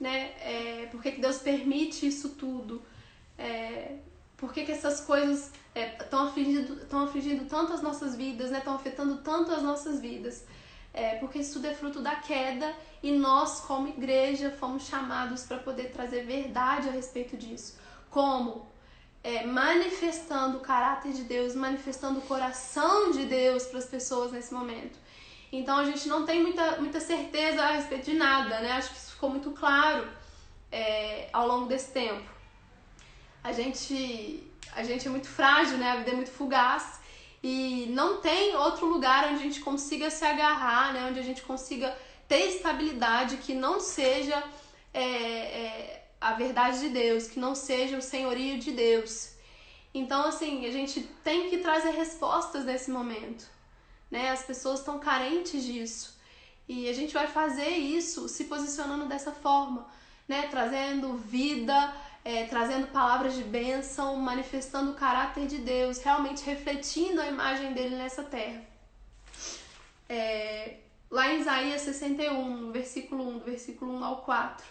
Né? 0.00 0.32
É, 0.40 0.88
por 0.90 1.00
que, 1.00 1.12
que 1.12 1.20
Deus 1.20 1.38
permite 1.38 2.04
isso 2.04 2.30
tudo? 2.30 2.82
É, 3.38 3.96
por 4.36 4.52
que, 4.52 4.64
que 4.64 4.72
essas 4.72 5.00
coisas 5.00 5.52
estão 5.74 6.24
é, 6.24 6.28
afligindo, 6.28 6.80
afligindo 7.04 7.44
tanto 7.44 7.72
as 7.72 7.82
nossas 7.82 8.16
vidas, 8.16 8.50
estão 8.50 8.74
né? 8.74 8.80
afetando 8.80 9.18
tanto 9.18 9.52
as 9.52 9.62
nossas 9.62 10.00
vidas? 10.00 10.44
É, 10.92 11.14
porque 11.16 11.38
isso 11.38 11.54
tudo 11.54 11.68
é 11.68 11.74
fruto 11.74 12.00
da 12.00 12.16
queda 12.16 12.74
e 13.02 13.12
nós, 13.12 13.60
como 13.60 13.88
igreja, 13.88 14.50
fomos 14.50 14.86
chamados 14.86 15.44
para 15.44 15.58
poder 15.58 15.90
trazer 15.92 16.24
verdade 16.24 16.88
a 16.88 16.92
respeito 16.92 17.36
disso. 17.36 17.78
Como? 18.10 18.68
É, 19.22 19.46
manifestando 19.46 20.58
o 20.58 20.60
caráter 20.60 21.12
de 21.12 21.22
Deus, 21.22 21.54
manifestando 21.54 22.18
o 22.18 22.22
coração 22.22 23.12
de 23.12 23.24
Deus 23.26 23.66
para 23.66 23.78
as 23.78 23.86
pessoas 23.86 24.32
nesse 24.32 24.52
momento. 24.52 24.98
Então 25.52 25.78
a 25.78 25.84
gente 25.84 26.08
não 26.08 26.24
tem 26.24 26.42
muita, 26.42 26.80
muita 26.80 27.00
certeza 27.00 27.62
a 27.62 27.72
respeito 27.72 28.06
de 28.06 28.14
nada, 28.16 28.60
né? 28.60 28.72
Acho 28.72 28.90
que 28.90 28.96
isso 28.96 29.12
ficou 29.12 29.30
muito 29.30 29.50
claro 29.50 30.08
é, 30.72 31.28
ao 31.32 31.46
longo 31.46 31.66
desse 31.66 31.92
tempo. 31.92 32.28
A 33.42 33.52
gente, 33.52 34.44
a 34.74 34.82
gente 34.82 35.06
é 35.06 35.10
muito 35.10 35.28
frágil, 35.28 35.78
né? 35.78 35.92
A 35.92 35.96
vida 35.96 36.10
é 36.10 36.14
muito 36.14 36.30
fugaz 36.30 36.99
e 37.42 37.86
não 37.90 38.20
tem 38.20 38.54
outro 38.56 38.86
lugar 38.86 39.26
onde 39.26 39.40
a 39.40 39.42
gente 39.42 39.60
consiga 39.60 40.10
se 40.10 40.24
agarrar, 40.24 40.92
né? 40.92 41.06
Onde 41.08 41.18
a 41.18 41.22
gente 41.22 41.42
consiga 41.42 41.96
ter 42.28 42.48
estabilidade 42.48 43.38
que 43.38 43.54
não 43.54 43.80
seja 43.80 44.42
é, 44.92 45.02
é, 45.02 46.08
a 46.20 46.32
verdade 46.34 46.80
de 46.80 46.88
Deus, 46.90 47.28
que 47.28 47.40
não 47.40 47.54
seja 47.54 47.96
o 47.96 48.02
senhorio 48.02 48.58
de 48.58 48.72
Deus. 48.72 49.32
Então, 49.92 50.26
assim, 50.26 50.66
a 50.66 50.70
gente 50.70 51.00
tem 51.24 51.50
que 51.50 51.58
trazer 51.58 51.90
respostas 51.90 52.64
nesse 52.64 52.90
momento 52.90 53.44
né? 54.10 54.30
As 54.30 54.42
pessoas 54.42 54.80
estão 54.80 54.98
carentes 54.98 55.64
disso. 55.64 56.18
E 56.68 56.88
a 56.88 56.92
gente 56.92 57.14
vai 57.14 57.26
fazer 57.26 57.68
isso 57.68 58.28
se 58.28 58.44
posicionando 58.44 59.06
dessa 59.06 59.32
forma, 59.32 59.86
né? 60.26 60.48
Trazendo 60.48 61.14
vida, 61.16 61.94
é, 62.30 62.46
trazendo 62.46 62.86
palavras 62.86 63.34
de 63.34 63.42
bênção, 63.42 64.14
manifestando 64.14 64.92
o 64.92 64.94
caráter 64.94 65.48
de 65.48 65.58
Deus, 65.58 65.98
realmente 65.98 66.44
refletindo 66.44 67.20
a 67.20 67.26
imagem 67.26 67.72
dele 67.72 67.96
nessa 67.96 68.22
terra. 68.22 68.62
É, 70.08 70.76
lá 71.10 71.32
em 71.32 71.40
Isaías 71.40 71.82
61, 71.82 72.56
no 72.56 72.72
versículo 72.72 73.28
1, 73.30 73.38
do 73.38 73.44
versículo 73.44 73.92
1 73.94 74.04
ao 74.04 74.18
4, 74.18 74.64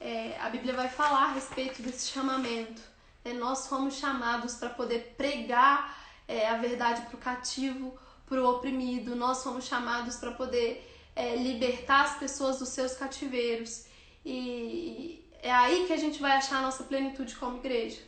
é, 0.00 0.38
a 0.40 0.48
Bíblia 0.50 0.72
vai 0.74 0.88
falar 0.88 1.24
a 1.24 1.32
respeito 1.32 1.82
desse 1.82 2.08
chamamento. 2.12 2.80
É, 3.24 3.32
nós 3.32 3.66
fomos 3.66 3.94
chamados 3.94 4.54
para 4.54 4.70
poder 4.70 5.14
pregar 5.16 5.98
é, 6.28 6.48
a 6.48 6.58
verdade 6.58 7.02
para 7.02 7.16
o 7.16 7.18
cativo, 7.18 7.98
para 8.24 8.40
o 8.40 8.48
oprimido, 8.48 9.16
nós 9.16 9.38
somos 9.38 9.64
chamados 9.64 10.14
para 10.16 10.30
poder 10.30 10.88
é, 11.16 11.34
libertar 11.34 12.04
as 12.04 12.18
pessoas 12.18 12.60
dos 12.60 12.68
seus 12.68 12.94
cativeiros. 12.94 13.84
E 14.24 15.21
é 15.42 15.52
aí 15.52 15.86
que 15.86 15.92
a 15.92 15.96
gente 15.96 16.20
vai 16.20 16.32
achar 16.32 16.58
a 16.58 16.62
nossa 16.62 16.84
plenitude 16.84 17.34
como 17.36 17.58
igreja. 17.58 18.00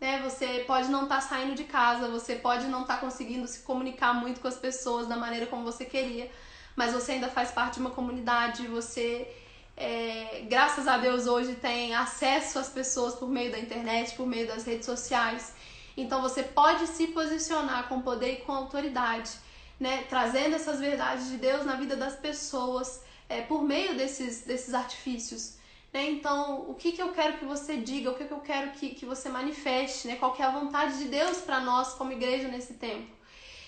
Né? 0.00 0.22
Você 0.22 0.64
pode 0.66 0.88
não 0.88 1.02
estar 1.02 1.16
tá 1.16 1.20
saindo 1.20 1.54
de 1.54 1.64
casa, 1.64 2.08
você 2.08 2.36
pode 2.36 2.66
não 2.66 2.82
estar 2.82 2.94
tá 2.94 3.00
conseguindo 3.00 3.46
se 3.46 3.60
comunicar 3.60 4.14
muito 4.14 4.40
com 4.40 4.48
as 4.48 4.56
pessoas 4.56 5.06
da 5.06 5.16
maneira 5.16 5.46
como 5.46 5.64
você 5.64 5.84
queria, 5.84 6.30
mas 6.74 6.92
você 6.92 7.12
ainda 7.12 7.28
faz 7.28 7.50
parte 7.50 7.74
de 7.74 7.80
uma 7.80 7.90
comunidade, 7.90 8.66
você, 8.68 9.28
é, 9.76 10.44
graças 10.48 10.86
a 10.86 10.96
Deus, 10.96 11.26
hoje 11.26 11.54
tem 11.56 11.94
acesso 11.94 12.58
às 12.58 12.68
pessoas 12.68 13.14
por 13.14 13.28
meio 13.28 13.50
da 13.50 13.58
internet, 13.58 14.14
por 14.14 14.26
meio 14.26 14.46
das 14.46 14.64
redes 14.64 14.86
sociais. 14.86 15.54
Então 15.96 16.22
você 16.22 16.42
pode 16.42 16.86
se 16.86 17.08
posicionar 17.08 17.88
com 17.88 18.00
poder 18.00 18.32
e 18.32 18.36
com 18.36 18.52
autoridade 18.52 19.30
né, 19.78 20.04
trazendo 20.08 20.56
essas 20.56 20.80
verdades 20.80 21.28
de 21.28 21.36
Deus 21.36 21.64
na 21.64 21.76
vida 21.76 21.96
das 21.96 22.16
pessoas 22.16 23.02
é, 23.28 23.42
por 23.42 23.62
meio 23.62 23.96
desses, 23.96 24.42
desses 24.42 24.72
artifícios. 24.74 25.54
Né? 25.96 26.10
Então, 26.10 26.68
o 26.68 26.74
que, 26.74 26.92
que 26.92 27.00
eu 27.00 27.10
quero 27.12 27.38
que 27.38 27.46
você 27.46 27.78
diga, 27.78 28.10
o 28.10 28.14
que, 28.14 28.26
que 28.26 28.30
eu 28.38 28.40
quero 28.40 28.72
que, 28.72 28.90
que 28.90 29.06
você 29.06 29.30
manifeste, 29.30 30.06
né? 30.06 30.16
qual 30.16 30.34
que 30.34 30.42
é 30.42 30.44
a 30.44 30.50
vontade 30.50 30.98
de 30.98 31.08
Deus 31.08 31.38
para 31.38 31.58
nós 31.58 31.94
como 31.94 32.12
igreja 32.12 32.48
nesse 32.48 32.74
tempo. 32.74 33.10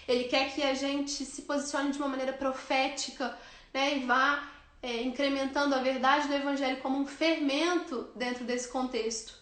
Ele 0.06 0.24
quer 0.24 0.52
que 0.52 0.62
a 0.62 0.74
gente 0.74 1.24
se 1.24 1.40
posicione 1.42 1.90
de 1.90 1.96
uma 1.96 2.06
maneira 2.06 2.34
profética 2.34 3.34
né, 3.72 3.96
e 3.96 4.00
vá 4.04 4.46
é, 4.82 5.00
incrementando 5.00 5.74
a 5.74 5.78
verdade 5.78 6.28
do 6.28 6.34
Evangelho 6.34 6.82
como 6.82 6.98
um 6.98 7.06
fermento 7.06 8.10
dentro 8.14 8.44
desse 8.44 8.68
contexto. 8.68 9.32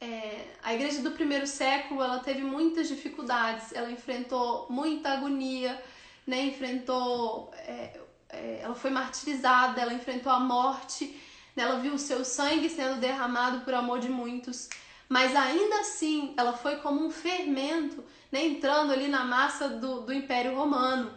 É, 0.00 0.46
a 0.62 0.72
igreja 0.72 1.02
do 1.02 1.10
primeiro 1.10 1.46
século 1.46 2.02
ela 2.02 2.20
teve 2.20 2.40
muitas 2.40 2.88
dificuldades, 2.88 3.70
ela 3.74 3.90
enfrentou 3.90 4.66
muita 4.70 5.10
agonia, 5.10 5.78
né? 6.26 6.40
enfrentou, 6.40 7.50
é, 7.54 8.00
é, 8.30 8.60
ela 8.62 8.74
foi 8.74 8.90
martirizada, 8.90 9.78
ela 9.82 9.92
enfrentou 9.92 10.32
a 10.32 10.40
morte? 10.40 11.28
Ela 11.60 11.78
viu 11.78 11.94
o 11.94 11.98
seu 11.98 12.24
sangue 12.24 12.68
sendo 12.68 13.00
derramado 13.00 13.60
por 13.60 13.74
amor 13.74 14.00
de 14.00 14.08
muitos, 14.08 14.68
mas 15.08 15.34
ainda 15.34 15.80
assim 15.80 16.34
ela 16.36 16.52
foi 16.52 16.76
como 16.76 17.04
um 17.04 17.10
fermento, 17.10 18.04
né? 18.30 18.46
entrando 18.46 18.92
ali 18.92 19.08
na 19.08 19.24
massa 19.24 19.68
do, 19.68 20.02
do 20.02 20.12
Império 20.12 20.54
Romano, 20.54 21.12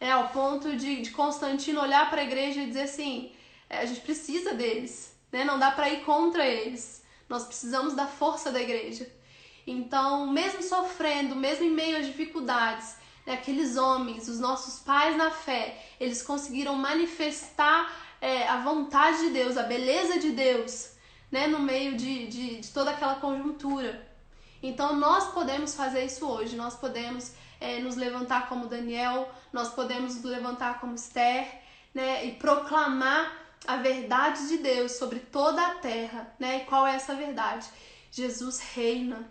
é, 0.00 0.10
ao 0.10 0.28
ponto 0.28 0.76
de, 0.76 1.02
de 1.02 1.10
Constantino 1.10 1.80
olhar 1.80 2.08
para 2.08 2.20
a 2.20 2.24
igreja 2.24 2.62
e 2.62 2.66
dizer 2.66 2.82
assim: 2.82 3.32
é, 3.68 3.78
a 3.78 3.84
gente 3.84 4.00
precisa 4.00 4.54
deles, 4.54 5.14
né? 5.30 5.44
não 5.44 5.58
dá 5.58 5.70
para 5.70 5.90
ir 5.90 6.04
contra 6.04 6.46
eles. 6.46 7.02
Nós 7.28 7.44
precisamos 7.44 7.94
da 7.94 8.06
força 8.06 8.50
da 8.50 8.60
igreja. 8.60 9.06
Então, 9.66 10.26
mesmo 10.26 10.62
sofrendo, 10.62 11.36
mesmo 11.36 11.66
em 11.66 11.70
meio 11.70 11.98
às 11.98 12.06
dificuldades, 12.06 12.96
né, 13.26 13.34
aqueles 13.34 13.76
homens, 13.76 14.26
os 14.26 14.40
nossos 14.40 14.80
pais 14.80 15.14
na 15.14 15.30
fé, 15.30 15.78
eles 16.00 16.22
conseguiram 16.22 16.74
manifestar 16.74 18.07
é, 18.20 18.48
a 18.48 18.60
vontade 18.60 19.18
de 19.20 19.30
Deus, 19.30 19.56
a 19.56 19.62
beleza 19.62 20.18
de 20.18 20.30
Deus, 20.30 20.92
né, 21.30 21.46
no 21.46 21.60
meio 21.60 21.96
de, 21.96 22.26
de, 22.26 22.60
de 22.60 22.68
toda 22.68 22.90
aquela 22.90 23.16
conjuntura. 23.16 24.06
Então, 24.62 24.96
nós 24.96 25.32
podemos 25.32 25.74
fazer 25.74 26.04
isso 26.04 26.26
hoje, 26.26 26.56
nós 26.56 26.74
podemos 26.74 27.32
é, 27.60 27.78
nos 27.80 27.96
levantar 27.96 28.48
como 28.48 28.66
Daniel, 28.66 29.28
nós 29.52 29.68
podemos 29.68 30.16
nos 30.16 30.24
levantar 30.24 30.80
como 30.80 30.94
Esther, 30.94 31.46
né, 31.94 32.26
e 32.26 32.32
proclamar 32.32 33.48
a 33.66 33.76
verdade 33.76 34.48
de 34.48 34.58
Deus 34.58 34.92
sobre 34.92 35.18
toda 35.18 35.64
a 35.66 35.74
terra, 35.76 36.32
né? 36.38 36.58
E 36.58 36.64
qual 36.64 36.86
é 36.86 36.94
essa 36.94 37.14
verdade? 37.14 37.66
Jesus 38.10 38.60
reina. 38.60 39.30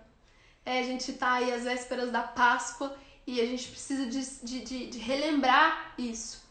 É, 0.65 0.79
a 0.79 0.83
gente 0.83 1.11
está 1.11 1.33
aí 1.33 1.51
às 1.51 1.63
vésperas 1.63 2.11
da 2.11 2.21
Páscoa 2.21 2.95
e 3.25 3.39
a 3.39 3.45
gente 3.45 3.69
precisa 3.69 4.05
de, 4.05 4.45
de, 4.45 4.61
de, 4.61 4.87
de 4.87 4.97
relembrar 4.99 5.93
isso, 5.97 6.43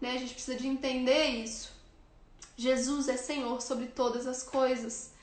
né? 0.00 0.12
A 0.12 0.18
gente 0.18 0.34
precisa 0.34 0.58
de 0.58 0.66
entender 0.66 1.26
isso. 1.26 1.72
Jesus 2.60 3.08
é 3.08 3.16
Senhor 3.16 3.62
sobre 3.62 3.86
todas 3.86 4.26
as 4.26 4.42
coisas, 4.42 5.14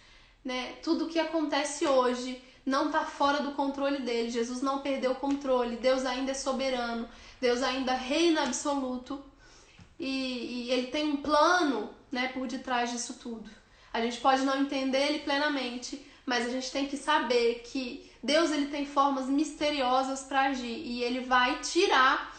né? 0.44 0.74
Tudo 0.82 1.06
que 1.06 1.20
acontece 1.20 1.86
hoje 1.86 2.42
não 2.66 2.88
está 2.88 3.06
fora 3.06 3.44
do 3.44 3.52
controle 3.52 4.00
dele. 4.00 4.32
Jesus 4.32 4.64
não 4.64 4.80
perdeu 4.80 5.12
o 5.12 5.16
controle. 5.16 5.76
Deus 5.76 6.04
ainda 6.04 6.32
é 6.32 6.34
soberano. 6.34 7.08
Deus 7.40 7.62
ainda 7.62 7.94
reina 7.94 8.42
absoluto. 8.42 9.24
E, 10.00 10.66
e 10.66 10.72
ele 10.72 10.88
tem 10.88 11.06
um 11.06 11.18
plano 11.18 11.92
né, 12.12 12.30
por 12.30 12.48
detrás 12.48 12.92
disso 12.92 13.20
tudo. 13.22 13.48
A 13.94 14.02
gente 14.02 14.20
pode 14.20 14.42
não 14.42 14.60
entender 14.60 14.98
ele 14.98 15.20
plenamente, 15.20 16.04
mas 16.26 16.44
a 16.44 16.50
gente 16.50 16.72
tem 16.72 16.88
que 16.88 16.98
saber 16.98 17.62
que 17.66 18.12
Deus 18.24 18.50
ele 18.50 18.66
tem 18.68 18.84
formas 18.84 19.28
misteriosas 19.28 20.24
para 20.24 20.50
agir 20.50 20.66
e 20.66 21.04
ele 21.04 21.20
vai 21.20 21.60
tirar 21.60 22.36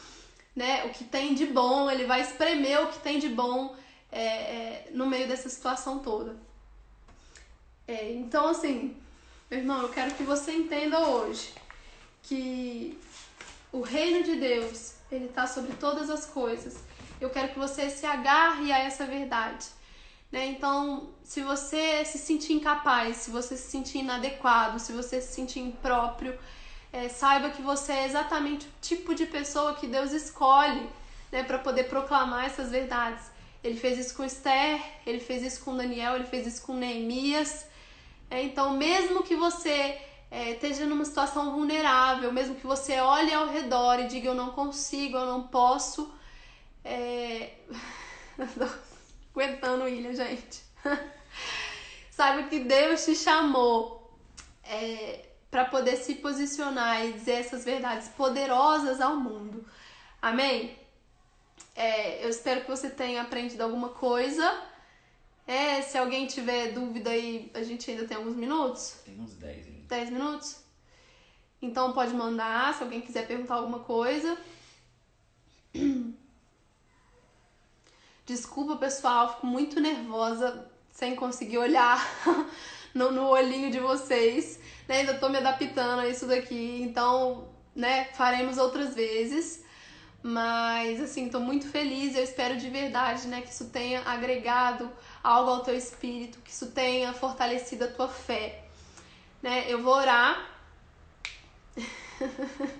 né, 0.56 0.84
o 0.86 0.90
que 0.90 1.04
tem 1.04 1.34
de 1.34 1.46
bom, 1.46 1.88
ele 1.88 2.04
vai 2.04 2.20
espremer 2.20 2.82
o 2.82 2.88
que 2.88 2.98
tem 2.98 3.20
de 3.20 3.28
bom 3.28 3.76
é, 4.10 4.22
é, 4.22 4.88
no 4.92 5.06
meio 5.06 5.28
dessa 5.28 5.48
situação 5.48 5.98
toda. 5.98 6.36
É, 7.86 8.12
então, 8.12 8.48
assim, 8.48 8.96
meu 9.50 9.60
irmão, 9.60 9.82
eu 9.82 9.88
quero 9.88 10.14
que 10.14 10.22
você 10.22 10.52
entenda 10.52 11.00
hoje 11.00 11.52
que 12.22 12.98
o 13.72 13.80
reino 13.80 14.22
de 14.24 14.36
Deus 14.36 14.94
ele 15.10 15.26
está 15.26 15.46
sobre 15.46 15.72
todas 15.74 16.10
as 16.10 16.26
coisas 16.26 16.88
eu 17.20 17.30
quero 17.30 17.48
que 17.48 17.58
você 17.58 17.90
se 17.90 18.06
agarre 18.06 18.72
a 18.72 18.78
essa 18.78 19.04
verdade. 19.04 19.66
Né? 20.30 20.46
Então, 20.46 21.08
se 21.22 21.40
você 21.40 22.04
se 22.04 22.18
sentir 22.18 22.52
incapaz, 22.52 23.16
se 23.16 23.30
você 23.30 23.56
se 23.56 23.70
sentir 23.70 23.98
inadequado, 23.98 24.78
se 24.78 24.92
você 24.92 25.20
se 25.20 25.32
sentir 25.32 25.60
impróprio, 25.60 26.38
é, 26.92 27.08
saiba 27.08 27.50
que 27.50 27.62
você 27.62 27.92
é 27.92 28.06
exatamente 28.06 28.66
o 28.66 28.70
tipo 28.80 29.14
de 29.14 29.26
pessoa 29.26 29.74
que 29.74 29.86
Deus 29.86 30.12
escolhe 30.12 30.88
né, 31.32 31.42
para 31.42 31.58
poder 31.58 31.84
proclamar 31.84 32.44
essas 32.44 32.70
verdades. 32.70 33.24
Ele 33.62 33.76
fez 33.76 33.98
isso 33.98 34.14
com 34.14 34.24
Esther, 34.24 34.80
ele 35.06 35.20
fez 35.20 35.42
isso 35.42 35.64
com 35.64 35.76
Daniel, 35.76 36.14
ele 36.14 36.24
fez 36.24 36.46
isso 36.46 36.62
com 36.62 36.74
Neemias. 36.74 37.66
É, 38.30 38.42
então, 38.42 38.76
mesmo 38.76 39.22
que 39.22 39.34
você 39.34 40.00
é, 40.30 40.52
esteja 40.52 40.86
numa 40.86 41.04
situação 41.04 41.52
vulnerável, 41.52 42.32
mesmo 42.32 42.54
que 42.54 42.66
você 42.66 43.00
olhe 43.00 43.32
ao 43.32 43.48
redor 43.48 43.98
e 43.98 44.06
diga 44.06 44.28
eu 44.28 44.34
não 44.34 44.50
consigo, 44.50 45.16
eu 45.16 45.26
não 45.26 45.48
posso, 45.48 46.12
é... 46.84 47.52
aguentando 49.32 49.88
ilha, 49.88 50.14
gente. 50.14 50.62
Saiba 52.10 52.48
que 52.48 52.60
Deus 52.60 53.04
te 53.04 53.14
chamou 53.14 54.12
é, 54.64 55.26
para 55.50 55.64
poder 55.64 55.96
se 55.96 56.16
posicionar 56.16 57.06
e 57.06 57.12
dizer 57.12 57.34
essas 57.34 57.64
verdades 57.64 58.08
poderosas 58.08 59.00
ao 59.00 59.16
mundo. 59.16 59.64
Amém? 60.20 60.76
É, 61.78 62.24
eu 62.24 62.28
espero 62.28 62.62
que 62.62 62.66
você 62.68 62.90
tenha 62.90 63.22
aprendido 63.22 63.62
alguma 63.62 63.90
coisa. 63.90 64.64
É, 65.46 65.80
se 65.80 65.96
alguém 65.96 66.26
tiver 66.26 66.72
dúvida 66.72 67.10
aí, 67.10 67.52
a 67.54 67.62
gente 67.62 67.88
ainda 67.88 68.04
tem 68.04 68.16
alguns 68.16 68.34
minutos? 68.34 68.96
Tem 69.04 69.16
uns 69.20 69.34
10 69.34 69.66
ainda. 69.68 69.86
10 69.86 70.10
minutos? 70.10 70.56
Então 71.62 71.92
pode 71.92 72.12
mandar, 72.12 72.74
se 72.74 72.82
alguém 72.82 73.00
quiser 73.00 73.28
perguntar 73.28 73.54
alguma 73.54 73.78
coisa. 73.78 74.36
Desculpa, 78.26 78.74
pessoal, 78.74 79.36
fico 79.36 79.46
muito 79.46 79.78
nervosa 79.78 80.68
sem 80.90 81.14
conseguir 81.14 81.58
olhar 81.58 82.04
no, 82.92 83.12
no 83.12 83.28
olhinho 83.28 83.70
de 83.70 83.78
vocês. 83.78 84.58
Né? 84.88 85.02
Ainda 85.02 85.16
tô 85.16 85.28
me 85.28 85.38
adaptando 85.38 86.00
a 86.00 86.08
isso 86.08 86.26
daqui, 86.26 86.82
então, 86.82 87.54
né, 87.72 88.06
faremos 88.14 88.58
outras 88.58 88.96
vezes. 88.96 89.67
Mas, 90.22 91.00
assim, 91.00 91.28
tô 91.28 91.38
muito 91.38 91.68
feliz 91.68 92.16
eu 92.16 92.24
espero 92.24 92.56
de 92.56 92.68
verdade, 92.68 93.28
né, 93.28 93.40
que 93.40 93.50
isso 93.50 93.70
tenha 93.70 94.02
agregado 94.02 94.90
algo 95.22 95.50
ao 95.50 95.62
teu 95.62 95.76
espírito, 95.76 96.40
que 96.40 96.50
isso 96.50 96.72
tenha 96.72 97.12
fortalecido 97.12 97.84
a 97.84 97.88
tua 97.88 98.08
fé. 98.08 98.64
Né? 99.42 99.64
Eu 99.68 99.82
vou 99.82 99.94
orar. 99.94 100.50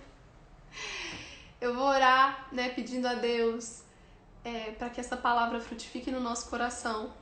eu 1.61 1.74
vou 1.74 1.86
orar, 1.86 2.49
né, 2.51 2.70
pedindo 2.70 3.07
a 3.07 3.14
Deus 3.14 3.82
é, 4.45 4.72
para 4.72 4.91
que 4.91 5.01
essa 5.01 5.16
palavra 5.16 5.61
frutifique 5.61 6.11
no 6.11 6.20
nosso 6.20 6.49
coração. 6.49 7.12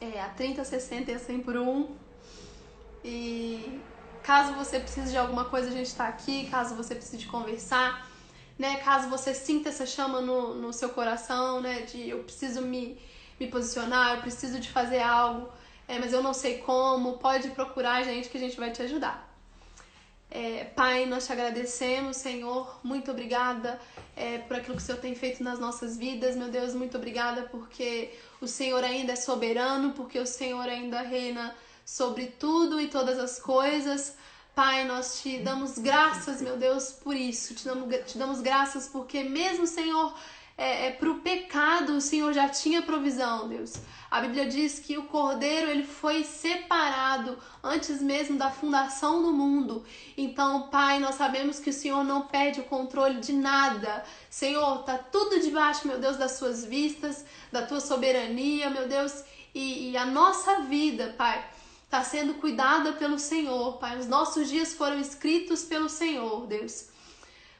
É, 0.00 0.20
a 0.20 0.28
30, 0.28 0.64
60 0.64 1.10
e 1.10 1.14
a 1.14 1.18
100 1.18 1.40
por 1.40 1.56
1. 1.56 1.96
E 3.04 3.80
caso 4.22 4.54
você 4.54 4.80
precise 4.80 5.10
de 5.10 5.18
alguma 5.18 5.44
coisa, 5.46 5.68
a 5.68 5.72
gente 5.72 5.86
está 5.86 6.08
aqui. 6.08 6.48
Caso 6.50 6.74
você 6.74 6.94
precise 6.94 7.26
conversar, 7.26 8.06
né? 8.58 8.76
Caso 8.76 9.08
você 9.08 9.34
sinta 9.34 9.68
essa 9.68 9.86
chama 9.86 10.20
no, 10.20 10.54
no 10.54 10.72
seu 10.72 10.90
coração, 10.90 11.60
né? 11.60 11.82
De 11.82 12.08
eu 12.08 12.22
preciso 12.22 12.62
me, 12.62 12.98
me 13.38 13.48
posicionar, 13.48 14.16
eu 14.16 14.20
preciso 14.22 14.60
de 14.60 14.70
fazer 14.70 15.00
algo, 15.00 15.48
é, 15.88 15.98
mas 15.98 16.12
eu 16.12 16.22
não 16.22 16.32
sei 16.32 16.58
como, 16.58 17.18
pode 17.18 17.50
procurar 17.50 17.96
a 17.96 18.02
gente 18.02 18.28
que 18.28 18.36
a 18.36 18.40
gente 18.40 18.56
vai 18.58 18.70
te 18.70 18.82
ajudar. 18.82 19.34
É, 20.30 20.64
pai, 20.64 21.06
nós 21.06 21.26
te 21.26 21.32
agradecemos, 21.32 22.16
Senhor. 22.16 22.80
Muito 22.82 23.10
obrigada 23.10 23.78
é, 24.16 24.38
por 24.38 24.56
aquilo 24.56 24.76
que 24.76 24.82
o 24.82 24.84
Senhor 24.84 24.98
tem 24.98 25.14
feito 25.14 25.44
nas 25.44 25.60
nossas 25.60 25.96
vidas. 25.96 26.34
Meu 26.34 26.48
Deus, 26.48 26.74
muito 26.74 26.96
obrigada 26.96 27.42
porque 27.42 28.10
o 28.40 28.46
Senhor 28.48 28.82
ainda 28.82 29.12
é 29.12 29.16
soberano, 29.16 29.92
porque 29.92 30.18
o 30.18 30.26
Senhor 30.26 30.68
ainda 30.68 31.02
reina 31.02 31.54
sobre 31.84 32.26
tudo 32.26 32.80
e 32.80 32.88
todas 32.88 33.16
as 33.18 33.38
coisas. 33.38 34.16
Pai, 34.54 34.84
nós 34.84 35.20
te 35.20 35.38
damos 35.38 35.78
graças, 35.78 36.40
meu 36.40 36.56
Deus, 36.56 36.92
por 36.92 37.16
isso. 37.16 37.54
Te 37.54 37.64
damos, 37.64 37.92
te 38.06 38.16
damos 38.16 38.40
graças 38.40 38.86
porque, 38.86 39.24
mesmo, 39.24 39.66
Senhor, 39.66 40.14
é, 40.56 40.86
é, 40.86 40.90
para 40.92 41.10
o 41.10 41.18
pecado, 41.18 41.96
o 41.96 42.00
Senhor 42.00 42.32
já 42.32 42.48
tinha 42.48 42.80
provisão, 42.80 43.48
Deus. 43.48 43.74
A 44.08 44.20
Bíblia 44.20 44.46
diz 44.46 44.78
que 44.78 44.96
o 44.96 45.06
cordeiro 45.06 45.68
ele 45.68 45.82
foi 45.82 46.22
separado 46.22 47.36
antes 47.64 48.00
mesmo 48.00 48.38
da 48.38 48.48
fundação 48.48 49.20
do 49.20 49.32
mundo. 49.32 49.84
Então, 50.16 50.68
Pai, 50.68 51.00
nós 51.00 51.16
sabemos 51.16 51.58
que 51.58 51.70
o 51.70 51.72
Senhor 51.72 52.04
não 52.04 52.28
perde 52.28 52.60
o 52.60 52.64
controle 52.64 53.18
de 53.18 53.32
nada. 53.32 54.04
Senhor, 54.30 54.84
tá 54.84 54.96
tudo 54.96 55.40
debaixo, 55.40 55.88
meu 55.88 55.98
Deus, 55.98 56.16
das 56.16 56.32
suas 56.32 56.64
vistas, 56.64 57.24
da 57.50 57.66
tua 57.66 57.80
soberania, 57.80 58.70
meu 58.70 58.86
Deus, 58.86 59.24
e, 59.52 59.90
e 59.90 59.96
a 59.96 60.06
nossa 60.06 60.60
vida, 60.60 61.12
Pai, 61.18 61.44
está 61.94 62.02
sendo 62.02 62.34
cuidada 62.34 62.94
pelo 62.94 63.20
Senhor, 63.20 63.74
Pai. 63.78 63.96
Os 63.96 64.08
nossos 64.08 64.48
dias 64.48 64.74
foram 64.74 64.98
escritos 64.98 65.62
pelo 65.62 65.88
Senhor, 65.88 66.44
Deus. 66.44 66.88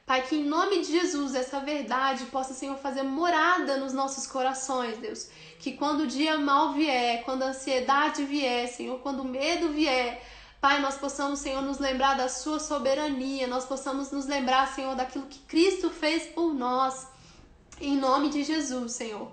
Pai, 0.05 0.23
que 0.23 0.35
em 0.35 0.45
nome 0.45 0.81
de 0.81 0.91
Jesus 0.91 1.37
essa 1.37 1.61
verdade 1.61 2.25
possa, 2.27 2.53
Senhor, 2.53 2.77
fazer 2.77 3.05
morada 3.05 3.77
nos 3.77 3.93
nossos 3.93 4.27
corações, 4.27 4.99
Deus. 4.99 5.29
Que 5.61 5.75
quando 5.75 6.01
o 6.01 6.07
dia 6.09 6.37
mal 6.37 6.73
vier, 6.73 7.23
quando 7.25 7.45
a 7.45 7.51
ansiedade 7.51 8.25
vier, 8.25 8.67
Senhor, 8.67 8.99
quando 8.99 9.21
o 9.21 9.25
medo 9.25 9.69
vier, 9.69 10.21
Pai, 10.61 10.81
nós 10.81 10.97
possamos, 10.97 11.39
Senhor, 11.39 11.63
nos 11.63 11.79
lembrar 11.79 12.17
da 12.17 12.29
Sua 12.29 12.59
soberania, 12.59 13.47
nós 13.47 13.65
possamos 13.65 14.11
nos 14.11 14.27
lembrar, 14.27 14.67
Senhor, 14.75 14.97
daquilo 14.97 15.27
que 15.27 15.39
Cristo 15.41 15.91
fez 15.91 16.25
por 16.25 16.53
nós. 16.53 17.07
Em 17.81 17.97
nome 17.97 18.31
de 18.31 18.43
Jesus, 18.43 18.93
Senhor. 18.93 19.31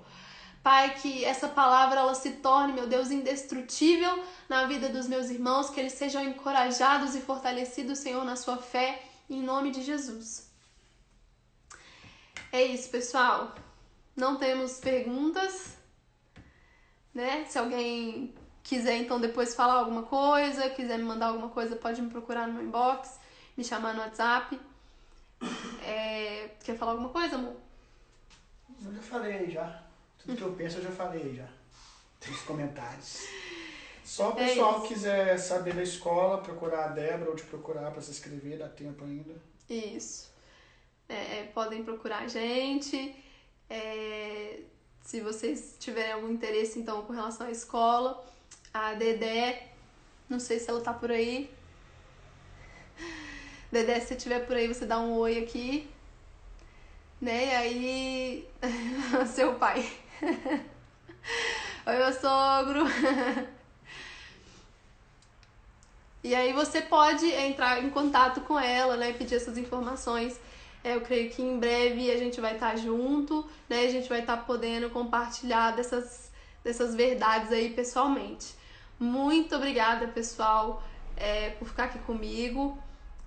Pai, 0.63 0.93
que 0.95 1.25
essa 1.25 1.47
palavra 1.47 2.01
ela 2.01 2.13
se 2.13 2.33
torne, 2.33 2.73
meu 2.73 2.85
Deus, 2.87 3.09
indestrutível 3.09 4.23
na 4.47 4.67
vida 4.67 4.89
dos 4.89 5.07
meus 5.07 5.29
irmãos, 5.29 5.71
que 5.71 5.79
eles 5.79 5.93
sejam 5.93 6.23
encorajados 6.23 7.15
e 7.15 7.21
fortalecidos, 7.21 7.97
Senhor, 7.97 8.23
na 8.23 8.35
sua 8.35 8.57
fé, 8.57 9.01
em 9.27 9.41
nome 9.41 9.71
de 9.71 9.81
Jesus. 9.81 10.51
É 12.51 12.63
isso, 12.63 12.89
pessoal. 12.89 13.55
Não 14.15 14.37
temos 14.37 14.79
perguntas, 14.79 15.75
né? 17.11 17.45
Se 17.45 17.57
alguém 17.57 18.35
quiser 18.61 18.97
então 18.97 19.19
depois 19.19 19.55
falar 19.55 19.73
alguma 19.73 20.03
coisa, 20.03 20.69
quiser 20.69 20.97
me 20.97 21.05
mandar 21.05 21.27
alguma 21.27 21.49
coisa, 21.49 21.75
pode 21.75 22.01
me 22.01 22.09
procurar 22.11 22.47
no 22.47 22.53
meu 22.53 22.63
inbox, 22.63 23.19
me 23.57 23.63
chamar 23.63 23.95
no 23.95 24.01
WhatsApp. 24.01 24.59
É... 25.83 26.49
Quer 26.63 26.77
falar 26.77 26.91
alguma 26.91 27.09
coisa, 27.09 27.35
amor? 27.35 27.55
Eu 28.85 28.93
já 28.93 29.01
falei 29.01 29.49
já. 29.49 29.90
Tudo 30.25 30.35
que 30.37 30.41
eu 30.43 30.53
penso 30.53 30.77
eu 30.77 30.83
já 30.83 30.91
falei 30.91 31.35
já. 31.35 31.47
Nos 32.29 32.41
comentários. 32.41 33.25
Só 34.03 34.33
o 34.33 34.39
É 34.39 34.47
pessoal 34.47 34.73
isso. 34.73 34.81
que 34.83 34.93
quiser 34.93 35.37
saber 35.37 35.73
da 35.73 35.83
escola, 35.83 36.41
procurar 36.41 36.85
a 36.85 36.87
Débora 36.89 37.29
ou 37.29 37.35
te 37.35 37.43
procurar 37.43 37.91
para 37.91 38.01
se 38.01 38.11
inscrever, 38.11 38.57
dá 38.57 38.67
tempo 38.67 39.03
ainda. 39.03 39.33
Isso. 39.69 40.29
É, 41.07 41.43
podem 41.53 41.83
procurar 41.83 42.19
a 42.19 42.27
gente. 42.27 43.15
É, 43.69 44.59
se 45.03 45.21
vocês 45.21 45.75
tiverem 45.79 46.11
algum 46.13 46.29
interesse, 46.29 46.77
então, 46.79 47.03
com 47.03 47.13
relação 47.13 47.47
à 47.47 47.51
escola, 47.51 48.23
a 48.73 48.93
Dedé, 48.93 49.69
não 50.29 50.39
sei 50.39 50.59
se 50.59 50.69
ela 50.69 50.81
tá 50.81 50.93
por 50.93 51.09
aí. 51.11 51.49
Dedé, 53.71 53.99
se 53.99 54.07
você 54.07 54.13
estiver 54.15 54.45
por 54.45 54.55
aí, 54.55 54.67
você 54.67 54.85
dá 54.85 54.99
um 54.99 55.13
oi 55.17 55.39
aqui. 55.39 55.89
Né? 57.19 57.45
E 57.45 57.55
aí. 57.55 58.49
Seu 59.33 59.55
pai. 59.55 59.89
oi, 61.87 61.97
meu 61.97 62.13
sogro. 62.13 62.83
E 66.23 66.35
aí 66.35 66.53
você 66.53 66.83
pode 66.83 67.25
entrar 67.25 67.83
em 67.83 67.89
contato 67.89 68.41
com 68.41 68.59
ela, 68.59 68.95
né? 68.95 69.11
Pedir 69.11 69.37
essas 69.37 69.57
informações. 69.57 70.39
É, 70.83 70.93
eu 70.95 71.01
creio 71.01 71.31
que 71.31 71.41
em 71.41 71.57
breve 71.57 72.11
a 72.11 72.17
gente 72.17 72.39
vai 72.39 72.53
estar 72.53 72.75
junto, 72.75 73.43
né? 73.67 73.85
A 73.85 73.89
gente 73.89 74.07
vai 74.07 74.19
estar 74.19 74.37
podendo 74.37 74.91
compartilhar 74.91 75.71
dessas, 75.71 76.31
dessas 76.63 76.93
verdades 76.93 77.51
aí 77.51 77.71
pessoalmente. 77.73 78.53
Muito 78.99 79.55
obrigada, 79.55 80.07
pessoal, 80.09 80.83
é, 81.17 81.49
por 81.51 81.67
ficar 81.67 81.85
aqui 81.85 81.97
comigo. 81.97 82.77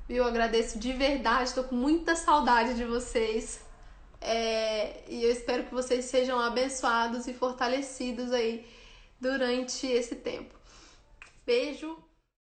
Eu 0.08 0.24
agradeço 0.24 0.78
de 0.78 0.92
verdade, 0.92 1.48
estou 1.48 1.64
com 1.64 1.74
muita 1.74 2.14
saudade 2.14 2.74
de 2.74 2.84
vocês. 2.84 3.63
É, 4.24 5.04
e 5.08 5.22
eu 5.22 5.30
espero 5.30 5.64
que 5.64 5.74
vocês 5.74 6.06
sejam 6.06 6.40
abençoados 6.40 7.26
e 7.26 7.34
fortalecidos 7.34 8.32
aí 8.32 8.66
durante 9.20 9.86
esse 9.86 10.16
tempo. 10.16 10.54
Beijo! 11.44 12.03